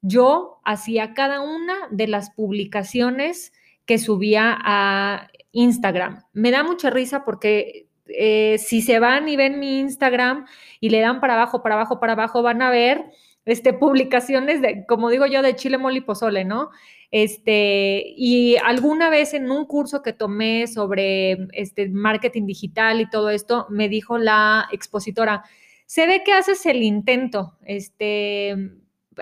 yo 0.00 0.60
hacía 0.64 1.14
cada 1.14 1.40
una 1.40 1.74
de 1.90 2.08
las 2.08 2.30
publicaciones 2.30 3.52
que 3.86 3.98
subía 3.98 4.56
a 4.64 5.28
Instagram. 5.52 6.24
Me 6.32 6.50
da 6.50 6.64
mucha 6.64 6.90
risa 6.90 7.24
porque 7.24 7.86
si 8.58 8.82
se 8.82 8.98
van 8.98 9.28
y 9.28 9.36
ven 9.36 9.58
mi 9.58 9.78
Instagram 9.78 10.46
y 10.80 10.90
le 10.90 11.00
dan 11.00 11.20
para 11.20 11.34
abajo, 11.34 11.62
para 11.62 11.76
abajo, 11.76 11.98
para 11.98 12.12
abajo, 12.12 12.42
van 12.42 12.60
a 12.60 12.70
ver 12.70 13.06
este, 13.44 13.72
publicaciones 13.72 14.60
de, 14.60 14.84
como 14.86 15.10
digo 15.10 15.26
yo, 15.26 15.42
de 15.42 15.56
chile 15.56 15.78
mole 15.78 15.98
y 15.98 16.02
pozole, 16.02 16.44
¿no? 16.44 16.70
Este, 17.12 18.14
y 18.16 18.56
alguna 18.56 19.10
vez 19.10 19.34
en 19.34 19.50
un 19.50 19.66
curso 19.66 20.02
que 20.02 20.14
tomé 20.14 20.66
sobre 20.66 21.46
este, 21.52 21.90
marketing 21.90 22.46
digital 22.46 23.02
y 23.02 23.10
todo 23.10 23.28
esto, 23.28 23.66
me 23.68 23.90
dijo 23.90 24.16
la 24.16 24.66
expositora, 24.72 25.44
se 25.84 26.06
ve 26.06 26.22
que 26.24 26.32
haces 26.32 26.64
el 26.64 26.82
intento, 26.82 27.58
este, 27.66 28.56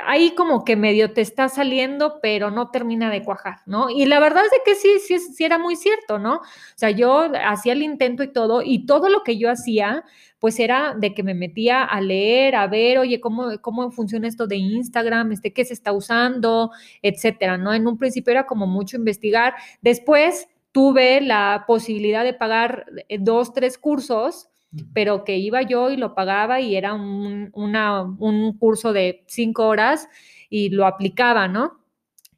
ahí 0.05 0.35
como 0.35 0.65
que 0.65 0.77
medio 0.77 1.13
te 1.13 1.21
está 1.21 1.49
saliendo, 1.49 2.21
pero 2.23 2.51
no 2.51 2.71
termina 2.71 3.11
de 3.11 3.23
cuajar, 3.23 3.59
¿no? 3.67 3.91
Y 3.91 4.05
la 4.07 4.21
verdad 4.21 4.45
es 4.45 4.51
de 4.51 4.59
que 4.65 4.75
sí, 4.75 4.99
sí, 5.07 5.19
sí 5.19 5.45
era 5.45 5.59
muy 5.59 5.77
cierto, 5.77 6.19
¿no? 6.19 6.37
O 6.37 6.43
sea, 6.77 6.91
yo 6.91 7.31
hacía 7.45 7.73
el 7.73 7.83
intento 7.83 8.23
y 8.23 8.33
todo, 8.33 8.63
y 8.63 8.87
todo 8.87 9.09
lo 9.09 9.23
que 9.23 9.39
yo 9.39 9.51
hacía, 9.51 10.05
pues 10.39 10.59
era 10.59 10.95
de 10.95 11.15
que 11.15 11.23
me 11.23 11.35
metía 11.35 11.85
a 11.85 12.01
leer, 12.01 12.57
a 12.57 12.67
ver, 12.67 12.99
oye, 12.99 13.21
¿cómo, 13.21 13.59
cómo 13.61 13.91
funciona 13.91 14.29
esto 14.29 14.47
de 14.47 14.57
Instagram? 14.57 15.33
Este, 15.33 15.53
¿Qué 15.53 15.65
se 15.65 15.75
está 15.75 15.93
usando? 15.93 16.71
Etcétera, 17.03 17.59
¿no? 17.59 17.75
En 17.75 17.87
un 17.87 17.99
principio 17.99 18.31
era 18.31 18.47
como 18.47 18.67
mucho 18.67 18.97
investigar. 18.97 19.55
Después 19.83 20.49
tuve 20.73 21.21
la 21.21 21.65
posibilidad 21.67 22.25
de 22.25 22.35
pagar 22.35 22.87
eh, 23.09 23.19
dos, 23.21 23.53
tres 23.53 23.77
cursos 23.79 24.50
pero 24.93 25.25
que 25.25 25.37
iba 25.37 25.63
yo 25.63 25.91
y 25.91 25.97
lo 25.97 26.15
pagaba 26.15 26.61
y 26.61 26.77
era 26.77 26.95
un, 26.95 27.51
un 27.53 28.59
curso 28.59 28.93
de 28.93 29.25
cinco 29.27 29.67
horas 29.67 30.09
y 30.49 30.71
lo 30.71 30.87
aplicaba, 30.87 31.49
¿no? 31.49 31.81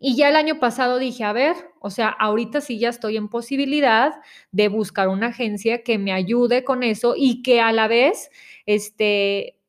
Y 0.05 0.17
ya 0.17 0.29
el 0.29 0.35
año 0.37 0.59
pasado 0.59 0.99
dije, 0.99 1.23
a 1.23 1.33
ver, 1.33 1.55
o 1.81 1.89
sea, 1.89 2.09
ahorita 2.09 2.61
sí 2.61 2.77
ya 2.81 2.89
estoy 2.89 3.17
en 3.17 3.29
posibilidad 3.29 4.13
de 4.51 4.67
buscar 4.67 5.09
una 5.09 5.29
agencia 5.29 5.85
que 5.85 5.97
me 5.97 6.13
ayude 6.13 6.65
con 6.65 6.83
eso 6.83 7.15
y 7.17 7.41
que 7.43 7.61
a 7.61 7.71
la 7.71 7.87
vez, 7.87 8.29
este, 8.67 9.61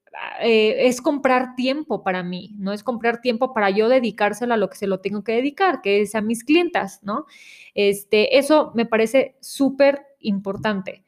eh, 0.41 0.87
es 0.87 1.01
comprar 1.01 1.55
tiempo 1.55 2.03
para 2.03 2.23
mí, 2.23 2.55
no 2.57 2.73
es 2.73 2.83
comprar 2.83 3.21
tiempo 3.21 3.53
para 3.53 3.69
yo 3.69 3.89
dedicárselo 3.89 4.55
a 4.55 4.57
lo 4.57 4.69
que 4.69 4.77
se 4.77 4.87
lo 4.87 5.01
tengo 5.01 5.23
que 5.23 5.33
dedicar, 5.33 5.81
que 5.81 6.01
es 6.01 6.15
a 6.15 6.21
mis 6.21 6.43
clientas, 6.43 6.99
¿no? 7.03 7.27
Este, 7.75 8.39
eso 8.39 8.71
me 8.73 8.87
parece 8.87 9.35
súper 9.39 10.01
importante. 10.19 11.03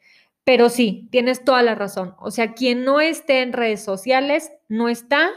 Pero 0.46 0.70
sí, 0.70 1.10
tienes 1.12 1.44
toda 1.44 1.62
la 1.64 1.76
razón. 1.76 2.16
O 2.20 2.32
sea, 2.32 2.54
quien 2.54 2.86
no 2.86 3.02
esté 3.02 3.42
en 3.42 3.52
redes 3.52 3.84
sociales, 3.84 4.52
no 4.70 4.88
está, 4.88 5.30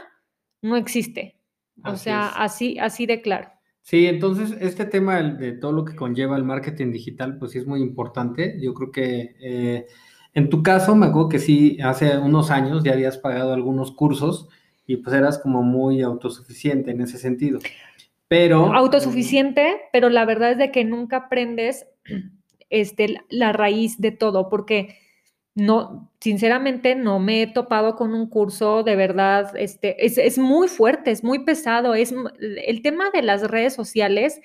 no 0.61 0.77
existe. 0.77 1.35
O 1.83 1.95
sea, 1.95 2.27
así, 2.27 2.77
así 2.79 3.05
de 3.05 3.21
claro. 3.21 3.49
Sí, 3.81 4.05
entonces 4.05 4.55
este 4.61 4.85
tema 4.85 5.21
de 5.21 5.53
todo 5.53 5.71
lo 5.71 5.83
que 5.83 5.95
conlleva 5.95 6.37
el 6.37 6.43
marketing 6.43 6.91
digital, 6.91 7.37
pues 7.37 7.51
sí 7.51 7.57
es 7.57 7.65
muy 7.65 7.81
importante. 7.81 8.57
Yo 8.61 8.73
creo 8.73 8.91
que 8.91 9.35
eh, 9.41 9.87
en 10.33 10.49
tu 10.49 10.61
caso, 10.61 10.95
me 10.95 11.07
acuerdo 11.07 11.29
que 11.29 11.39
sí, 11.39 11.79
hace 11.81 12.17
unos 12.17 12.51
años 12.51 12.83
ya 12.83 12.93
habías 12.93 13.17
pagado 13.17 13.53
algunos 13.53 13.91
cursos 13.91 14.47
y 14.85 14.97
pues 14.97 15.15
eras 15.15 15.39
como 15.39 15.63
muy 15.63 16.01
autosuficiente 16.01 16.91
en 16.91 17.01
ese 17.01 17.17
sentido. 17.17 17.59
Pero... 18.27 18.73
Autosuficiente, 18.73 19.77
pero 19.91 20.09
la 20.09 20.25
verdad 20.25 20.51
es 20.51 20.57
de 20.59 20.71
que 20.71 20.85
nunca 20.85 21.17
aprendes 21.17 21.87
este, 22.69 23.21
la 23.29 23.53
raíz 23.53 23.99
de 23.99 24.11
todo, 24.11 24.49
porque 24.49 24.97
no, 25.55 26.11
sinceramente 26.19 26.95
no 26.95 27.19
me 27.19 27.41
he 27.41 27.47
topado 27.47 27.95
con 27.95 28.13
un 28.13 28.29
curso 28.29 28.83
de 28.83 28.95
verdad, 28.95 29.55
este, 29.57 30.05
es, 30.05 30.17
es 30.17 30.37
muy 30.37 30.67
fuerte, 30.67 31.11
es 31.11 31.23
muy 31.23 31.39
pesado, 31.39 31.95
es 31.95 32.13
el 32.65 32.81
tema 32.81 33.09
de 33.11 33.21
las 33.23 33.49
redes 33.49 33.73
sociales 33.73 34.39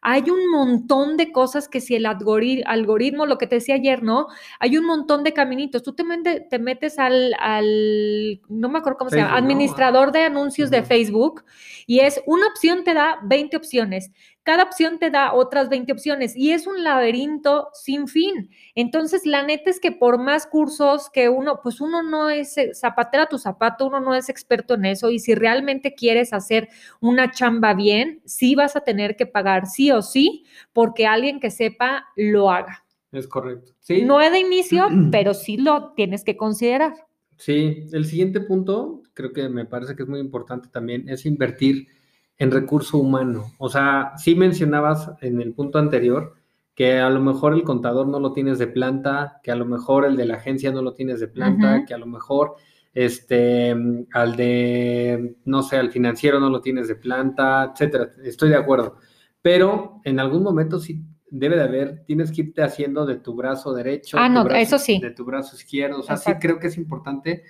hay 0.00 0.30
un 0.30 0.48
montón 0.50 1.16
de 1.16 1.32
cosas 1.32 1.68
que 1.68 1.80
si 1.80 1.96
el 1.96 2.06
algoritmo, 2.06 3.26
lo 3.26 3.36
que 3.36 3.46
te 3.46 3.56
decía 3.56 3.74
ayer, 3.74 4.02
¿no? 4.02 4.28
Hay 4.60 4.78
un 4.78 4.84
montón 4.84 5.24
de 5.24 5.32
caminitos. 5.32 5.82
Tú 5.82 5.94
te, 5.94 6.04
te 6.48 6.58
metes 6.58 6.98
al, 6.98 7.34
al, 7.40 8.40
no 8.48 8.68
me 8.68 8.78
acuerdo 8.78 8.98
cómo 8.98 9.10
se 9.10 9.16
llama, 9.16 9.36
administrador 9.36 10.12
de 10.12 10.24
anuncios 10.24 10.70
de 10.70 10.84
Facebook 10.84 11.44
y 11.86 12.00
es 12.00 12.22
una 12.26 12.46
opción 12.46 12.84
te 12.84 12.94
da 12.94 13.18
20 13.24 13.56
opciones. 13.56 14.12
Cada 14.48 14.62
opción 14.62 14.98
te 14.98 15.10
da 15.10 15.34
otras 15.34 15.68
20 15.68 15.92
opciones 15.92 16.34
y 16.34 16.52
es 16.52 16.66
un 16.66 16.82
laberinto 16.82 17.68
sin 17.74 18.08
fin. 18.08 18.48
Entonces, 18.74 19.26
la 19.26 19.42
neta 19.42 19.68
es 19.68 19.78
que 19.78 19.92
por 19.92 20.16
más 20.16 20.46
cursos 20.46 21.10
que 21.10 21.28
uno, 21.28 21.60
pues 21.62 21.82
uno 21.82 22.02
no 22.02 22.30
es 22.30 22.56
eh, 22.56 22.72
zapatera 22.72 23.26
tu 23.26 23.36
zapato, 23.36 23.86
uno 23.86 24.00
no 24.00 24.14
es 24.14 24.30
experto 24.30 24.72
en 24.72 24.86
eso 24.86 25.10
y 25.10 25.18
si 25.18 25.34
realmente 25.34 25.94
quieres 25.94 26.32
hacer 26.32 26.70
una 26.98 27.30
chamba 27.30 27.74
bien, 27.74 28.22
sí 28.24 28.54
vas 28.54 28.74
a 28.74 28.80
tener 28.80 29.16
que 29.16 29.26
pagar 29.26 29.66
sí 29.66 29.90
o 29.90 30.00
sí 30.00 30.46
porque 30.72 31.06
alguien 31.06 31.40
que 31.40 31.50
sepa 31.50 32.06
lo 32.16 32.50
haga. 32.50 32.86
Es 33.12 33.28
correcto. 33.28 33.72
¿Sí? 33.80 34.00
No 34.00 34.18
es 34.22 34.32
de 34.32 34.38
inicio, 34.38 34.88
pero 35.12 35.34
sí 35.34 35.58
lo 35.58 35.92
tienes 35.92 36.24
que 36.24 36.38
considerar. 36.38 36.94
Sí, 37.36 37.84
el 37.92 38.06
siguiente 38.06 38.40
punto, 38.40 39.02
creo 39.12 39.34
que 39.34 39.46
me 39.50 39.66
parece 39.66 39.94
que 39.94 40.04
es 40.04 40.08
muy 40.08 40.20
importante 40.20 40.70
también, 40.72 41.06
es 41.06 41.26
invertir 41.26 41.97
en 42.38 42.50
recurso 42.50 42.98
humano. 42.98 43.52
O 43.58 43.68
sea, 43.68 44.12
sí 44.16 44.34
mencionabas 44.34 45.10
en 45.20 45.40
el 45.40 45.52
punto 45.52 45.78
anterior 45.78 46.34
que 46.74 46.98
a 46.98 47.10
lo 47.10 47.20
mejor 47.20 47.54
el 47.54 47.64
contador 47.64 48.06
no 48.06 48.20
lo 48.20 48.32
tienes 48.32 48.58
de 48.58 48.68
planta, 48.68 49.40
que 49.42 49.50
a 49.50 49.56
lo 49.56 49.66
mejor 49.66 50.04
el 50.04 50.16
de 50.16 50.26
la 50.26 50.36
agencia 50.36 50.70
no 50.70 50.80
lo 50.80 50.94
tienes 50.94 51.18
de 51.18 51.26
planta, 51.26 51.84
que 51.84 51.92
a 51.92 51.98
lo 51.98 52.06
mejor 52.06 52.54
este, 52.94 53.74
al 54.12 54.36
de, 54.36 55.36
no 55.44 55.62
sé, 55.62 55.76
al 55.76 55.90
financiero 55.90 56.38
no 56.38 56.50
lo 56.50 56.60
tienes 56.60 56.86
de 56.86 56.94
planta, 56.94 57.72
etcétera. 57.72 58.10
Estoy 58.22 58.50
de 58.50 58.56
acuerdo. 58.56 58.96
Pero 59.42 60.00
en 60.04 60.20
algún 60.20 60.44
momento 60.44 60.78
sí 60.78 61.02
debe 61.30 61.56
de 61.56 61.64
haber, 61.64 62.04
tienes 62.04 62.30
que 62.30 62.42
irte 62.42 62.62
haciendo 62.62 63.04
de 63.06 63.16
tu 63.16 63.34
brazo 63.34 63.74
derecho, 63.74 64.16
ah, 64.18 64.28
no, 64.28 64.46
eso 64.48 64.78
sí. 64.78 65.00
de 65.00 65.10
tu 65.10 65.24
brazo 65.24 65.56
izquierdo. 65.56 65.98
O 65.98 66.02
sea, 66.02 66.16
sí 66.16 66.32
creo 66.40 66.58
que 66.58 66.68
es 66.68 66.76
importante, 66.76 67.42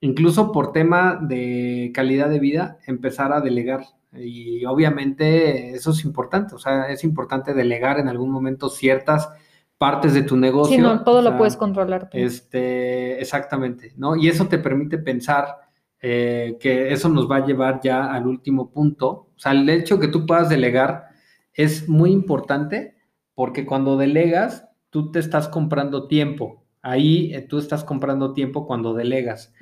incluso 0.00 0.52
por 0.52 0.72
tema 0.72 1.18
de 1.20 1.92
calidad 1.94 2.30
de 2.30 2.40
vida, 2.40 2.78
empezar 2.86 3.32
a 3.32 3.40
delegar. 3.40 3.84
Y 4.12 4.64
obviamente 4.64 5.70
eso 5.70 5.92
es 5.92 6.04
importante, 6.04 6.54
o 6.54 6.58
sea, 6.58 6.90
es 6.90 7.04
importante 7.04 7.54
delegar 7.54 7.98
en 7.98 8.08
algún 8.08 8.30
momento 8.30 8.68
ciertas 8.68 9.28
partes 9.78 10.12
de 10.12 10.22
tu 10.22 10.36
negocio. 10.36 10.76
Sí, 10.76 10.82
no, 10.82 11.04
todo 11.04 11.22
lo 11.22 11.38
puedes 11.38 11.56
controlar. 11.56 12.10
Este, 12.12 13.20
exactamente, 13.20 13.94
¿no? 13.96 14.16
Y 14.16 14.28
eso 14.28 14.46
te 14.46 14.58
permite 14.58 14.98
pensar 14.98 15.46
eh, 16.02 16.56
que 16.60 16.92
eso 16.92 17.08
nos 17.08 17.30
va 17.30 17.36
a 17.36 17.46
llevar 17.46 17.80
ya 17.82 18.12
al 18.12 18.26
último 18.26 18.70
punto. 18.70 19.28
O 19.34 19.38
sea, 19.38 19.52
el 19.52 19.68
hecho 19.68 20.00
que 20.00 20.08
tú 20.08 20.26
puedas 20.26 20.48
delegar 20.48 21.06
es 21.54 21.88
muy 21.88 22.10
importante 22.10 22.96
porque 23.34 23.64
cuando 23.64 23.96
delegas, 23.96 24.68
tú 24.90 25.10
te 25.10 25.18
estás 25.18 25.48
comprando 25.48 26.08
tiempo. 26.08 26.59
Ahí 26.82 27.34
eh, 27.34 27.42
tú 27.42 27.58
estás 27.58 27.84
comprando 27.84 28.32
tiempo 28.32 28.66
cuando 28.66 28.94
delegas. 28.94 29.52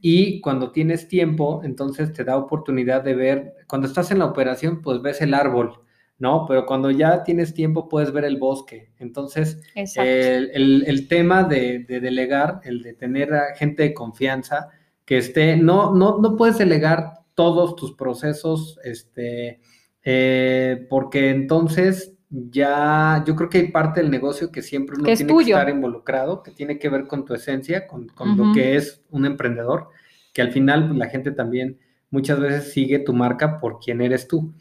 Y 0.00 0.40
cuando 0.40 0.72
tienes 0.72 1.06
tiempo, 1.06 1.62
entonces 1.64 2.12
te 2.12 2.24
da 2.24 2.36
oportunidad 2.36 3.04
de 3.04 3.14
ver, 3.14 3.54
cuando 3.68 3.86
estás 3.86 4.10
en 4.10 4.18
la 4.18 4.26
operación, 4.26 4.82
pues 4.82 5.00
ves 5.00 5.20
el 5.20 5.34
árbol, 5.34 5.80
¿no? 6.18 6.44
Pero 6.48 6.66
cuando 6.66 6.90
ya 6.90 7.22
tienes 7.22 7.54
tiempo, 7.54 7.88
puedes 7.88 8.12
ver 8.12 8.24
el 8.24 8.38
bosque. 8.38 8.90
Entonces, 8.98 9.62
el, 9.74 11.06
tema 11.08 11.44
de, 11.44 11.84
delegar, 11.88 12.60
el 12.64 12.82
de 12.82 12.94
tener 12.94 13.32
a 13.32 13.54
gente 13.54 13.84
de 13.84 13.94
confianza 13.94 14.68
que 15.04 15.18
esté, 15.18 15.56
no, 15.56 15.94
no, 15.94 16.18
no 16.18 16.36
puedes 16.36 16.58
delegar 16.58 17.20
todos 17.34 17.76
tus 17.76 17.94
procesos, 17.94 18.80
este, 18.82 19.60
eh, 20.02 20.84
porque 20.90 21.30
entonces 21.30 22.15
ya 22.30 23.22
yo 23.26 23.36
creo 23.36 23.48
que 23.48 23.58
hay 23.58 23.70
parte 23.70 24.00
del 24.00 24.10
negocio 24.10 24.50
que 24.50 24.62
siempre 24.62 24.96
uno 24.96 25.04
tiene 25.04 25.26
que 25.26 25.42
estar 25.42 25.68
involucrado, 25.68 26.42
que 26.42 26.50
tiene 26.50 26.78
que 26.78 26.88
ver 26.88 27.06
con 27.06 27.24
tu 27.24 27.34
esencia, 27.34 27.86
con, 27.86 28.08
lo 28.36 28.52
que 28.52 28.76
es 28.76 29.02
un 29.10 29.26
emprendedor, 29.26 29.88
que 30.32 30.42
al 30.42 30.52
final 30.52 30.88
pues, 30.88 30.98
la 30.98 31.08
gente 31.08 31.30
también 31.30 31.78
muchas 32.10 32.40
veces 32.40 32.72
sigue 32.72 32.98
tu 32.98 33.12
marca 33.12 33.60
por 33.60 33.78
quién 33.78 34.00
eres 34.00 34.26
tú, 34.26 34.54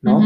¿no? 0.00 0.20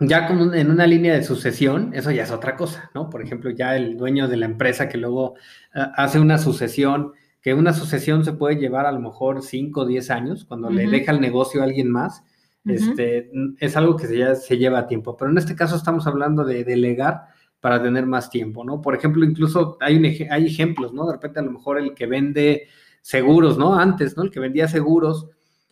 Ya 0.00 0.28
como 0.28 0.54
en 0.54 0.70
una 0.70 0.86
línea 0.86 1.14
de 1.14 1.24
sucesión, 1.24 1.90
eso 1.92 2.12
ya 2.12 2.22
es 2.22 2.30
otra 2.30 2.54
cosa, 2.56 2.90
¿no? 2.94 3.10
Por 3.10 3.20
ejemplo, 3.20 3.50
ya 3.50 3.76
el 3.76 3.96
dueño 3.96 4.28
de 4.28 4.36
la 4.36 4.46
empresa 4.46 4.88
que 4.88 4.96
luego 4.96 5.34
ah, 5.74 5.92
hace 5.96 6.20
una 6.20 6.38
sucesión, 6.38 7.12
que 7.40 7.52
una 7.54 7.72
sucesión 7.72 8.24
se 8.24 8.32
puede 8.32 8.56
llevar 8.56 8.86
a 8.86 8.92
lo 8.92 9.00
mejor 9.00 9.42
5 9.42 9.80
o 9.80 9.86
10 9.86 10.10
años, 10.10 10.44
cuando 10.44 10.70
le 10.70 10.86
deja 10.86 11.10
el 11.10 11.20
negocio 11.20 11.62
a 11.62 11.64
alguien 11.64 11.90
más, 11.90 12.22
este, 12.68 13.30
es 13.58 13.76
algo 13.76 13.96
que 13.96 14.06
se, 14.06 14.18
ya, 14.18 14.34
se 14.34 14.58
lleva 14.58 14.86
tiempo, 14.86 15.16
pero 15.16 15.30
en 15.30 15.38
este 15.38 15.56
caso 15.56 15.76
estamos 15.76 16.06
hablando 16.06 16.44
de 16.44 16.64
delegar 16.64 17.22
para 17.60 17.82
tener 17.82 18.06
más 18.06 18.30
tiempo, 18.30 18.64
¿no? 18.64 18.80
Por 18.80 18.94
ejemplo, 18.94 19.24
incluso 19.24 19.76
hay, 19.80 19.96
un, 19.96 20.04
hay 20.30 20.46
ejemplos, 20.46 20.92
¿no? 20.92 21.06
De 21.06 21.14
repente 21.14 21.40
a 21.40 21.42
lo 21.42 21.50
mejor 21.50 21.78
el 21.78 21.94
que 21.94 22.06
vende 22.06 22.68
seguros, 23.02 23.58
¿no? 23.58 23.78
Antes, 23.78 24.16
¿no? 24.16 24.22
El 24.22 24.30
que 24.30 24.40
vendía 24.40 24.68
seguros, 24.68 25.28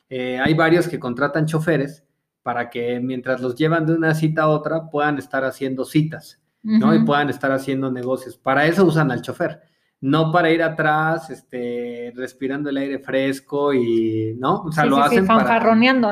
eh, 0.08 0.38
hay 0.42 0.54
varios 0.54 0.88
que 0.88 0.98
contratan 0.98 1.46
choferes 1.46 2.04
para 2.42 2.70
que 2.70 3.00
mientras 3.00 3.40
los 3.40 3.56
llevan 3.56 3.86
de 3.86 3.94
una 3.94 4.14
cita 4.14 4.42
a 4.42 4.48
otra 4.48 4.88
puedan 4.90 5.18
estar 5.18 5.44
haciendo 5.44 5.84
citas, 5.84 6.40
¿no? 6.62 6.94
Y 6.94 7.04
puedan 7.04 7.28
estar 7.30 7.52
haciendo 7.52 7.92
negocios. 7.92 8.36
Para 8.36 8.66
eso 8.66 8.84
usan 8.84 9.10
al 9.10 9.22
chofer 9.22 9.60
no 10.00 10.30
para 10.30 10.50
ir 10.50 10.62
atrás, 10.62 11.30
este, 11.30 12.12
respirando 12.14 12.70
el 12.70 12.76
aire 12.76 12.98
fresco 12.98 13.72
y, 13.72 14.34
¿no? 14.38 14.62
O 14.62 14.72
sea, 14.72 14.84
lo 14.84 14.98
hacen 14.98 15.26
para... 15.26 15.58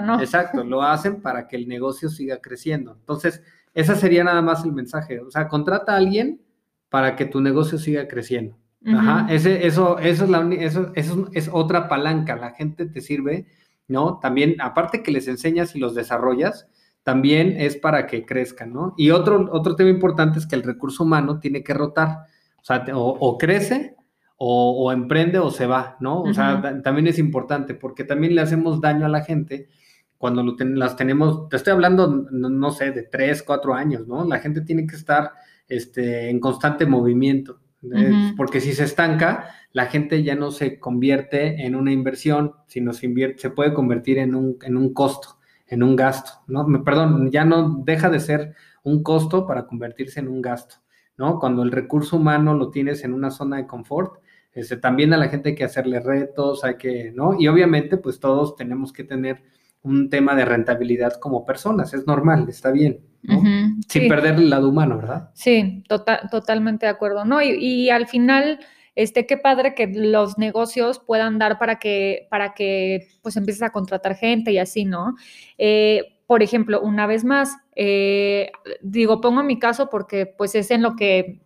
¿no? 0.01 0.21
Exacto, 0.21 0.65
lo 0.65 0.83
hacen 0.83 1.21
para 1.21 1.47
que 1.47 1.57
el 1.57 1.69
negocio 1.69 2.09
siga 2.09 2.39
creciendo. 2.41 2.97
Entonces, 2.99 3.43
ese 3.75 3.95
sería 3.97 4.25
nada 4.25 4.43
más 4.43 4.65
el 4.65 4.73
mensaje. 4.73 5.21
O 5.21 5.31
sea, 5.31 5.49
contrata 5.49 5.93
a 5.93 5.97
alguien 5.97 6.41
para 6.89 7.17
que 7.17 7.27
tu 7.27 7.41
negocio 7.41 7.79
siga 7.79 8.09
creciendo. 8.09 8.57
Ajá, 8.87 9.27
ese, 9.31 9.67
eso, 9.67 9.99
eso, 9.99 10.25
es 10.25 10.31
la, 10.31 10.47
eso, 10.55 10.93
eso 10.95 11.29
es 11.33 11.49
otra 11.53 11.89
palanca. 11.89 12.37
La 12.37 12.51
gente 12.51 12.85
te 12.87 13.01
sirve 13.01 13.47
¿no? 13.89 14.19
También, 14.21 14.57
aparte 14.61 15.03
que 15.03 15.11
les 15.11 15.29
enseñas 15.29 15.75
y 15.77 15.79
los 15.79 15.95
desarrollas, 15.95 16.69
también 17.03 17.61
es 17.61 17.77
para 17.77 18.07
que 18.07 18.25
crezcan, 18.25 18.73
¿no? 18.73 18.95
Y 18.97 19.11
otro, 19.11 19.49
otro 19.53 19.77
tema 19.77 19.91
importante 19.91 20.39
es 20.39 20.47
que 20.47 20.57
el 20.57 20.63
recurso 20.63 21.05
humano 21.05 21.39
tiene 21.39 21.63
que 21.63 21.75
rotar, 21.75 22.27
o 22.65 22.67
sea, 22.67 22.85
o, 22.95 23.37
crece 23.37 23.95
o, 24.39 24.91
emprende 24.91 25.39
o 25.39 25.51
se 25.51 25.67
va, 25.67 25.99
¿no? 26.01 26.23
O 26.23 26.33
sea, 26.33 26.81
también 26.83 27.07
es 27.07 27.19
importante 27.19 27.75
porque 27.75 28.05
también 28.05 28.35
le 28.35 28.41
hacemos 28.41 28.81
daño 28.81 29.05
a 29.05 29.11
la 29.11 29.23
gente 29.23 29.69
cuando 30.17 30.43
las 30.59 30.97
tenemos, 30.97 31.51
te 31.51 31.57
estoy 31.57 31.75
hablando, 31.75 32.09
no, 32.31 32.71
sé, 32.71 32.93
de 32.93 33.03
tres, 33.03 33.43
cuatro 33.43 33.75
años, 33.75 34.07
¿no? 34.07 34.25
La 34.25 34.39
gente 34.39 34.63
tiene 34.63 34.87
que 34.87 34.97
estar 34.97 35.33
este, 35.69 36.31
en 36.31 36.41
constante 36.41 36.87
movimiento, 36.87 37.61
porque 38.35 38.63
si 38.63 38.73
se 38.73 38.85
estanca, 38.85 39.51
la 39.73 39.85
gente 39.87 40.23
ya 40.23 40.35
no 40.35 40.51
se 40.51 40.81
convierte 40.81 41.67
en 41.67 41.75
una 41.75 41.93
inversión, 41.93 42.55
sino 42.67 42.95
se, 42.95 43.05
invierte, 43.05 43.43
se 43.43 43.51
puede 43.51 43.75
convertir 43.75 44.17
en 44.17 44.35
un, 44.35 44.57
en 44.63 44.79
un 44.79 44.95
costo 44.95 45.37
en 45.67 45.83
un 45.83 45.97
gasto, 45.97 46.33
¿no? 46.47 46.67
Perdón, 46.85 47.31
ya 47.31 47.45
no 47.45 47.83
deja 47.85 48.11
de 48.11 48.21
ser 48.21 48.55
un 48.83 49.03
costo 49.03 49.47
para 49.47 49.67
convertirse 49.67 50.21
en 50.21 50.29
un 50.29 50.43
gasto, 50.43 50.77
¿no? 51.17 51.39
Cuando 51.39 51.63
el 51.63 51.73
recurso 51.73 52.17
humano 52.17 52.55
lo 52.55 52.71
tienes 52.71 53.05
en 53.05 53.13
una 53.13 53.31
zona 53.31 53.57
de 53.57 53.67
confort, 53.67 54.21
este, 54.53 54.77
también 54.77 55.13
a 55.13 55.17
la 55.17 55.29
gente 55.29 55.51
hay 55.51 55.55
que 55.55 55.65
hacerle 55.65 56.01
retos, 56.01 56.65
hay 56.65 56.77
que, 56.77 57.13
¿no? 57.15 57.37
Y 57.39 57.49
obviamente, 57.49 57.97
pues 57.97 58.21
todos 58.21 58.57
tenemos 58.57 58.93
que 58.93 59.05
tener 59.05 59.43
un 59.83 60.09
tema 60.09 60.35
de 60.35 60.45
rentabilidad 60.45 61.15
como 61.15 61.45
personas, 61.45 61.93
es 61.93 62.07
normal, 62.07 62.47
está 62.49 62.71
bien, 62.71 63.01
¿no? 63.23 63.43
Sin 63.89 64.09
perder 64.09 64.37
el 64.37 64.49
lado 64.49 64.69
humano, 64.69 64.97
¿verdad? 64.97 65.31
Sí, 65.35 65.85
tota-, 65.89 66.29
totalmente 66.31 66.87
de 66.87 66.91
acuerdo, 66.91 67.25
¿no? 67.25 67.43
y 67.43 67.91
al 67.91 68.07
final 68.07 68.61
este, 68.97 69.27
qué 69.27 69.37
padre 69.37 69.75
que 69.75 69.89
los 69.89 70.39
negocios 70.39 71.01
puedan 71.01 71.39
dar 71.39 71.59
para 71.59 71.79
que, 71.79 72.27
para 72.31 72.55
que 72.55 73.09
pues 73.23 73.37
empieces 73.37 73.63
a 73.63 73.71
contratar 73.71 74.15
gente 74.15 74.53
y 74.53 74.59
así, 74.59 74.85
¿no? 74.85 75.17
Eh, 75.59 76.14
por 76.27 76.43
ejemplo, 76.43 76.81
una 76.81 77.07
vez 77.07 77.25
más, 77.25 77.57
eh, 77.77 78.51
digo, 78.81 79.21
pongo 79.21 79.43
mi 79.43 79.59
caso 79.59 79.91
porque 79.91 80.27
pues 80.27 80.55
es 80.55 80.71
en 80.71 80.83
lo 80.83 80.97
que 80.97 81.41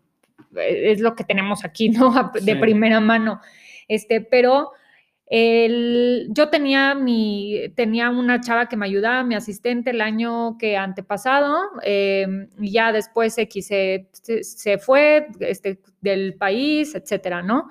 es 0.54 1.00
lo 1.00 1.14
que 1.14 1.24
tenemos 1.24 1.64
aquí, 1.64 1.90
¿no? 1.90 2.12
De 2.42 2.56
primera 2.56 3.00
mano. 3.00 3.40
Este, 3.88 4.20
pero 4.20 4.72
yo 5.30 6.48
tenía 6.48 6.94
mi, 6.94 7.70
tenía 7.74 8.08
una 8.08 8.40
chava 8.40 8.66
que 8.66 8.76
me 8.76 8.86
ayudaba, 8.86 9.24
mi 9.24 9.34
asistente, 9.34 9.90
el 9.90 10.00
año 10.00 10.56
que 10.58 10.76
antepasado, 10.76 11.54
em, 11.82 12.48
ya 12.58 12.92
después 12.92 13.36
X 13.36 13.66
se, 13.66 14.08
se, 14.12 14.78
fue 14.78 15.28
este, 15.40 15.80
del 16.00 16.34
país, 16.34 16.94
etcétera, 16.94 17.42
¿no? 17.42 17.68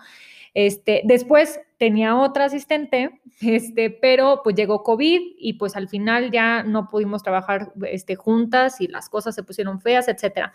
Este, 0.60 1.04
después 1.06 1.60
tenía 1.78 2.16
otra 2.16 2.46
asistente, 2.46 3.22
este, 3.42 3.92
pero 3.92 4.42
pues 4.44 4.56
llegó 4.56 4.82
COVID 4.82 5.22
y 5.38 5.54
pues 5.54 5.76
al 5.76 5.88
final 5.88 6.32
ya 6.32 6.64
no 6.64 6.88
pudimos 6.88 7.22
trabajar 7.22 7.74
este, 7.84 8.16
juntas 8.16 8.82
y 8.82 8.88
las 8.88 9.08
cosas 9.08 9.36
se 9.36 9.44
pusieron 9.44 9.80
feas, 9.80 10.08
etcétera. 10.08 10.54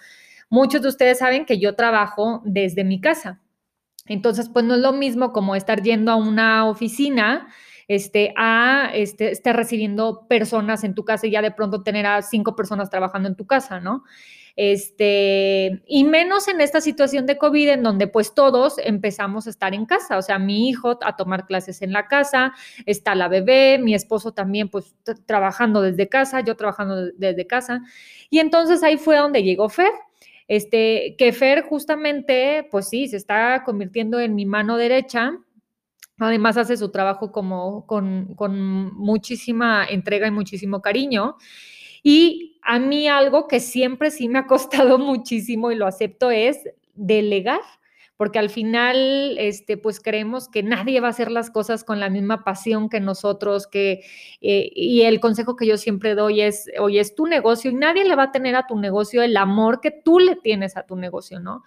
Muchos 0.50 0.82
de 0.82 0.88
ustedes 0.88 1.18
saben 1.18 1.46
que 1.46 1.60
yo 1.60 1.76
trabajo 1.76 2.42
desde 2.44 2.82
mi 2.82 3.00
casa. 3.00 3.40
Entonces, 4.06 4.48
pues 4.48 4.64
no 4.64 4.74
es 4.74 4.80
lo 4.80 4.92
mismo 4.92 5.32
como 5.32 5.54
estar 5.54 5.82
yendo 5.82 6.10
a 6.10 6.16
una 6.16 6.68
oficina 6.68 7.46
este, 7.86 8.34
a 8.36 8.90
este, 8.94 9.30
estar 9.30 9.54
recibiendo 9.54 10.26
personas 10.26 10.82
en 10.82 10.96
tu 10.96 11.04
casa 11.04 11.28
y 11.28 11.30
ya 11.30 11.42
de 11.42 11.52
pronto 11.52 11.84
tener 11.84 12.06
a 12.06 12.22
cinco 12.22 12.56
personas 12.56 12.90
trabajando 12.90 13.28
en 13.28 13.36
tu 13.36 13.46
casa, 13.46 13.78
¿no? 13.78 14.02
Este, 14.56 15.82
y 15.86 16.04
menos 16.04 16.48
en 16.48 16.60
esta 16.60 16.80
situación 16.80 17.26
de 17.26 17.38
COVID 17.38 17.70
en 17.70 17.82
donde 17.82 18.06
pues 18.06 18.34
todos 18.34 18.76
empezamos 18.78 19.46
a 19.46 19.50
estar 19.50 19.74
en 19.74 19.86
casa, 19.86 20.18
o 20.18 20.22
sea, 20.22 20.38
mi 20.38 20.68
hijo 20.68 20.98
a 21.02 21.16
tomar 21.16 21.46
clases 21.46 21.80
en 21.80 21.92
la 21.92 22.06
casa, 22.06 22.52
está 22.84 23.14
la 23.14 23.28
bebé, 23.28 23.78
mi 23.78 23.94
esposo 23.94 24.32
también 24.32 24.68
pues 24.68 24.94
trabajando 25.26 25.80
desde 25.80 26.08
casa, 26.08 26.40
yo 26.40 26.54
trabajando 26.54 27.12
desde 27.12 27.46
casa, 27.46 27.82
y 28.28 28.40
entonces 28.40 28.82
ahí 28.82 28.98
fue 28.98 29.16
donde 29.16 29.42
llegó 29.42 29.68
Fer. 29.68 29.92
Este, 30.48 31.14
que 31.16 31.32
Fer 31.32 31.62
justamente, 31.62 32.68
pues 32.70 32.88
sí, 32.88 33.08
se 33.08 33.16
está 33.16 33.62
convirtiendo 33.64 34.20
en 34.20 34.34
mi 34.34 34.44
mano 34.44 34.76
derecha. 34.76 35.32
Además 36.18 36.56
hace 36.56 36.76
su 36.76 36.90
trabajo 36.90 37.32
como 37.32 37.86
con, 37.86 38.34
con 38.34 38.94
muchísima 38.94 39.86
entrega 39.88 40.26
y 40.26 40.30
muchísimo 40.30 40.82
cariño. 40.82 41.36
Y 42.02 42.58
a 42.62 42.78
mí 42.78 43.08
algo 43.08 43.48
que 43.48 43.60
siempre 43.60 44.10
sí 44.10 44.28
me 44.28 44.40
ha 44.40 44.46
costado 44.46 44.98
muchísimo 44.98 45.70
y 45.70 45.76
lo 45.76 45.86
acepto 45.86 46.30
es 46.30 46.58
delegar 46.94 47.60
porque 48.22 48.38
al 48.38 48.50
final, 48.50 49.36
este, 49.36 49.76
pues 49.76 49.98
creemos 49.98 50.48
que 50.48 50.62
nadie 50.62 51.00
va 51.00 51.08
a 51.08 51.10
hacer 51.10 51.28
las 51.28 51.50
cosas 51.50 51.82
con 51.82 51.98
la 51.98 52.08
misma 52.08 52.44
pasión 52.44 52.88
que 52.88 53.00
nosotros, 53.00 53.66
que, 53.66 54.04
eh, 54.40 54.70
y 54.76 55.02
el 55.02 55.18
consejo 55.18 55.56
que 55.56 55.66
yo 55.66 55.76
siempre 55.76 56.14
doy 56.14 56.40
es, 56.40 56.70
oye, 56.78 57.00
es 57.00 57.16
tu 57.16 57.26
negocio 57.26 57.72
y 57.72 57.74
nadie 57.74 58.04
le 58.04 58.14
va 58.14 58.22
a 58.22 58.30
tener 58.30 58.54
a 58.54 58.68
tu 58.68 58.78
negocio 58.78 59.24
el 59.24 59.36
amor 59.36 59.80
que 59.80 59.90
tú 59.90 60.20
le 60.20 60.36
tienes 60.36 60.76
a 60.76 60.86
tu 60.86 60.94
negocio, 60.94 61.40
¿no? 61.40 61.64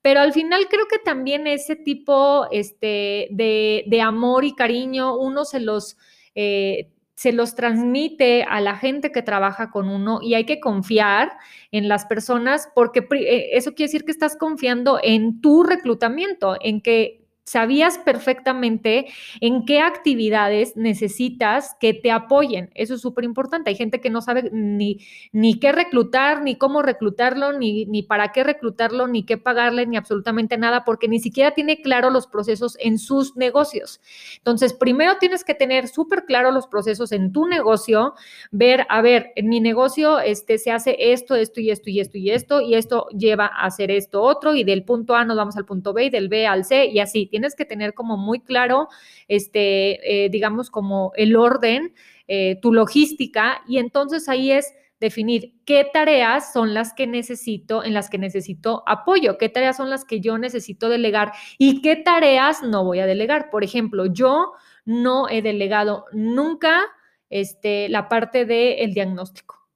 Pero 0.00 0.20
al 0.20 0.32
final 0.32 0.66
creo 0.70 0.86
que 0.90 0.98
también 0.98 1.46
ese 1.46 1.76
tipo 1.76 2.46
este, 2.52 3.28
de, 3.30 3.84
de 3.86 4.00
amor 4.00 4.46
y 4.46 4.54
cariño 4.54 5.14
uno 5.18 5.44
se 5.44 5.60
los... 5.60 5.98
Eh, 6.34 6.90
se 7.18 7.32
los 7.32 7.56
transmite 7.56 8.44
a 8.44 8.60
la 8.60 8.76
gente 8.76 9.10
que 9.10 9.22
trabaja 9.22 9.72
con 9.72 9.88
uno 9.88 10.20
y 10.22 10.34
hay 10.34 10.46
que 10.46 10.60
confiar 10.60 11.32
en 11.72 11.88
las 11.88 12.04
personas 12.04 12.68
porque 12.76 13.00
eh, 13.10 13.50
eso 13.54 13.74
quiere 13.74 13.88
decir 13.88 14.04
que 14.04 14.12
estás 14.12 14.36
confiando 14.36 15.00
en 15.02 15.40
tu 15.40 15.64
reclutamiento, 15.64 16.54
en 16.60 16.80
que 16.80 17.26
sabías 17.48 17.98
perfectamente 17.98 19.06
en 19.40 19.64
qué 19.64 19.80
actividades 19.80 20.76
necesitas 20.76 21.76
que 21.80 21.94
te 21.94 22.10
apoyen. 22.10 22.70
Eso 22.74 22.94
es 22.94 23.00
súper 23.00 23.24
importante. 23.24 23.70
Hay 23.70 23.76
gente 23.76 24.00
que 24.00 24.10
no 24.10 24.20
sabe 24.20 24.50
ni, 24.52 25.00
ni 25.32 25.58
qué 25.58 25.72
reclutar, 25.72 26.42
ni 26.42 26.56
cómo 26.56 26.82
reclutarlo, 26.82 27.52
ni, 27.52 27.86
ni 27.86 28.02
para 28.02 28.32
qué 28.32 28.44
reclutarlo, 28.44 29.08
ni 29.08 29.24
qué 29.24 29.38
pagarle, 29.38 29.86
ni 29.86 29.96
absolutamente 29.96 30.58
nada, 30.58 30.84
porque 30.84 31.08
ni 31.08 31.20
siquiera 31.20 31.52
tiene 31.52 31.80
claro 31.80 32.10
los 32.10 32.26
procesos 32.26 32.76
en 32.80 32.98
sus 32.98 33.36
negocios. 33.36 34.00
Entonces, 34.36 34.74
primero 34.74 35.16
tienes 35.18 35.44
que 35.44 35.54
tener 35.54 35.88
súper 35.88 36.24
claro 36.24 36.50
los 36.50 36.66
procesos 36.66 37.12
en 37.12 37.32
tu 37.32 37.46
negocio, 37.46 38.14
ver, 38.50 38.86
a 38.88 39.00
ver, 39.00 39.32
en 39.36 39.48
mi 39.48 39.60
negocio 39.60 40.20
este, 40.20 40.58
se 40.58 40.70
hace 40.70 40.96
esto, 41.12 41.34
esto 41.34 41.60
y 41.60 41.70
esto 41.70 41.90
y 41.90 42.00
esto 42.00 42.18
y 42.18 42.30
esto, 42.30 42.60
y 42.60 42.74
esto 42.74 43.06
lleva 43.16 43.46
a 43.46 43.66
hacer 43.66 43.90
esto 43.90 44.22
otro, 44.22 44.54
y 44.54 44.64
del 44.64 44.84
punto 44.84 45.14
A 45.14 45.24
nos 45.24 45.36
vamos 45.36 45.56
al 45.56 45.64
punto 45.64 45.92
B, 45.92 46.04
y 46.04 46.10
del 46.10 46.28
B 46.28 46.46
al 46.46 46.64
C, 46.64 46.86
y 46.86 46.98
así 47.00 47.28
tienes 47.38 47.54
que 47.54 47.64
tener 47.64 47.94
como 47.94 48.16
muy 48.16 48.40
claro, 48.40 48.88
este, 49.28 50.24
eh, 50.24 50.28
digamos, 50.28 50.70
como 50.70 51.12
el 51.14 51.36
orden, 51.36 51.94
eh, 52.26 52.58
tu 52.60 52.72
logística, 52.72 53.62
y 53.68 53.78
entonces 53.78 54.28
ahí 54.28 54.50
es 54.50 54.74
definir 54.98 55.54
qué 55.64 55.88
tareas 55.92 56.52
son 56.52 56.74
las 56.74 56.92
que 56.94 57.06
necesito, 57.06 57.84
en 57.84 57.94
las 57.94 58.10
que 58.10 58.18
necesito 58.18 58.82
apoyo, 58.88 59.38
qué 59.38 59.48
tareas 59.48 59.76
son 59.76 59.88
las 59.88 60.04
que 60.04 60.20
yo 60.20 60.36
necesito 60.36 60.88
delegar 60.88 61.30
y 61.58 61.80
qué 61.80 61.94
tareas 61.94 62.64
no 62.64 62.82
voy 62.82 62.98
a 62.98 63.06
delegar. 63.06 63.50
Por 63.50 63.62
ejemplo, 63.62 64.06
yo 64.06 64.54
no 64.84 65.28
he 65.28 65.40
delegado 65.40 66.06
nunca 66.10 66.82
este, 67.30 67.88
la 67.88 68.08
parte 68.08 68.46
del 68.46 68.94
diagnóstico. 68.94 69.68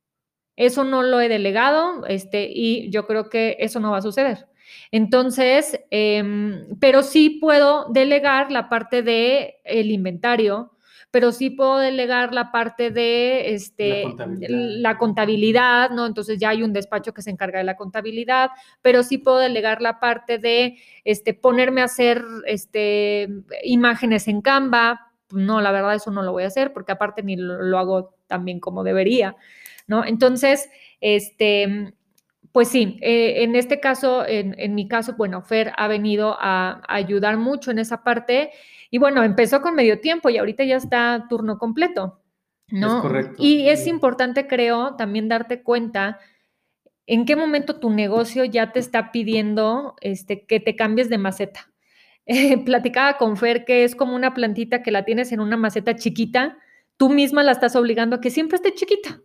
Eso 0.57 0.83
no 0.83 1.05
lo 1.05 1.21
he 1.21 1.29
delegado 1.29 2.05
este, 2.07 2.49
y 2.53 2.91
yo 2.91 3.07
creo 3.07 3.29
que 3.29 3.57
eso 3.61 3.79
no 3.79 3.93
va 3.93 3.99
a 3.99 4.03
suceder. 4.03 4.49
Entonces, 4.91 5.81
em, 5.91 6.67
pero 6.81 7.03
sí 7.03 7.31
puedo 7.31 7.87
delegar 7.91 8.51
la 8.51 8.69
parte 8.69 9.03
de 9.03 9.61
el 9.65 9.91
inventario, 9.91 10.73
pero 11.13 11.31
sí 11.31 11.51
puedo 11.51 11.79
delegar 11.79 12.33
la 12.33 12.51
parte 12.51 12.91
de 12.91 13.55
este, 13.55 14.05
la 14.49 14.97
contabilidad. 14.97 15.91
¿no? 15.91 16.07
Entonces 16.07 16.39
ya 16.39 16.49
hay 16.49 16.63
un 16.63 16.73
despacho 16.73 17.13
que 17.13 17.21
se 17.21 17.31
encarga 17.31 17.59
de 17.59 17.65
la 17.65 17.77
contabilidad, 17.77 18.51
pero 18.81 19.03
sí 19.03 19.19
puedo 19.19 19.39
delegar 19.39 19.83
la 19.83 20.01
parte 20.01 20.39
de 20.39 20.79
este, 21.05 21.35
ponerme 21.35 21.83
a 21.83 21.85
hacer 21.85 22.25
este, 22.47 23.29
imágenes 23.63 24.27
en 24.27 24.41
Canva. 24.41 25.13
No, 25.31 25.61
la 25.61 25.71
verdad 25.71 25.95
eso 25.95 26.11
no 26.11 26.23
lo 26.23 26.33
voy 26.33 26.45
a 26.45 26.49
hacer 26.49 26.73
porque 26.73 26.93
aparte 26.93 27.23
ni 27.23 27.37
lo, 27.37 27.61
lo 27.61 27.79
hago 27.79 28.15
tan 28.27 28.47
bien 28.47 28.59
como 28.59 28.83
debería, 28.83 29.37
¿no? 29.87 30.07
Entonces, 30.07 30.71
este, 31.03 31.93
pues 32.53 32.69
sí, 32.69 32.99
eh, 33.01 33.43
en 33.43 33.57
este 33.57 33.81
caso, 33.81 34.25
en, 34.27 34.75
mi 34.75 34.87
caso, 34.87 35.15
bueno, 35.17 35.41
Fer 35.41 35.73
ha 35.77 35.89
venido 35.89 36.37
a, 36.39 36.83
ayudar 36.87 37.39
mucho 37.39 37.71
en 37.71 37.79
esa 37.79 38.05
parte 38.05 38.51
y 38.91 38.99
bueno, 38.99 39.23
empezó 39.23 39.63
con 39.63 39.75
medio 39.75 40.01
tiempo 40.01 40.29
y 40.29 40.37
ahorita 40.37 40.63
ya 40.65 40.77
está 40.77 41.27
turno 41.31 41.59
completo, 41.59 42.21
¿no? 42.69 42.97
Es 42.97 43.03
correcto. 43.03 43.35
Y 43.39 43.69
es 43.69 43.87
importante, 43.87 44.47
creo, 44.47 44.97
también 44.97 45.29
darte 45.29 45.63
cuenta 45.63 46.21
en 47.07 47.25
qué 47.25 47.37
momento 47.37 47.81
tu 47.81 47.91
negocio 47.91 48.45
ya 48.45 48.71
te 48.73 48.79
está 48.79 49.13
pidiendo 49.13 49.97
este, 50.01 50.45
que 50.45 50.61
te 50.61 50.77
cambies 50.77 51.09
de 51.09 51.19
maceta. 51.19 51.73
platicaba 52.65 53.17
con 53.19 53.37
Fer 53.37 53.65
que 53.65 53.85
es 53.85 53.97
como 53.97 54.15
una 54.15 54.35
plantita 54.35 54.83
que 54.83 54.93
la 54.93 55.05
tienes 55.05 55.33
en 55.33 55.41
una 55.41 55.57
maceta 55.57 55.97
chiquita, 55.97 56.59
tú 56.97 57.09
misma 57.09 57.43
la 57.43 57.53
estás 57.53 57.75
obligando 57.77 58.17
a 58.17 58.21
que 58.21 58.31
siempre 58.31 58.57
esté 58.57 58.75
chiquita, 58.75 59.21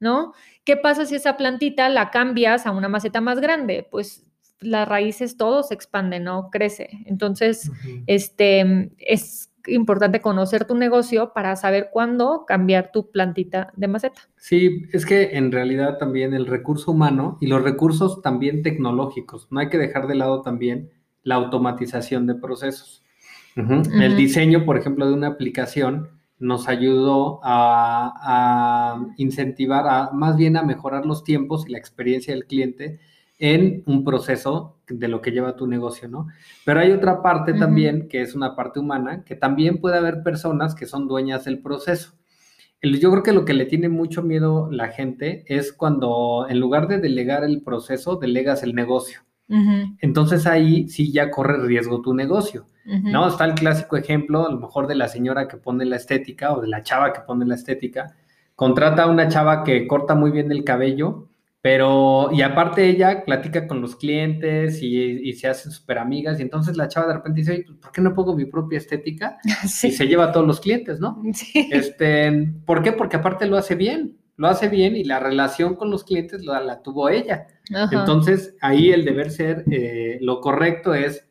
¿no? 0.00 0.34
¿Qué 0.64 0.76
pasa 0.76 1.06
si 1.06 1.14
esa 1.14 1.36
plantita 1.36 1.88
la 1.88 2.10
cambias 2.10 2.66
a 2.66 2.70
una 2.70 2.88
maceta 2.88 3.20
más 3.20 3.40
grande? 3.40 3.86
Pues 3.90 4.24
las 4.60 4.88
raíces 4.88 5.36
todo 5.36 5.62
se 5.62 5.74
expande, 5.74 6.20
¿no? 6.20 6.50
Crece. 6.50 6.88
Entonces, 7.06 7.70
este, 8.06 8.90
es 8.98 9.50
importante 9.66 10.20
conocer 10.20 10.66
tu 10.66 10.74
negocio 10.74 11.32
para 11.34 11.56
saber 11.56 11.88
cuándo 11.92 12.44
cambiar 12.46 12.90
tu 12.92 13.10
plantita 13.10 13.72
de 13.76 13.88
maceta. 13.88 14.22
Sí, 14.36 14.86
es 14.92 15.06
que 15.06 15.36
en 15.36 15.52
realidad 15.52 15.98
también 15.98 16.34
el 16.34 16.46
recurso 16.46 16.92
humano 16.92 17.38
y 17.40 17.46
los 17.46 17.62
recursos 17.62 18.22
también 18.22 18.62
tecnológicos, 18.62 19.48
no 19.50 19.60
hay 19.60 19.68
que 19.68 19.78
dejar 19.78 20.06
de 20.06 20.14
lado 20.14 20.42
también 20.42 20.90
la 21.22 21.36
automatización 21.36 22.26
de 22.26 22.34
procesos. 22.34 23.02
El 23.56 24.16
diseño, 24.16 24.64
por 24.64 24.76
ejemplo, 24.76 25.06
de 25.06 25.14
una 25.14 25.28
aplicación 25.28 26.10
nos 26.44 26.68
ayudó 26.68 27.40
a, 27.42 29.00
incentivar, 29.16 29.86
a, 29.88 30.10
más 30.12 30.36
bien 30.36 30.56
a 30.56 30.62
mejorar 30.62 31.06
los 31.06 31.24
tiempos 31.24 31.66
y 31.66 31.72
la 31.72 31.78
experiencia 31.78 32.34
del 32.34 32.46
cliente 32.46 33.00
en 33.38 33.82
un 33.86 34.04
proceso 34.04 34.78
de 34.86 35.08
lo 35.08 35.20
que 35.20 35.32
lleva 35.32 35.56
tu 35.56 35.66
negocio, 35.66 36.08
¿no? 36.08 36.28
Pero 36.64 36.80
hay 36.80 36.92
otra 36.92 37.22
parte 37.22 37.54
también, 37.54 38.08
que 38.08 38.20
es 38.20 38.34
una 38.34 38.54
parte 38.54 38.78
humana, 38.78 39.24
que 39.24 39.34
también 39.34 39.80
puede 39.80 39.96
haber 39.96 40.22
personas 40.22 40.74
que 40.74 40.86
son 40.86 41.08
dueñas 41.08 41.44
del 41.44 41.60
proceso. 41.60 42.12
yo 42.82 43.10
creo 43.10 43.22
que 43.22 43.32
lo 43.32 43.44
que 43.44 43.54
le 43.54 43.64
tiene 43.64 43.88
mucho 43.88 44.22
miedo 44.22 44.68
la 44.70 44.88
gente 44.88 45.44
es 45.46 45.72
cuando 45.72 46.46
en 46.48 46.60
lugar 46.60 46.86
de 46.86 46.98
delegar 46.98 47.42
el 47.42 47.62
proceso, 47.62 48.16
delegas 48.16 48.62
el 48.62 48.74
negocio. 48.74 49.20
Entonces 49.48 50.46
ahí 50.46 50.88
sí 50.88 51.12
ya 51.12 51.30
corre 51.30 51.64
riesgo 51.66 52.00
tu 52.00 52.14
negocio, 52.14 52.66
¿no? 52.84 53.28
Está 53.28 53.44
el 53.44 53.54
clásico 53.54 53.96
ejemplo, 53.96 54.46
a 54.46 54.52
lo 54.52 54.58
mejor 54.58 54.86
de 54.86 54.94
la 54.94 55.08
señora 55.08 55.48
que 55.48 55.56
pone 55.56 55.84
la 55.84 55.96
estética 55.96 56.52
o 56.52 56.60
de 56.60 56.68
la 56.68 56.82
chava 56.82 57.12
que 57.12 57.20
pone 57.20 57.44
la 57.44 57.54
estética, 57.54 58.14
contrata 58.54 59.04
a 59.04 59.06
una 59.10 59.28
chava 59.28 59.64
que 59.64 59.86
corta 59.86 60.14
muy 60.14 60.30
bien 60.30 60.50
el 60.50 60.64
cabello, 60.64 61.28
pero, 61.64 62.28
y 62.30 62.42
aparte 62.42 62.86
ella 62.86 63.24
platica 63.24 63.66
con 63.66 63.80
los 63.80 63.96
clientes 63.96 64.82
y, 64.82 65.32
se 65.32 65.48
hacen 65.48 65.72
súper 65.72 65.96
amigas, 65.96 66.38
y 66.38 66.42
entonces 66.42 66.76
la 66.76 66.88
chava 66.88 67.06
de 67.06 67.14
repente 67.14 67.40
dice, 67.40 67.64
¿por 67.80 67.90
qué 67.90 68.02
no 68.02 68.12
pongo 68.12 68.36
mi 68.36 68.44
propia 68.44 68.76
estética? 68.76 69.38
Y 69.64 69.68
se 69.68 70.06
lleva 70.06 70.24
a 70.24 70.32
todos 70.32 70.46
los 70.46 70.60
clientes, 70.60 71.00
¿no? 71.00 71.22
Sí. 71.32 71.70
Este, 71.72 72.52
¿Por 72.66 72.82
qué? 72.82 72.92
Porque 72.92 73.16
aparte 73.16 73.46
lo 73.46 73.56
hace 73.56 73.76
bien, 73.76 74.18
lo 74.36 74.48
hace 74.48 74.68
bien 74.68 74.96
y 74.96 75.04
la 75.04 75.20
relación 75.20 75.76
con 75.76 75.90
los 75.90 76.04
clientes 76.04 76.44
la, 76.44 76.60
la 76.60 76.82
tuvo 76.82 77.08
ella. 77.08 77.46
Entonces, 77.90 78.56
ahí 78.60 78.90
el 78.90 79.04
deber 79.04 79.30
ser, 79.30 79.64
eh, 79.70 80.18
lo 80.20 80.40
correcto 80.40 80.94
es, 80.94 81.28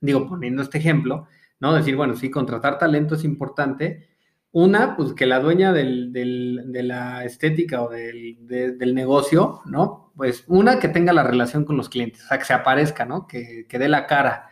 digo, 0.00 0.26
poniendo 0.28 0.62
este 0.62 0.78
ejemplo, 0.78 1.26
¿no? 1.58 1.74
Decir, 1.74 1.96
bueno, 1.96 2.14
sí, 2.14 2.30
contratar 2.30 2.78
talento 2.78 3.14
es 3.14 3.24
importante. 3.24 4.09
Una, 4.52 4.96
pues 4.96 5.12
que 5.12 5.26
la 5.26 5.38
dueña 5.38 5.72
del, 5.72 6.12
de 6.12 6.82
la 6.82 7.24
estética 7.24 7.82
o 7.82 7.88
del, 7.88 8.36
del, 8.40 8.94
negocio, 8.96 9.60
¿no? 9.64 10.12
Pues 10.16 10.42
una, 10.48 10.80
que 10.80 10.88
tenga 10.88 11.12
la 11.12 11.22
relación 11.22 11.64
con 11.64 11.76
los 11.76 11.88
clientes, 11.88 12.24
o 12.24 12.26
sea, 12.26 12.38
que 12.38 12.44
se 12.44 12.52
aparezca, 12.52 13.04
¿no? 13.04 13.28
Que, 13.28 13.66
que 13.68 13.78
dé 13.78 13.88
la 13.88 14.06
cara. 14.08 14.50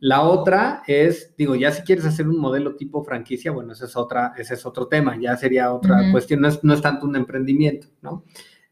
La 0.00 0.22
otra 0.22 0.82
es, 0.88 1.32
digo, 1.38 1.54
ya 1.54 1.70
si 1.70 1.82
quieres 1.82 2.04
hacer 2.04 2.28
un 2.28 2.40
modelo 2.40 2.74
tipo 2.74 3.04
franquicia, 3.04 3.52
bueno, 3.52 3.72
ese 3.72 3.84
es, 3.84 3.96
otra, 3.96 4.32
ese 4.36 4.54
es 4.54 4.66
otro 4.66 4.88
tema, 4.88 5.16
ya 5.16 5.36
sería 5.36 5.72
otra 5.72 6.10
cuestión, 6.10 6.40
no 6.40 6.48
es, 6.48 6.64
no 6.64 6.74
es 6.74 6.82
tanto 6.82 7.06
un 7.06 7.14
emprendimiento, 7.14 7.86
¿no? 8.02 8.24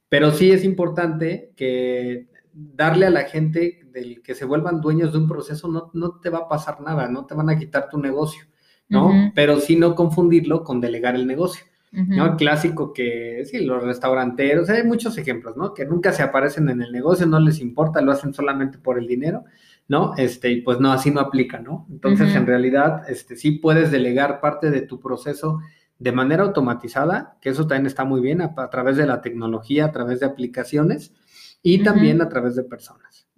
Pero 0.09 0.33
sí 0.33 0.51
es 0.51 0.65
importante 0.65 1.53
que 1.57 2.29
darle 2.53 3.07
a 3.07 3.11
la 3.11 3.25
gente 3.25 3.81
del 3.93 4.23
que 4.23 4.35
se 4.35 4.45
vuelvan 4.45 4.81
dueños 4.81 5.13
de 5.13 5.19
un 5.19 5.29
proceso 5.29 5.69
no, 5.69 5.91
no 5.93 6.21
te 6.21 6.31
va 6.31 6.39
a 6.39 6.49
pasar 6.49 6.81
nada, 6.81 7.09
no 7.09 7.27
te 7.27 7.35
van 7.35 7.51
a 7.51 7.59
quitar 7.59 7.89
tu 7.89 7.99
negocio, 7.99 8.45
¿no? 8.89 9.33
Pero 9.35 9.61
sí 9.61 9.77
no 9.77 9.95
confundirlo 9.95 10.65
con 10.65 10.81
delegar 10.81 11.15
el 11.15 11.27
negocio. 11.27 11.65
¿no? 11.93 12.27
El 12.27 12.37
clásico 12.37 12.93
que, 12.93 13.45
sí, 13.45 13.65
los 13.65 13.83
restauranteros, 13.83 14.69
hay 14.69 14.83
muchos 14.83 15.17
ejemplos, 15.17 15.57
¿no? 15.57 15.75
Que 15.75 15.85
nunca 15.85 16.13
se 16.13 16.25
aparecen 16.25 16.69
en 16.69 16.83
el 16.83 16.91
negocio, 16.91 17.25
no 17.25 17.39
les 17.39 17.61
importa, 17.61 18.01
lo 18.01 18.11
hacen 18.11 18.35
solamente 18.35 18.79
por 18.79 18.99
el 18.99 19.07
dinero, 19.07 19.45
¿no? 19.87 20.15
Este, 20.17 20.51
y 20.51 20.61
pues 20.63 20.81
no, 20.81 20.91
así 20.93 21.13
no 21.13 21.21
aplica, 21.21 21.61
¿no? 21.61 21.87
Entonces, 21.89 22.35
en 22.35 22.47
realidad, 22.47 23.09
este, 23.09 23.37
sí 23.37 23.53
puedes 23.53 23.93
delegar 23.93 24.41
parte 24.41 24.73
de 24.73 24.81
tu 24.81 24.99
proceso 24.99 25.61
de 25.99 26.11
manera 26.11 26.43
automatizada, 26.43 27.37
que 27.41 27.51
eso 27.51 27.67
también 27.69 27.87
está 27.87 28.05
muy 28.05 28.21
bien 28.21 28.43
a, 28.43 28.55
través 28.71 28.97
de 28.97 29.07
la 29.07 29.23
tecnología, 29.23 29.87
a 29.87 29.93
través 29.93 30.19
de 30.19 30.27
aplicaciones 30.27 31.15
y 31.63 31.83
también 31.85 32.21
a 32.21 32.29
través 32.29 32.57
de 32.57 32.65
personas. 32.65 33.29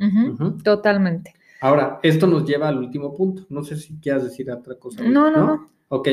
Totalmente. 0.65 1.35
Ahora, 1.67 2.01
esto 2.03 2.27
nos 2.27 2.45
lleva 2.45 2.69
al 2.69 2.79
último 2.79 3.15
punto. 3.15 3.47
No 3.49 3.65
sé 3.65 3.77
si 3.77 3.99
quieras 3.99 4.25
decir 4.25 4.51
otra 4.51 4.77
cosa. 4.77 5.03
No, 5.03 5.31
no, 5.31 5.47
no, 5.47 5.71
Ok, 5.89 6.09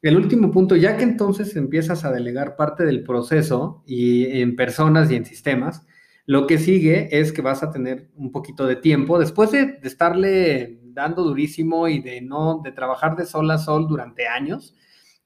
el 0.00 0.16
último 0.16 0.50
punto, 0.50 0.74
ya 0.74 0.96
que 0.96 1.04
entonces 1.04 1.54
empiezas 1.56 2.04
a 2.04 2.12
delegar 2.12 2.56
parte 2.56 2.84
del 2.84 3.02
proceso 3.02 3.82
y 3.86 4.40
en 4.40 4.56
personas 4.56 5.10
y 5.10 5.16
en 5.16 5.26
sistemas, 5.26 5.86
lo 6.24 6.46
que 6.46 6.58
sigue 6.58 7.08
es 7.10 7.32
que 7.32 7.42
vas 7.42 7.62
a 7.62 7.70
tener 7.70 8.10
un 8.16 8.32
poquito 8.32 8.66
de 8.66 8.76
tiempo 8.76 9.18
después 9.18 9.50
de, 9.50 9.66
de 9.66 9.88
estarle 9.88 10.80
dando 10.98 11.22
durísimo 11.22 11.88
y 11.88 12.00
de 12.00 12.20
no, 12.20 12.60
de 12.64 12.72
trabajar 12.72 13.16
de 13.16 13.24
sol 13.24 13.50
a 13.50 13.58
sol 13.58 13.86
durante 13.86 14.26
años, 14.26 14.74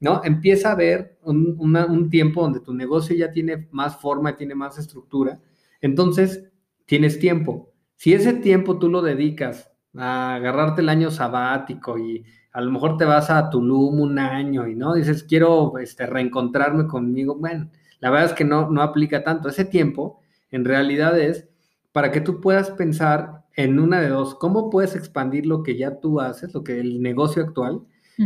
¿no? 0.00 0.20
Empieza 0.22 0.68
a 0.68 0.72
haber 0.72 1.18
un, 1.22 2.10
tiempo 2.10 2.42
donde 2.42 2.60
tu 2.60 2.74
negocio 2.74 3.16
ya 3.16 3.32
tiene 3.32 3.68
más 3.70 3.96
forma, 3.96 4.36
tiene 4.36 4.54
más 4.54 4.78
estructura, 4.78 5.40
entonces 5.80 6.44
tienes 6.86 7.18
tiempo. 7.18 7.72
Si 7.96 8.12
ese 8.12 8.34
tiempo 8.34 8.78
tú 8.78 8.88
lo 8.90 9.00
dedicas 9.00 9.71
a 9.96 10.34
agarrarte 10.34 10.80
el 10.80 10.88
año 10.88 11.10
sabático 11.10 11.98
y 11.98 12.24
a 12.52 12.60
lo 12.60 12.70
mejor 12.70 12.96
te 12.96 13.04
vas 13.04 13.30
a 13.30 13.50
Tulum 13.50 14.00
un 14.00 14.18
año 14.18 14.66
y 14.66 14.74
no 14.74 14.94
dices 14.94 15.22
quiero 15.24 15.78
este, 15.78 16.06
reencontrarme 16.06 16.86
conmigo, 16.86 17.34
bueno, 17.34 17.68
la 18.00 18.10
verdad 18.10 18.30
es 18.30 18.32
que 18.34 18.44
no, 18.44 18.70
no 18.70 18.82
aplica 18.82 19.22
tanto. 19.22 19.48
Ese 19.48 19.64
tiempo 19.64 20.20
en 20.50 20.64
realidad 20.64 21.18
es 21.18 21.48
para 21.92 22.10
que 22.10 22.20
tú 22.20 22.40
puedas 22.40 22.70
pensar 22.70 23.44
en 23.54 23.78
una 23.78 24.00
de 24.00 24.08
dos, 24.08 24.34
cómo 24.34 24.70
puedes 24.70 24.96
expandir 24.96 25.46
lo 25.46 25.62
que 25.62 25.76
ya 25.76 26.00
tú 26.00 26.20
haces, 26.20 26.54
lo 26.54 26.64
que 26.64 26.80
el 26.80 27.02
negocio 27.02 27.42
actual, 27.42 27.82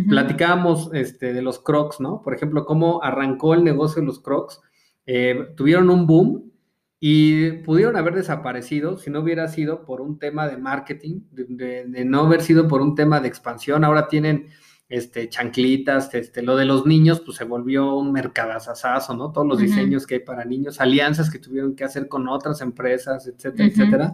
Platicábamos 0.08 0.90
este, 0.92 1.32
de 1.32 1.42
los 1.42 1.58
Crocs, 1.58 2.00
¿no? 2.00 2.20
Por 2.20 2.34
ejemplo, 2.34 2.66
cómo 2.66 3.02
arrancó 3.02 3.54
el 3.54 3.64
negocio 3.64 4.02
de 4.02 4.06
los 4.06 4.20
Crocs. 4.20 4.60
Eh, 5.06 5.48
tuvieron 5.56 5.90
un 5.90 6.06
boom 6.06 6.50
y 6.98 7.52
pudieron 7.62 7.96
haber 7.96 8.14
desaparecido 8.14 8.96
si 8.96 9.10
no 9.10 9.20
hubiera 9.20 9.48
sido 9.48 9.84
por 9.84 10.00
un 10.00 10.18
tema 10.18 10.48
de 10.48 10.56
marketing, 10.56 11.20
de, 11.30 12.04
no 12.06 12.20
haber 12.20 12.40
sido 12.40 12.68
por 12.68 12.80
un 12.80 12.94
tema 12.94 13.20
de 13.20 13.28
expansión. 13.28 13.84
Ahora 13.84 14.08
tienen 14.08 14.46
este, 14.88 15.28
chanclitas, 15.28 16.14
este, 16.14 16.42
lo 16.42 16.56
de 16.56 16.64
los 16.64 16.86
niños, 16.86 17.20
pues 17.20 17.36
se 17.36 17.44
volvió 17.44 17.96
un 17.96 18.12
mercadazazazo, 18.12 19.14
¿no? 19.14 19.30
Todos 19.30 19.46
los 19.46 19.58
diseños 19.58 20.06
que 20.06 20.16
hay 20.16 20.20
para 20.20 20.44
niños, 20.44 20.80
alianzas 20.80 21.30
que 21.30 21.38
tuvieron 21.38 21.74
que 21.74 21.84
hacer 21.84 22.08
con 22.08 22.28
otras 22.28 22.62
empresas, 22.62 23.26
etcétera, 23.26 23.68
etcétera. 23.68 24.12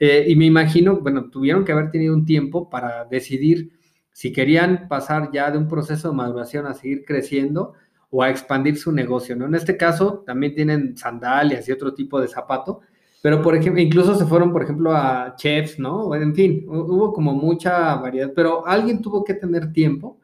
Eh, 0.00 0.24
y 0.28 0.34
me 0.34 0.46
imagino, 0.46 0.98
bueno, 0.98 1.30
tuvieron 1.30 1.64
que 1.64 1.70
haber 1.70 1.90
tenido 1.92 2.14
un 2.14 2.24
tiempo 2.24 2.68
para 2.68 3.04
decidir 3.04 3.70
si 4.12 4.32
querían 4.32 4.88
pasar 4.88 5.30
ya 5.32 5.50
de 5.50 5.58
un 5.58 5.68
proceso 5.68 6.08
de 6.08 6.16
maduración 6.16 6.66
a 6.66 6.74
seguir 6.74 7.04
creciendo 7.04 7.74
o 8.16 8.22
a 8.22 8.30
expandir 8.30 8.78
su 8.78 8.92
negocio, 8.92 9.34
¿no? 9.34 9.46
En 9.46 9.56
este 9.56 9.76
caso 9.76 10.22
también 10.24 10.54
tienen 10.54 10.96
sandalias 10.96 11.68
y 11.68 11.72
otro 11.72 11.94
tipo 11.94 12.20
de 12.20 12.28
zapato, 12.28 12.80
pero 13.20 13.42
por 13.42 13.56
ejemplo, 13.56 13.82
incluso 13.82 14.14
se 14.14 14.24
fueron, 14.24 14.52
por 14.52 14.62
ejemplo, 14.62 14.92
a 14.94 15.34
chefs, 15.34 15.80
¿no? 15.80 16.14
En 16.14 16.32
fin, 16.32 16.64
hubo 16.68 17.12
como 17.12 17.32
mucha 17.34 17.96
variedad, 17.96 18.30
pero 18.32 18.64
alguien 18.68 19.02
tuvo 19.02 19.24
que 19.24 19.34
tener 19.34 19.72
tiempo 19.72 20.20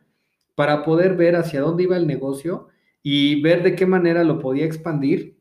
para 0.55 0.85
poder 0.85 1.17
ver 1.17 1.35
hacia 1.35 1.63
dónde 1.63 1.83
iba 1.83 1.97
el 1.97 2.07
negocio 2.07 2.69
y 3.03 3.43
ver 3.43 3.65
de 3.65 3.75
qué 3.75 3.87
manera 3.87 4.23
lo 4.23 4.39
podía 4.39 4.67
expandir, 4.67 5.37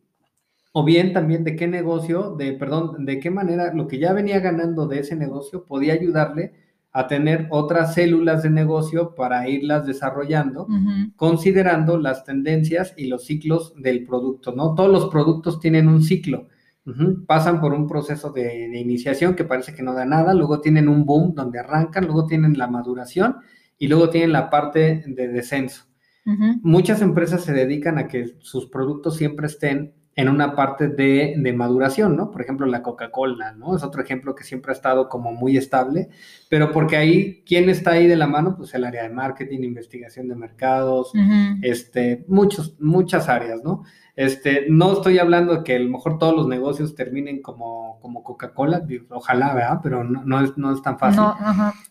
o 0.71 0.83
bien 0.83 1.13
también 1.13 1.43
de 1.43 1.55
qué 1.55 1.67
negocio, 1.67 2.35
de, 2.35 2.53
perdón, 2.53 3.05
de 3.05 3.19
qué 3.19 3.29
manera 3.29 3.75
lo 3.75 3.87
que 3.87 3.99
ya 3.99 4.11
venía 4.11 4.39
ganando 4.39 4.87
de 4.87 5.01
ese 5.01 5.15
negocio 5.15 5.65
podía 5.65 5.93
ayudarle 5.93 6.53
a 6.91 7.07
tener 7.07 7.47
otras 7.51 7.93
células 7.93 8.43
de 8.43 8.49
negocio 8.49 9.13
para 9.13 9.47
irlas 9.47 9.85
desarrollando, 9.85 10.67
considerando 11.15 11.97
las 11.97 12.23
tendencias 12.23 12.93
y 12.97 13.07
los 13.07 13.25
ciclos 13.25 13.73
del 13.77 14.05
producto, 14.05 14.53
¿no? 14.55 14.73
Todos 14.73 14.91
los 14.91 15.09
productos 15.09 15.59
tienen 15.59 15.87
un 15.87 16.01
ciclo, 16.01 16.47
pasan 17.27 17.61
por 17.61 17.73
un 17.73 17.87
proceso 17.87 18.31
de, 18.31 18.79
iniciación 18.79 19.35
que 19.35 19.43
parece 19.43 19.75
que 19.75 19.83
no 19.83 19.93
da 19.93 20.05
nada, 20.05 20.33
luego 20.33 20.61
tienen 20.61 20.89
un 20.89 21.05
boom 21.05 21.35
donde 21.35 21.59
arrancan, 21.59 22.05
luego 22.05 22.25
tienen 22.25 22.57
la 22.57 22.67
maduración 22.67 23.37
y 23.77 23.87
luego 23.87 24.09
tienen 24.09 24.31
la 24.31 24.49
parte 24.49 25.03
de 25.05 25.27
descenso. 25.27 25.85
Muchas 26.61 27.01
empresas 27.01 27.43
se 27.43 27.53
dedican 27.53 27.97
a 27.97 28.07
que 28.07 28.35
sus 28.39 28.67
productos 28.67 29.15
siempre 29.15 29.47
estén 29.47 29.95
en 30.15 30.27
una 30.27 30.55
parte 30.55 30.89
de, 30.89 31.35
de, 31.37 31.53
maduración, 31.53 32.17
¿no? 32.17 32.29
Por 32.29 32.41
ejemplo, 32.41 32.65
la 32.65 32.81
Coca-Cola, 32.81 33.53
¿no? 33.53 33.75
Es 33.75 33.83
otro 33.83 34.01
ejemplo 34.01 34.35
que 34.35 34.43
siempre 34.43 34.71
ha 34.71 34.75
estado 34.75 35.07
como 35.07 35.31
muy 35.31 35.55
estable, 35.55 36.09
pero 36.49 36.71
porque 36.71 36.97
ahí, 36.97 37.43
¿quién 37.45 37.69
está 37.69 37.91
ahí 37.91 38.05
de 38.05 38.17
la 38.17 38.27
mano? 38.27 38.57
Pues 38.57 38.73
el 38.73 38.83
área 38.83 39.03
de 39.03 39.09
marketing, 39.09 39.59
investigación 39.63 40.27
de 40.27 40.35
mercados, 40.35 41.13
este, 41.61 42.25
muchos, 42.27 42.75
muchas 42.79 43.29
áreas, 43.29 43.63
¿no? 43.63 43.83
Este, 44.19 44.65
no 44.67 44.91
estoy 44.91 45.17
hablando 45.17 45.55
de 45.55 45.63
que 45.63 45.77
a 45.77 45.79
lo 45.79 45.89
mejor 45.89 46.19
todos 46.19 46.35
los 46.35 46.45
negocios 46.49 46.93
terminen 46.93 47.41
como, 47.41 47.99
como 48.01 48.21
Coca-Cola, 48.21 48.85
ojalá, 49.11 49.53
¿verdad? 49.53 49.79
Pero 49.81 50.03
no, 50.03 50.25
no, 50.25 50.41
es, 50.41 50.57
no 50.57 50.73
es 50.73 50.81
tan 50.81 50.99
fácil. 50.99 51.23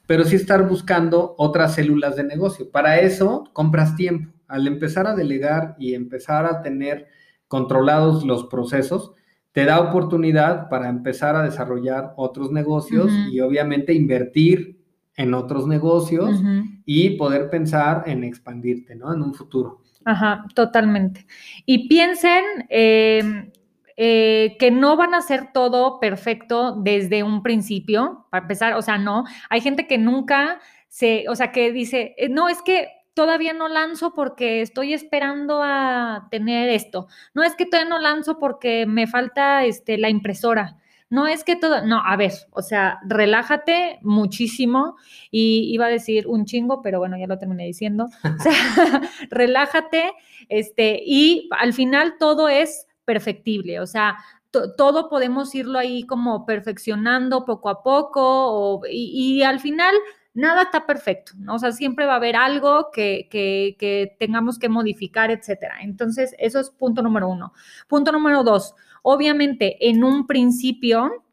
pero 0.07 0.25
sí 0.25 0.37
estar 0.37 0.69
buscando 0.69 1.35
otras 1.39 1.77
células 1.77 2.17
de 2.17 2.25
negocio. 2.25 2.71
Para 2.71 2.99
eso, 2.99 3.45
compras 3.55 3.97
tiempo. 3.97 4.31
Al 4.47 4.67
empezar 4.67 5.07
a 5.07 5.15
delegar 5.15 5.75
y 5.79 5.95
empezar 5.95 6.45
a 6.45 6.61
tener 6.61 7.07
controlados 7.49 8.25
los 8.25 8.45
procesos, 8.45 9.13
te 9.53 9.65
da 9.65 9.81
oportunidad 9.81 10.69
para 10.69 10.89
empezar 10.89 11.35
a 11.35 11.43
desarrollar 11.43 12.13
otros 12.17 12.53
negocios 12.53 13.11
y 13.33 13.41
obviamente 13.41 13.93
invertir 13.93 14.79
en 15.17 15.35
otros 15.35 15.67
negocios 15.67 16.41
y 16.85 17.11
poder 17.17 17.51
pensar 17.51 18.05
en 18.07 18.23
expandirte, 18.23 18.95
¿no? 18.95 19.13
En 19.13 19.21
un 19.21 19.35
futuro. 19.35 19.83
Ajá, 20.05 20.47
totalmente. 20.55 21.27
Y 21.67 21.89
piensen 21.89 22.45
em, 22.69 23.51
eh, 23.97 24.57
que 24.61 24.71
no 24.71 24.97
van 24.97 25.15
a 25.15 25.19
hacer 25.19 25.53
todo 25.53 25.99
perfecto 25.99 26.77
desde 26.81 27.25
un 27.25 27.43
principio, 27.43 28.27
para 28.31 28.45
empezar, 28.45 28.75
o 28.75 28.83
sea, 28.83 28.97
no. 28.97 29.25
Hay 29.51 29.61
gente 29.61 29.89
que 29.89 29.99
nunca 29.99 30.61
se, 30.87 31.25
o 31.29 31.35
sea, 31.35 31.51
que 31.51 31.73
dice, 31.73 32.15
eh, 32.17 32.29
no, 32.29 32.49
es 32.49 32.63
que 32.63 32.87
todavía 33.19 33.53
no 33.53 33.67
lanzo 33.67 34.15
porque 34.15 34.63
estoy 34.63 34.95
esperando 34.95 35.61
a 35.61 36.29
tener 36.31 36.69
esto. 36.69 37.09
No 37.35 37.43
es 37.43 37.57
que 37.57 37.67
todavía 37.67 37.91
no 37.91 37.99
lanzo 37.99 38.39
porque 38.39 38.87
me 38.87 39.09
falta 39.09 39.65
este, 39.65 39.99
la 39.99 40.09
impresora. 40.09 40.77
No 41.11 41.27
es 41.27 41.43
que 41.43 41.57
todo, 41.57 41.85
no, 41.85 42.01
a 42.07 42.15
ver, 42.15 42.31
o 42.53 42.63
sea, 42.63 43.01
relájate 43.09 43.99
muchísimo 44.03 44.95
y 45.33 45.69
iba 45.75 45.87
a 45.87 45.89
decir 45.89 46.29
un 46.29 46.45
chingo, 46.45 46.81
pero 46.81 47.01
bueno, 47.01 47.19
ya 47.19 47.27
lo 47.27 47.41
terminé 47.41 47.65
diciendo. 47.65 48.07
O 48.39 48.41
sea, 48.41 48.53
relájate, 49.31 50.13
este, 50.49 51.03
y 51.05 51.49
al 51.59 51.73
final 51.73 52.19
todo 52.21 52.49
es 52.49 52.87
perfectible, 53.05 53.81
o 53.81 53.87
sea, 53.89 54.19
todo 54.51 55.09
podemos 55.09 55.55
irlo 55.55 55.79
ahí 55.79 56.05
como 56.05 56.47
perfeccionando 56.47 57.45
poco 57.45 57.69
a 57.69 57.83
poco 57.83 58.83
y, 58.89 59.43
al 59.43 59.61
final 59.61 59.95
nada 60.39 60.63
está 60.63 60.87
perfecto, 60.87 61.33
¿no? 61.37 61.57
O 61.57 61.59
sea, 61.59 61.73
siempre 61.73 62.07
va 62.07 62.13
a 62.13 62.17
haber 62.17 62.37
algo 62.37 62.91
que, 62.93 63.27
que, 63.29 64.17
tengamos 64.21 64.59
que 64.59 64.69
modificar, 64.69 65.33
etcétera. 65.33 65.79
Entonces, 65.83 66.35
eso 66.39 66.61
es 66.61 66.71
punto 66.71 67.03
número 67.03 67.29
uno. 67.29 67.53
Punto 67.89 68.13
número 68.13 68.45
dos, 68.45 68.75
obviamente, 69.03 69.89
en 69.89 70.05
un 70.05 70.29
principio, 70.29 71.25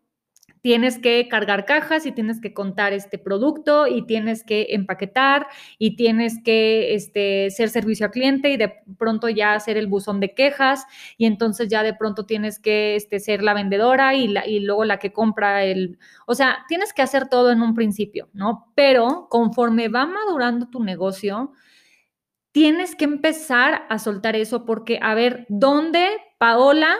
tienes 0.65 0.97
que 0.97 1.27
cargar 1.27 1.65
cajas 1.65 2.07
y 2.07 2.11
tienes 2.11 2.41
que 2.41 2.51
contar 2.51 2.91
este 2.91 3.19
producto 3.19 3.85
y 3.85 4.07
tienes 4.07 4.43
que 4.43 4.69
empaquetar 4.71 5.45
y 5.77 5.95
tienes 5.95 6.41
que 6.43 6.95
este, 6.95 7.51
ser 7.51 7.69
servicio 7.69 8.07
al 8.07 8.11
cliente 8.11 8.49
y 8.49 8.57
de 8.57 8.73
pronto 8.97 9.29
ya 9.29 9.53
hacer 9.53 9.77
el 9.77 9.85
buzón 9.85 10.19
de 10.19 10.33
quejas 10.33 10.87
y 11.19 11.27
entonces 11.27 11.67
ya 11.67 11.83
de 11.83 11.93
pronto 11.93 12.25
tienes 12.25 12.57
que 12.57 12.95
este, 12.95 13.19
ser 13.19 13.43
la 13.43 13.53
vendedora 13.53 14.15
y, 14.15 14.27
la, 14.27 14.47
y 14.47 14.59
luego 14.59 14.85
la 14.85 14.97
que 14.97 15.13
compra 15.13 15.63
el... 15.63 15.99
O 16.25 16.33
sea, 16.33 16.65
tienes 16.67 16.93
que 16.93 17.03
hacer 17.03 17.29
todo 17.29 17.51
en 17.51 17.61
un 17.61 17.75
principio, 17.75 18.29
¿no? 18.33 18.71
Pero 18.73 19.27
conforme 19.29 19.87
va 19.87 20.07
madurando 20.07 20.67
tu 20.67 20.83
negocio, 20.83 21.51
tienes 22.51 22.95
que 22.95 23.05
empezar 23.05 23.83
a 23.87 23.99
soltar 23.99 24.35
eso 24.35 24.65
porque, 24.65 24.97
a 24.99 25.13
ver, 25.13 25.45
¿dónde 25.47 26.07
Paola 26.39 26.95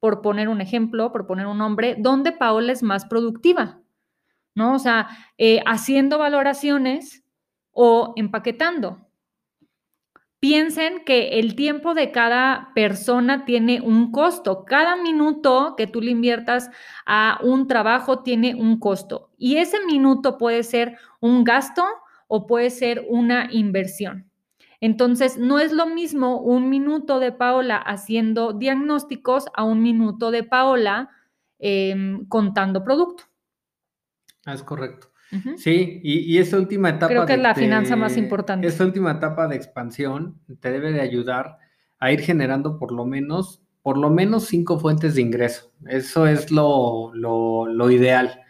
por 0.00 0.22
poner 0.22 0.48
un 0.48 0.60
ejemplo, 0.60 1.12
por 1.12 1.26
poner 1.26 1.46
un 1.46 1.58
nombre, 1.58 1.94
¿dónde 1.98 2.32
Paola 2.32 2.72
es 2.72 2.82
más 2.82 3.04
productiva? 3.04 3.78
¿No? 4.54 4.74
O 4.74 4.78
sea, 4.78 5.08
eh, 5.38 5.62
haciendo 5.66 6.18
valoraciones 6.18 7.22
o 7.70 8.14
empaquetando. 8.16 9.06
Piensen 10.40 11.04
que 11.04 11.38
el 11.38 11.54
tiempo 11.54 11.92
de 11.92 12.10
cada 12.12 12.72
persona 12.74 13.44
tiene 13.44 13.82
un 13.82 14.10
costo. 14.10 14.64
Cada 14.64 14.96
minuto 14.96 15.74
que 15.76 15.86
tú 15.86 16.00
le 16.00 16.12
inviertas 16.12 16.70
a 17.04 17.38
un 17.42 17.68
trabajo 17.68 18.22
tiene 18.22 18.54
un 18.54 18.80
costo. 18.80 19.30
Y 19.36 19.58
ese 19.58 19.84
minuto 19.84 20.38
puede 20.38 20.62
ser 20.62 20.96
un 21.20 21.44
gasto 21.44 21.84
o 22.26 22.46
puede 22.46 22.70
ser 22.70 23.04
una 23.10 23.48
inversión. 23.52 24.29
Entonces, 24.80 25.36
no 25.38 25.58
es 25.58 25.72
lo 25.72 25.86
mismo 25.86 26.40
un 26.40 26.70
minuto 26.70 27.20
de 27.20 27.32
Paola 27.32 27.76
haciendo 27.76 28.54
diagnósticos 28.54 29.46
a 29.54 29.64
un 29.64 29.82
minuto 29.82 30.30
de 30.30 30.42
Paola 30.42 31.10
em, 31.58 32.26
contando 32.26 32.82
producto. 32.82 33.24
Ah, 34.46 34.54
es 34.54 34.62
correcto. 34.62 35.08
Sí, 35.58 36.00
y, 36.02 36.38
esa 36.38 36.56
última 36.56 36.88
etapa. 36.88 37.06
Creo 37.06 37.24
que 37.24 37.34
es 37.34 37.40
la 37.40 37.54
finanza 37.54 37.94
más 37.94 38.16
importante. 38.16 38.66
Esta 38.66 38.84
última 38.84 39.12
etapa 39.12 39.46
de 39.46 39.54
expansión 39.54 40.40
te 40.58 40.72
debe 40.72 40.90
de 40.90 41.00
ayudar 41.00 41.58
a 42.00 42.10
ir 42.10 42.20
generando 42.20 42.80
por 42.80 42.90
lo 42.90 43.06
menos, 43.06 43.62
por 43.82 43.96
lo 43.96 44.10
menos 44.10 44.46
cinco 44.46 44.80
fuentes 44.80 45.14
de 45.14 45.22
ingreso. 45.22 45.70
Eso 45.86 46.26
es 46.26 46.50
lo, 46.50 47.12
lo 47.14 47.90
ideal. 47.92 48.40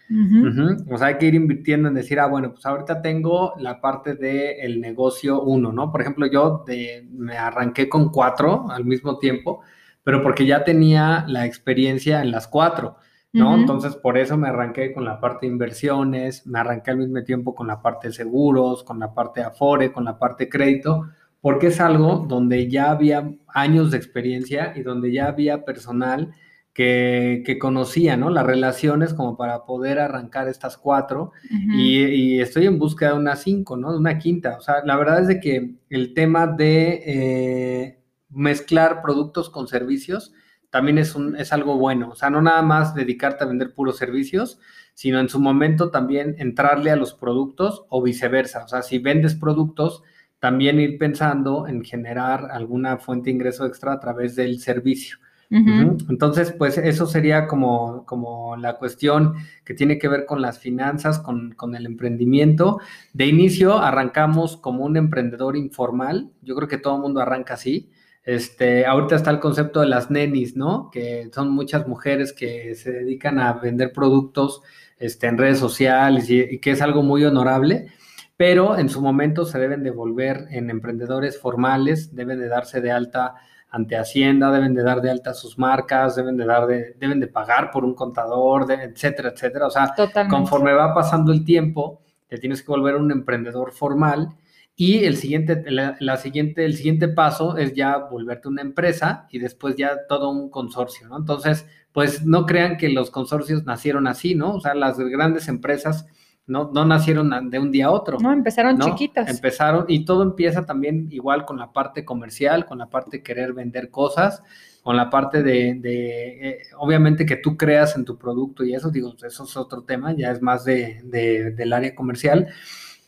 O 0.91 0.99
sea, 0.99 1.09
hay 1.09 1.19
que 1.19 1.27
ir 1.27 1.35
invirtiendo 1.35 1.89
en 1.89 1.95
decir, 1.95 2.19
ah, 2.19 2.27
bueno, 2.27 2.53
pues 2.53 2.67
ahorita 2.67 3.01
tengo 3.01 3.55
la 3.59 3.81
parte 3.81 4.17
del 4.17 4.81
negocio 4.81 5.43
uno, 5.43 5.73
¿no? 5.73 5.93
Por 5.93 6.01
ejemplo, 6.01 6.27
yo 6.27 6.65
me 7.13 7.39
arranqué 7.39 7.89
con 7.89 8.11
cuatro 8.11 8.69
al 8.71 8.85
mismo 8.85 9.19
tiempo, 9.19 9.61
pero 10.03 10.23
porque 10.23 10.47
ya 10.47 10.65
tenía 10.65 11.25
la 11.29 11.47
experiencia 11.47 12.23
en 12.23 12.33
las 12.33 12.49
cuatro, 12.49 12.97
¿no? 13.33 13.55
Entonces, 13.55 13.95
por 13.95 14.19
eso 14.19 14.37
me 14.37 14.49
arranqué 14.49 14.93
con 14.93 15.05
la 15.05 15.21
parte 15.21 15.47
de 15.47 15.53
inversiones, 15.53 16.45
me 16.45 16.59
arranqué 16.59 16.91
al 16.91 16.99
mismo 16.99 17.23
tiempo 17.23 17.55
con 17.55 17.69
la 17.69 17.81
parte 17.81 18.09
de 18.09 18.15
seguros, 18.15 18.83
con 18.83 18.99
la 18.99 19.15
parte 19.15 19.41
de 19.41 19.47
Afore, 19.47 19.93
con 19.93 20.05
la 20.05 20.19
parte 20.19 20.45
de 20.45 20.51
crédito, 20.51 21.07
porque 21.41 21.69
es 21.69 21.81
algo 21.81 22.27
donde 22.29 22.69
ya 22.69 22.91
había 22.91 23.31
años 23.47 23.93
de 23.93 23.97
experiencia 23.99 24.73
y 24.75 24.83
donde 24.83 25.13
ya 25.13 25.29
había 25.29 25.65
personal 25.65 26.33
que, 26.73 27.59
conocía, 27.61 28.16
¿no? 28.16 28.31
Las 28.31 28.47
relaciones 28.47 29.14
como 29.14 29.37
para 29.37 29.64
poder 29.64 29.99
arrancar 29.99 30.49
estas 30.49 30.77
cuatro 30.77 31.33
y, 31.51 32.41
estoy 32.41 32.66
en 32.66 32.79
búsqueda 32.79 33.11
de 33.11 33.18
una 33.18 33.37
cinco, 33.37 33.77
¿no? 33.77 33.93
De 33.93 33.99
una 33.99 34.18
quinta. 34.18 34.57
O 34.57 34.61
sea, 34.61 34.77
la 34.85 34.97
verdad 34.97 35.21
es 35.21 35.29
de 35.29 35.41
que 35.41 35.75
el 35.91 36.14
tema 36.14 36.47
de 36.47 37.03
eh, 37.07 38.01
mezclar 38.31 39.03
productos 39.03 39.51
con 39.51 39.68
servicios 39.68 40.33
también 40.71 40.99
es, 40.99 41.14
un, 41.14 41.37
es 41.37 41.53
algo 41.53 41.77
bueno. 41.77 42.11
O 42.11 42.14
sea, 42.14 42.31
no 42.31 42.41
nada 42.41 42.62
más 42.62 42.95
dedicarte 42.95 43.45
a 43.45 43.49
vender 43.49 43.75
puros 43.75 43.99
servicios, 43.99 44.61
sino 44.95 45.18
en 45.18 45.29
su 45.29 45.41
momento 45.41 45.91
también 45.91 46.37
entrarle 46.39 46.91
a 46.91 46.97
los 46.97 47.14
productos 47.14 47.85
o 47.89 48.03
viceversa. 48.03 48.64
O 48.64 48.68
sea, 48.68 48.83
si 48.83 48.99
vendes 48.99 49.35
productos, 49.35 50.03
también 50.39 50.81
ir 50.81 50.97
pensando 50.99 51.66
en 51.66 51.85
generar 51.85 52.49
alguna 52.51 52.97
fuente 52.99 53.27
de 53.27 53.33
ingreso 53.33 53.66
extra 53.66 53.93
a 53.93 54.01
través 54.01 54.37
del 54.37 54.61
servicio. 54.61 55.18
Entonces, 55.51 56.53
pues 56.53 56.79
eso 56.79 57.07
sería 57.07 57.49
como, 57.49 58.07
como 58.07 58.57
la 58.57 58.77
cuestión 58.77 59.35
que 59.65 59.75
tiene 59.75 59.99
que 59.99 60.07
ver 60.07 60.25
con 60.25 60.41
las 60.41 60.61
finanzas, 60.61 61.19
con, 61.19 61.75
el 61.75 61.87
emprendimiento. 61.87 62.79
De 63.13 63.27
inicio 63.27 63.79
arrancamos 63.79 64.57
como 64.57 64.85
un 64.85 64.97
emprendedor 64.97 65.57
informal. 65.57 66.31
Yo 66.43 66.55
creo 66.55 66.69
que 66.69 66.79
todo 66.79 66.97
el 66.97 67.03
mundo 67.03 67.21
arranca 67.21 67.55
así. 67.55 67.91
Este, 68.23 68.87
ahorita 68.87 69.17
está 69.17 69.31
el 69.31 69.41
concepto 69.41 69.81
de 69.81 69.89
las 69.89 70.09
nenis, 70.11 70.57
¿no? 70.57 70.89
Que 70.93 71.29
son 71.35 71.51
muchas 71.51 71.89
mujeres 71.89 72.33
que 72.33 72.77
se 72.77 72.93
dedican 72.93 73.41
a 73.41 73.55
vender 73.55 73.93
productos 73.93 74.63
este, 74.99 75.27
en 75.27 75.37
redes 75.37 75.59
sociales 75.59 76.31
y, 76.31 76.39
y 76.41 76.59
que 76.61 76.71
es 76.71 76.81
algo 76.83 77.03
muy 77.03 77.25
honorable 77.25 77.89
pero 78.37 78.79
en 78.79 78.89
su 78.89 79.03
momento 79.03 79.45
se 79.45 79.59
deben 79.59 79.83
de 79.83 79.91
volver 79.91 80.47
en 80.51 80.71
emprendedores 80.71 81.39
formales, 81.39 82.15
deben 82.15 82.41
de 82.41 82.49
darse 82.49 82.81
de 82.81 82.91
alta 82.91 83.35
ante 83.71 83.97
Hacienda, 83.97 84.51
deben 84.51 84.75
de 84.75 84.83
dar 84.83 85.01
de 85.01 85.11
alta 85.11 85.33
sus 85.33 85.59
marcas, 85.59 86.16
deben 86.16 86.37
de 86.37 86.45
dar 86.45 86.66
de, 86.66 86.97
deben 86.99 87.21
de 87.21 87.29
pagar 87.29 87.71
por 87.71 87.85
un 87.85 87.95
contador, 87.95 88.71
etcétera, 88.71 89.31
etcétera. 89.31 89.66
O 89.66 89.71
sea, 89.71 89.95
conforme 90.29 90.73
va 90.73 90.93
pasando 90.93 91.33
el 91.33 91.45
tiempo, 91.45 92.03
te 92.29 92.39
tienes 92.39 92.62
que 92.62 92.68
volver 92.68 92.97
un 92.97 93.11
emprendedor 93.12 93.73
formal 93.73 94.37
y 94.77 95.05
el 95.05 95.16
siguiente, 95.16 95.62
la, 95.68 96.16
siguiente, 96.16 96.64
el 96.64 96.75
siguiente 96.75 97.09
paso 97.09 97.59
es 97.59 97.75
ya 97.75 97.99
volverte 97.99 98.49
una 98.49 98.62
empresa 98.62 99.27
y 99.31 99.39
después 99.39 99.77
ya 99.77 100.07
todo 100.09 100.31
un 100.31 100.49
consorcio, 100.49 101.07
¿no? 101.09 101.18
Entonces, 101.18 101.66
pues 101.93 102.25
no 102.25 102.47
crean 102.47 102.77
que 102.77 102.89
los 102.89 103.11
consorcios 103.11 103.64
nacieron 103.64 104.07
así, 104.07 104.35
¿no? 104.35 104.55
O 104.55 104.61
sea, 104.61 104.75
las 104.75 104.99
grandes 104.99 105.49
empresas 105.49 106.07
no, 106.51 106.71
no 106.73 106.85
nacieron 106.85 107.51
de 107.51 107.59
un 107.59 107.71
día 107.71 107.87
a 107.87 107.91
otro. 107.93 108.19
No, 108.19 108.33
empezaron 108.33 108.79
chiquitas. 108.79 109.29
Empezaron 109.31 109.85
y 109.89 110.05
todo 110.05 110.23
empieza 110.23 110.67
también 110.67 111.07
igual 111.11 111.45
con 111.47 111.59
la 111.59 111.73
parte 111.73 112.05
comercial, 112.05 112.67
con 112.67 112.79
la 112.79 112.91
parte 112.91 113.19
de 113.19 113.23
querer 113.23 113.53
vender 113.53 113.91
cosas, 113.91 114.43
con 114.83 114.97
la 114.97 115.09
parte 115.09 115.43
de, 115.43 115.75
de 115.75 116.49
eh, 116.49 116.59
obviamente 116.79 117.25
que 117.25 117.37
tú 117.37 117.57
creas 117.57 117.97
en 117.97 118.05
tu 118.05 118.19
producto 118.19 118.65
y 118.65 118.75
eso, 118.75 118.91
digo, 118.91 119.15
eso 119.23 119.45
es 119.45 119.57
otro 119.57 119.83
tema, 119.83 120.13
ya 120.13 120.33
es 120.33 120.43
más 120.43 120.65
de, 120.65 121.01
del 121.05 121.73
área 121.73 121.95
comercial, 121.95 122.49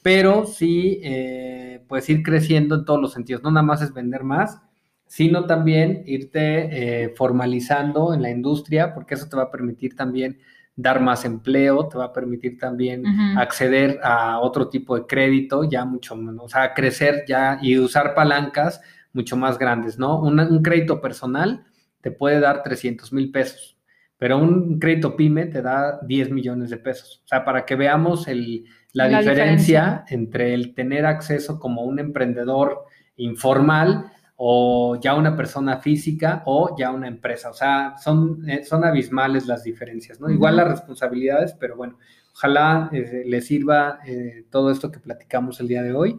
pero 0.03 0.47
sí, 0.47 1.01
eh, 1.03 1.83
puedes 1.89 2.09
ir 2.09 2.23
creciendo 2.23 2.77
en 2.77 2.85
todos 2.85 3.01
los 3.01 3.13
sentidos, 3.13 3.43
no 3.43 3.51
nada 3.51 3.67
más 3.67 3.83
es 3.83 3.93
vender 3.93 4.23
más, 4.23 4.61
sino 5.07 5.47
también 5.47 6.05
irte 6.07 7.05
eh, 7.05 7.15
formalizando 7.17 8.15
en 8.15 8.23
la 8.23 8.31
industria, 8.31 8.95
porque 8.95 9.15
eso 9.15 9.29
te 9.29 9.37
va 9.37 9.45
a 9.45 9.51
permitir 9.51 9.97
también 9.97 10.39
dar 10.83 11.01
más 11.01 11.25
empleo, 11.25 11.89
te 11.89 11.97
va 11.97 12.07
a 12.07 12.13
permitir 12.13 12.59
también 12.59 13.05
acceder 13.39 14.01
a 14.03 14.41
otro 14.41 14.69
tipo 14.69 14.97
de 14.97 15.07
crédito, 15.07 15.65
ya 15.65 15.85
mucho 15.85 16.17
menos, 16.17 16.45
o 16.45 16.49
sea, 16.49 16.75
crecer 16.75 17.25
ya 17.27 17.59
y 17.63 17.79
usar 17.79 18.15
palancas 18.15 18.81
mucho 19.13 19.37
más 19.37 19.59
grandes, 19.59 19.99
¿no? 19.99 20.21
Un, 20.21 20.63
crédito 20.63 21.01
personal 21.01 21.65
te 22.01 22.11
puede 22.11 22.41
dar 22.41 22.63
300 22.63 23.13
mil 23.13 23.31
pesos, 23.31 23.79
pero 24.19 24.39
un 24.39 24.79
crédito 24.79 25.17
pyme 25.17 25.47
te 25.47 25.63
da 25.63 26.01
10 26.03 26.31
millones 26.31 26.71
de 26.71 26.79
pesos. 26.79 27.23
O 27.25 27.29
sea, 27.29 27.45
para 27.45 27.65
que 27.65 27.77
veamos 27.77 28.29
el, 28.29 28.65
la, 28.93 29.09
diferencia 29.09 30.05
entre 30.09 30.55
el 30.55 30.75
tener 30.75 31.07
acceso 31.07 31.59
como 31.59 31.83
un 31.83 31.99
emprendedor 31.99 32.85
informal 33.17 34.11
o 34.45 34.99
ya 35.01 35.15
una 35.15 35.37
persona 35.37 35.79
física 35.79 36.43
o 36.47 36.75
ya 36.77 36.91
una 36.91 37.07
empresa. 37.07 37.49
O 37.49 37.55
sea, 37.55 37.95
son, 37.97 38.43
eh, 38.51 38.65
son 38.65 38.85
abismales 38.85 39.47
las 39.47 39.63
diferencias, 39.63 40.21
¿no? 40.21 40.29
Igual 40.29 40.57
las 40.57 40.67
responsabilidades, 40.67 41.53
pero 41.53 41.77
bueno, 41.77 41.97
ojalá 42.35 42.91
eh, 42.93 43.23
les 43.25 43.47
sirva 43.47 44.01
eh, 44.05 44.45
todo 44.51 44.73
esto 44.73 44.91
que 44.91 44.99
platicamos 44.99 45.61
el 45.61 45.69
día 45.69 45.85
de 45.85 45.95
hoy. 45.95 46.19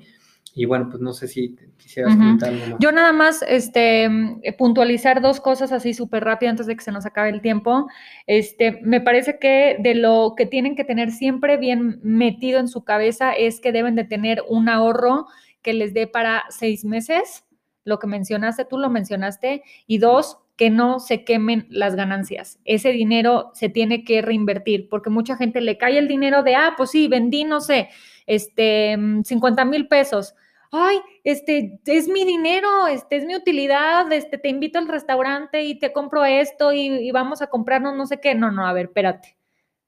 Y 0.56 0.64
bueno, 0.64 0.88
pues 0.90 1.02
no 1.02 1.12
sé 1.12 1.28
si 1.28 1.58
quisieras 1.76 2.16
comentar 2.16 2.48
algo 2.48 2.66
más. 2.68 2.80
Yo 2.80 2.94
nada 2.94 3.12
más 3.12 3.44
este, 3.46 4.10
puntualizar 4.58 5.22
dos 5.22 5.42
cosas 5.42 5.74
así 5.74 5.94
súper 5.94 6.24
rápido 6.24 6.50
antes 6.50 6.66
de 6.66 6.78
que 6.78 6.84
se 6.84 6.94
nos 6.94 7.06
acabe 7.06 7.30
el 7.30 7.42
tiempo. 7.42 7.90
Este, 8.26 8.80
me 8.84 9.02
parece 9.02 9.38
que 9.38 9.76
de 9.82 9.96
lo 9.96 10.36
que 10.38 10.46
tienen 10.46 10.78
que 10.78 10.86
tener 10.86 11.12
siempre 11.12 11.58
bien 11.58 12.00
metido 12.04 12.62
en 12.62 12.70
su 12.70 12.86
cabeza 12.86 13.34
es 13.34 13.60
que 13.60 13.74
deben 13.74 13.96
de 13.96 14.06
tener 14.06 14.44
un 14.48 14.70
ahorro 14.70 15.28
que 15.62 15.74
les 15.74 15.94
dé 15.94 16.08
para 16.08 16.44
seis 16.50 16.86
meses, 16.86 17.44
lo 17.86 18.00
que 18.00 18.08
mencionaste, 18.08 18.66
tú 18.66 18.78
lo 18.78 18.90
mencionaste, 18.90 19.64
y 19.88 19.98
dos, 19.98 20.40
que 20.56 20.70
no 20.70 21.00
se 21.00 21.24
quemen 21.24 21.66
las 21.70 21.96
ganancias. 21.96 22.60
Ese 22.64 22.92
dinero 22.92 23.50
se 23.54 23.70
tiene 23.70 24.04
que 24.04 24.22
reinvertir 24.22 24.88
porque 24.88 25.10
mucha 25.10 25.36
gente 25.36 25.62
le 25.62 25.78
cae 25.78 25.98
el 25.98 26.08
dinero 26.08 26.44
de, 26.44 26.56
ah, 26.56 26.76
pues 26.78 26.92
sí, 26.92 27.08
vendí, 27.08 27.44
no 27.44 27.60
sé, 27.60 27.90
este, 28.28 28.96
50 29.24 29.66
mil 29.66 29.88
pesos 29.88 30.36
ay, 30.74 31.00
este, 31.24 31.80
es 31.86 32.08
mi 32.08 32.26
dinero, 32.26 32.88
este, 32.88 33.18
es 33.18 33.26
mi 33.26 33.36
utilidad, 33.36 34.12
este, 34.12 34.40
te 34.40 34.50
invito 34.50 34.80
al 34.80 34.88
restaurante 34.88 35.64
y 35.64 35.78
te 35.78 35.94
compro 35.94 36.26
esto 36.26 36.74
y, 36.74 37.12
vamos 37.12 37.42
a 37.44 37.48
comprarnos 37.48 37.96
no 37.96 38.08
sé 38.08 38.20
qué. 38.20 38.34
No, 38.36 38.52
no, 38.52 38.66
a 38.66 38.74
ver, 38.74 38.86
espérate. 38.88 39.38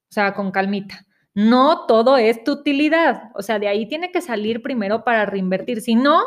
O 0.09 0.13
sea, 0.13 0.33
con 0.33 0.51
calmita. 0.51 1.05
No 1.33 1.87
todo 1.87 2.17
es 2.17 2.43
tu 2.43 2.53
utilidad. 2.53 3.31
O 3.33 3.41
sea, 3.41 3.59
de 3.59 3.67
ahí 3.67 3.87
tiene 3.87 4.11
que 4.11 4.21
salir 4.21 4.61
primero 4.61 5.03
para 5.03 5.25
reinvertir. 5.25 5.81
Si 5.81 5.95
no, 5.95 6.21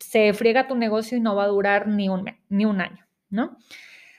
se 0.00 0.32
friega 0.32 0.68
tu 0.68 0.74
negocio 0.74 1.16
y 1.18 1.20
no 1.20 1.34
va 1.34 1.44
a 1.44 1.48
durar 1.48 1.88
ni 1.88 2.08
un, 2.08 2.30
ni 2.48 2.64
un 2.64 2.80
año, 2.80 3.06
¿no? 3.30 3.56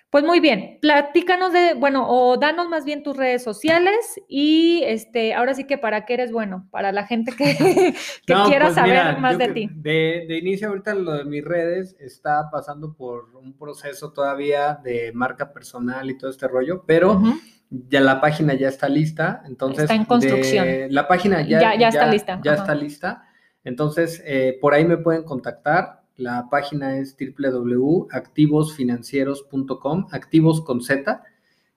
Pues 0.09 0.23
muy 0.23 0.39
bien, 0.39 0.77
platícanos 0.81 1.51
de, 1.51 1.73
bueno, 1.73 2.05
o 2.07 2.37
danos 2.37 2.69
más 2.69 2.85
bien 2.85 3.03
tus 3.03 3.17
redes 3.17 3.43
sociales 3.43 4.19
y 4.29 4.81
este, 4.85 5.33
ahora 5.33 5.53
sí 5.53 5.65
que 5.65 5.77
para 5.77 6.05
qué 6.05 6.13
eres 6.13 6.31
bueno, 6.31 6.65
para 6.71 6.93
la 6.93 7.05
gente 7.05 7.33
que, 7.37 7.93
quiera 8.25 8.67
pues 8.67 8.75
saber 8.75 9.19
más 9.19 9.37
de 9.37 9.49
ti. 9.49 9.69
De, 9.73 10.37
inicio 10.41 10.69
ahorita 10.69 10.95
lo 10.95 11.11
de 11.11 11.25
mis 11.25 11.43
redes 11.43 11.97
está 11.99 12.49
pasando 12.49 12.93
por 12.93 13.35
un 13.35 13.57
proceso 13.57 14.13
todavía 14.13 14.79
de 14.81 15.11
marca 15.13 15.51
personal 15.51 16.09
y 16.09 16.17
todo 16.17 16.31
este 16.31 16.47
rollo, 16.47 16.85
pero 16.87 17.21
ya 17.69 17.99
la 17.99 18.21
página 18.21 18.53
ya 18.53 18.69
está 18.69 18.87
lista, 18.87 19.43
entonces... 19.45 19.83
Está 19.83 19.95
en 19.95 20.05
construcción. 20.05 20.67
la 20.89 21.05
página 21.05 21.41
ya, 21.41 21.75
ya, 21.75 21.89
está 21.89 22.07
lista. 22.07 22.39
Ya 22.43 22.53
está 22.53 22.73
lista, 22.73 23.26
entonces 23.67 24.23
eh, 24.25 24.57
por 24.61 24.73
ahí 24.73 24.85
me 24.85 24.97
pueden 24.97 25.23
contactar 25.23 25.97
la 26.17 26.49
página 26.49 26.97
es 26.97 27.15
www.activosfinancieros.com, 27.15 30.07
activos 30.11 30.61
con 30.61 30.81
Z. 30.81 31.23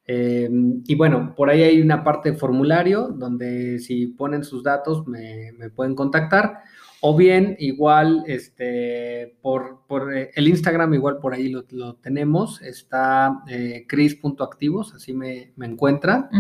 Em, 0.07 0.82
y 0.86 0.95
bueno, 0.95 1.34
por 1.36 1.51
ahí 1.51 1.62
hay 1.62 1.82
una 1.82 2.03
parte 2.03 2.32
de 2.32 2.38
formulario 2.38 3.09
donde 3.09 3.78
si 3.80 4.07
ponen 4.07 4.45
sus 4.45 4.62
datos 4.62 5.07
me, 5.07 5.53
pueden 5.76 5.95
contactar. 5.95 6.61
O 7.03 7.14
bien, 7.16 7.57
igual, 7.59 8.24
este, 8.26 9.36
por, 9.43 9.84
eh, 10.14 10.30
el 10.34 10.49
Instagram, 10.49 10.95
igual 10.95 11.18
por 11.18 11.34
ahí 11.34 11.51
lo, 11.51 11.64
tenemos. 11.97 12.62
Está 12.62 13.43
eh, 13.47 13.84
cris.activos, 13.86 14.95
así 14.95 15.12
me, 15.12 15.53
me 15.57 15.66
encuentran. 15.66 16.30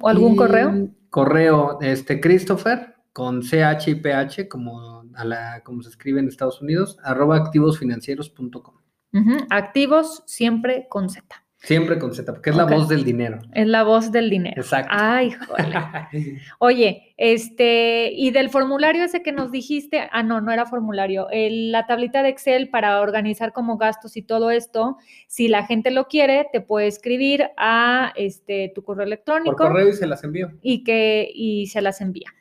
¿O 0.00 0.06
algún 0.08 0.36
correo? 0.36 0.88
Correo, 1.10 1.80
este, 1.80 2.20
Christopher, 2.20 2.94
con 3.20 3.42
CH 3.42 3.86
y 3.88 3.94
PH, 3.96 4.48
como 4.48 5.04
a 5.14 5.24
la, 5.26 5.60
como 5.62 5.82
se 5.82 5.90
escribe 5.90 6.20
en 6.20 6.28
Estados 6.28 6.62
Unidos, 6.62 6.96
arroba 7.02 7.36
activosfinancieros.com. 7.36 8.76
Activos 9.50 10.22
siempre 10.24 10.86
con 10.88 11.10
Z. 11.10 11.26
Siempre 11.58 11.98
con 11.98 12.14
Z, 12.14 12.32
porque 12.32 12.48
es 12.48 12.56
la 12.56 12.64
voz 12.64 12.88
del 12.88 13.04
dinero. 13.04 13.40
Es 13.52 13.66
la 13.66 13.82
voz 13.82 14.10
del 14.10 14.30
dinero. 14.30 14.62
Exacto. 14.62 14.94
Ay, 14.98 15.32
joder. 15.32 15.66
Oye, 16.60 17.14
este, 17.18 18.10
y 18.10 18.30
del 18.30 18.48
formulario 18.48 19.04
ese 19.04 19.22
que 19.22 19.32
nos 19.32 19.52
dijiste, 19.52 20.08
ah, 20.10 20.22
no, 20.22 20.40
no 20.40 20.50
era 20.50 20.64
formulario, 20.64 21.28
la 21.30 21.84
tablita 21.84 22.22
de 22.22 22.30
Excel 22.30 22.70
para 22.70 23.02
organizar 23.02 23.52
como 23.52 23.76
gastos 23.76 24.16
y 24.16 24.22
todo 24.22 24.50
esto, 24.50 24.96
si 25.26 25.48
la 25.48 25.66
gente 25.66 25.90
lo 25.90 26.08
quiere, 26.08 26.46
te 26.50 26.62
puede 26.62 26.86
escribir 26.86 27.50
a 27.58 28.14
este 28.16 28.72
tu 28.74 28.82
correo 28.82 29.04
electrónico. 29.04 29.54
Por 29.54 29.68
correo 29.68 29.90
y 29.90 29.92
se 29.92 30.06
las 30.06 30.24
envío. 30.24 30.52
Y 30.62 30.84
que, 30.84 31.30
y 31.34 31.66
se 31.66 31.82
las 31.82 32.00
envía. 32.00 32.32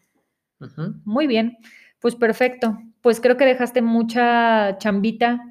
Muy 1.05 1.27
bien. 1.27 1.57
Pues 1.99 2.15
perfecto. 2.15 2.77
Pues 3.01 3.19
creo 3.21 3.37
que 3.37 3.45
dejaste 3.45 3.81
mucha 3.81 4.77
chambita. 4.77 5.41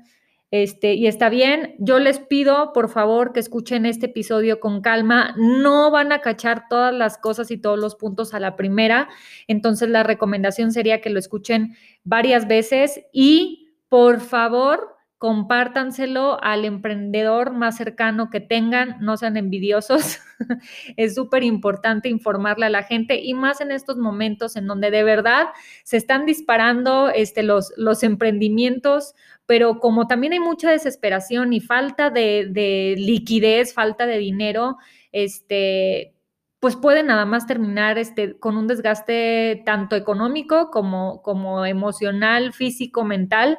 Este, 0.51 0.95
y 0.95 1.07
está 1.07 1.29
bien. 1.29 1.75
Yo 1.79 1.99
les 1.99 2.21
pido, 2.21 2.73
por 2.73 2.89
favor, 2.89 3.33
que 3.33 3.41
escuchen 3.41 3.85
este 3.85 4.07
episodio 4.07 4.61
con 4.61 4.81
calma. 4.81 5.35
No 5.37 5.91
van 5.91 6.11
a 6.13 6.21
cachar 6.21 6.65
todas 6.71 6.95
las 6.95 7.19
cosas 7.19 7.51
y 7.51 7.59
todos 7.59 7.79
los 7.79 7.97
puntos 7.97 8.33
a 8.33 8.41
la 8.41 8.57
primera. 8.57 9.09
Entonces, 9.47 9.91
la 9.91 10.03
recomendación 10.03 10.73
sería 10.73 11.01
que 11.01 11.11
lo 11.11 11.19
escuchen 11.19 11.77
varias 12.05 12.49
veces 12.49 13.01
y, 13.13 13.75
por 13.89 14.21
favor, 14.21 14.98
compártanselo 15.19 16.43
al 16.43 16.65
emprendedor 16.65 17.53
más 17.53 17.77
cercano 17.77 18.31
que 18.31 18.41
tengan, 18.41 18.97
no 19.01 19.17
sean 19.17 19.37
envidiosos. 19.37 20.21
es 20.97 21.17
súper 21.17 21.43
importante 21.43 22.09
informarle 22.09 22.67
a 22.67 22.71
la 22.71 22.85
gente 22.85 23.21
y 23.21 23.35
más 23.35 23.61
en 23.61 23.73
estos 23.73 23.99
momentos 23.99 24.55
en 24.55 24.69
donde 24.69 24.93
de 24.93 25.03
verdad 25.03 25.49
se 25.83 25.97
están 25.97 26.25
disparando 26.25 27.11
este, 27.11 27.43
los, 27.43 27.73
los 27.77 28.05
emprendimientos, 28.05 29.15
pero 29.45 29.81
como 29.81 30.07
también 30.07 30.35
hay 30.35 30.41
mucha 30.41 30.71
desesperación 30.71 31.53
y 31.53 31.61
falta 31.61 32.11
de, 32.11 32.95
liquidez, 32.97 33.75
falta 33.75 34.07
de 34.07 34.19
dinero, 34.19 34.77
este, 35.11 36.15
pues 36.61 36.77
puede 36.77 37.03
nada 37.03 37.25
más 37.25 37.49
terminar 37.49 37.99
este, 37.99 38.39
con 38.39 38.57
un 38.57 38.69
desgaste 38.69 39.63
tanto 39.67 39.97
económico 39.97 40.71
como, 40.71 41.23
como 41.23 41.67
emocional, 41.67 42.53
físico, 42.53 43.05
mental 43.05 43.59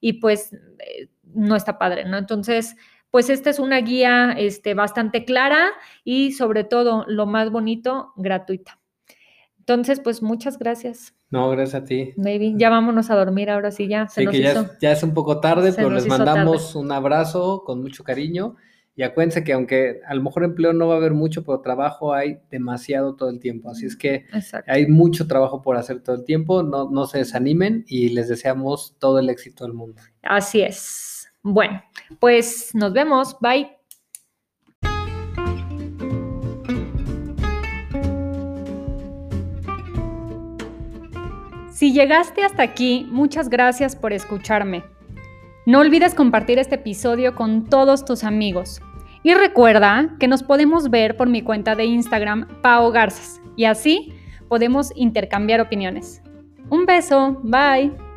y 0.00 0.14
pues 0.14 0.52
eh, 0.52 1.08
no 1.22 1.56
está 1.56 1.78
padre, 1.78 2.04
¿no? 2.04 2.18
Entonces, 2.18 2.76
pues 3.10 3.30
esta 3.30 3.50
es 3.50 3.58
una 3.58 3.80
guía 3.80 4.34
este, 4.36 4.74
bastante 4.74 5.24
clara 5.24 5.70
y 6.04 6.32
sobre 6.32 6.64
todo, 6.64 7.04
lo 7.08 7.26
más 7.26 7.50
bonito, 7.50 8.12
gratuita. 8.16 8.78
Entonces, 9.58 10.00
pues 10.00 10.22
muchas 10.22 10.58
gracias. 10.58 11.14
No, 11.30 11.50
gracias 11.50 11.82
a 11.82 11.84
ti. 11.84 12.14
Maybe. 12.16 12.54
Ya 12.56 12.70
vámonos 12.70 13.10
a 13.10 13.16
dormir 13.16 13.50
ahora 13.50 13.70
sí, 13.70 13.86
ya. 13.86 14.08
Se 14.08 14.22
sí, 14.22 14.26
que 14.28 14.40
ya, 14.40 14.92
es, 14.92 15.02
un 15.02 15.12
poco 15.12 15.40
tarde, 15.40 15.72
pero 15.74 15.90
les 15.90 16.06
mandamos 16.06 16.74
un 16.74 16.90
abrazo 16.90 17.64
con 17.64 17.82
mucho 17.82 18.02
cariño. 18.02 18.56
Y 18.98 19.04
acuérdense 19.04 19.44
que 19.44 19.52
aunque 19.52 20.00
a 20.08 20.12
lo 20.16 20.24
mejor 20.24 20.42
empleo 20.42 20.72
no 20.72 20.88
va 20.88 20.94
a 20.94 20.96
haber 20.96 21.14
mucho, 21.14 21.44
pero 21.44 21.60
trabajo 21.60 22.12
hay 22.12 22.40
demasiado 22.50 23.14
todo 23.14 23.30
el 23.30 23.38
tiempo. 23.38 23.70
Así 23.70 23.86
es 23.86 23.94
que 23.94 24.24
hay 24.66 24.88
mucho 24.88 25.28
trabajo 25.28 25.62
por 25.62 25.76
hacer 25.76 26.02
todo 26.02 26.16
el 26.16 26.24
tiempo. 26.24 26.64
No, 26.64 26.90
no 26.90 27.06
se 27.06 27.18
desanimen 27.18 27.84
y 27.86 28.08
les 28.08 28.26
deseamos 28.28 28.96
todo 28.98 29.20
el 29.20 29.30
éxito 29.30 29.62
del 29.62 29.74
mundo. 29.74 30.02
Así 30.22 30.62
es. 30.62 31.30
Bueno, 31.44 31.80
pues 32.18 32.74
nos 32.74 32.92
vemos. 32.92 33.36
Bye. 33.40 33.70
Si 41.70 41.92
llegaste 41.92 42.42
hasta 42.42 42.64
aquí, 42.64 43.06
muchas 43.12 43.48
gracias 43.48 43.94
por 43.94 44.12
escucharme. 44.12 44.82
No 45.66 45.78
olvides 45.80 46.14
compartir 46.14 46.58
este 46.58 46.74
episodio 46.76 47.36
con 47.36 47.66
todos 47.66 48.04
tus 48.04 48.24
amigos. 48.24 48.80
Y 49.22 49.34
recuerda 49.34 50.16
que 50.18 50.28
nos 50.28 50.42
podemos 50.42 50.90
ver 50.90 51.16
por 51.16 51.28
mi 51.28 51.42
cuenta 51.42 51.74
de 51.74 51.84
Instagram, 51.84 52.46
Pao 52.62 52.90
Garzas, 52.90 53.40
y 53.56 53.64
así 53.64 54.12
podemos 54.48 54.92
intercambiar 54.94 55.60
opiniones. 55.60 56.22
Un 56.70 56.86
beso, 56.86 57.40
bye. 57.42 58.07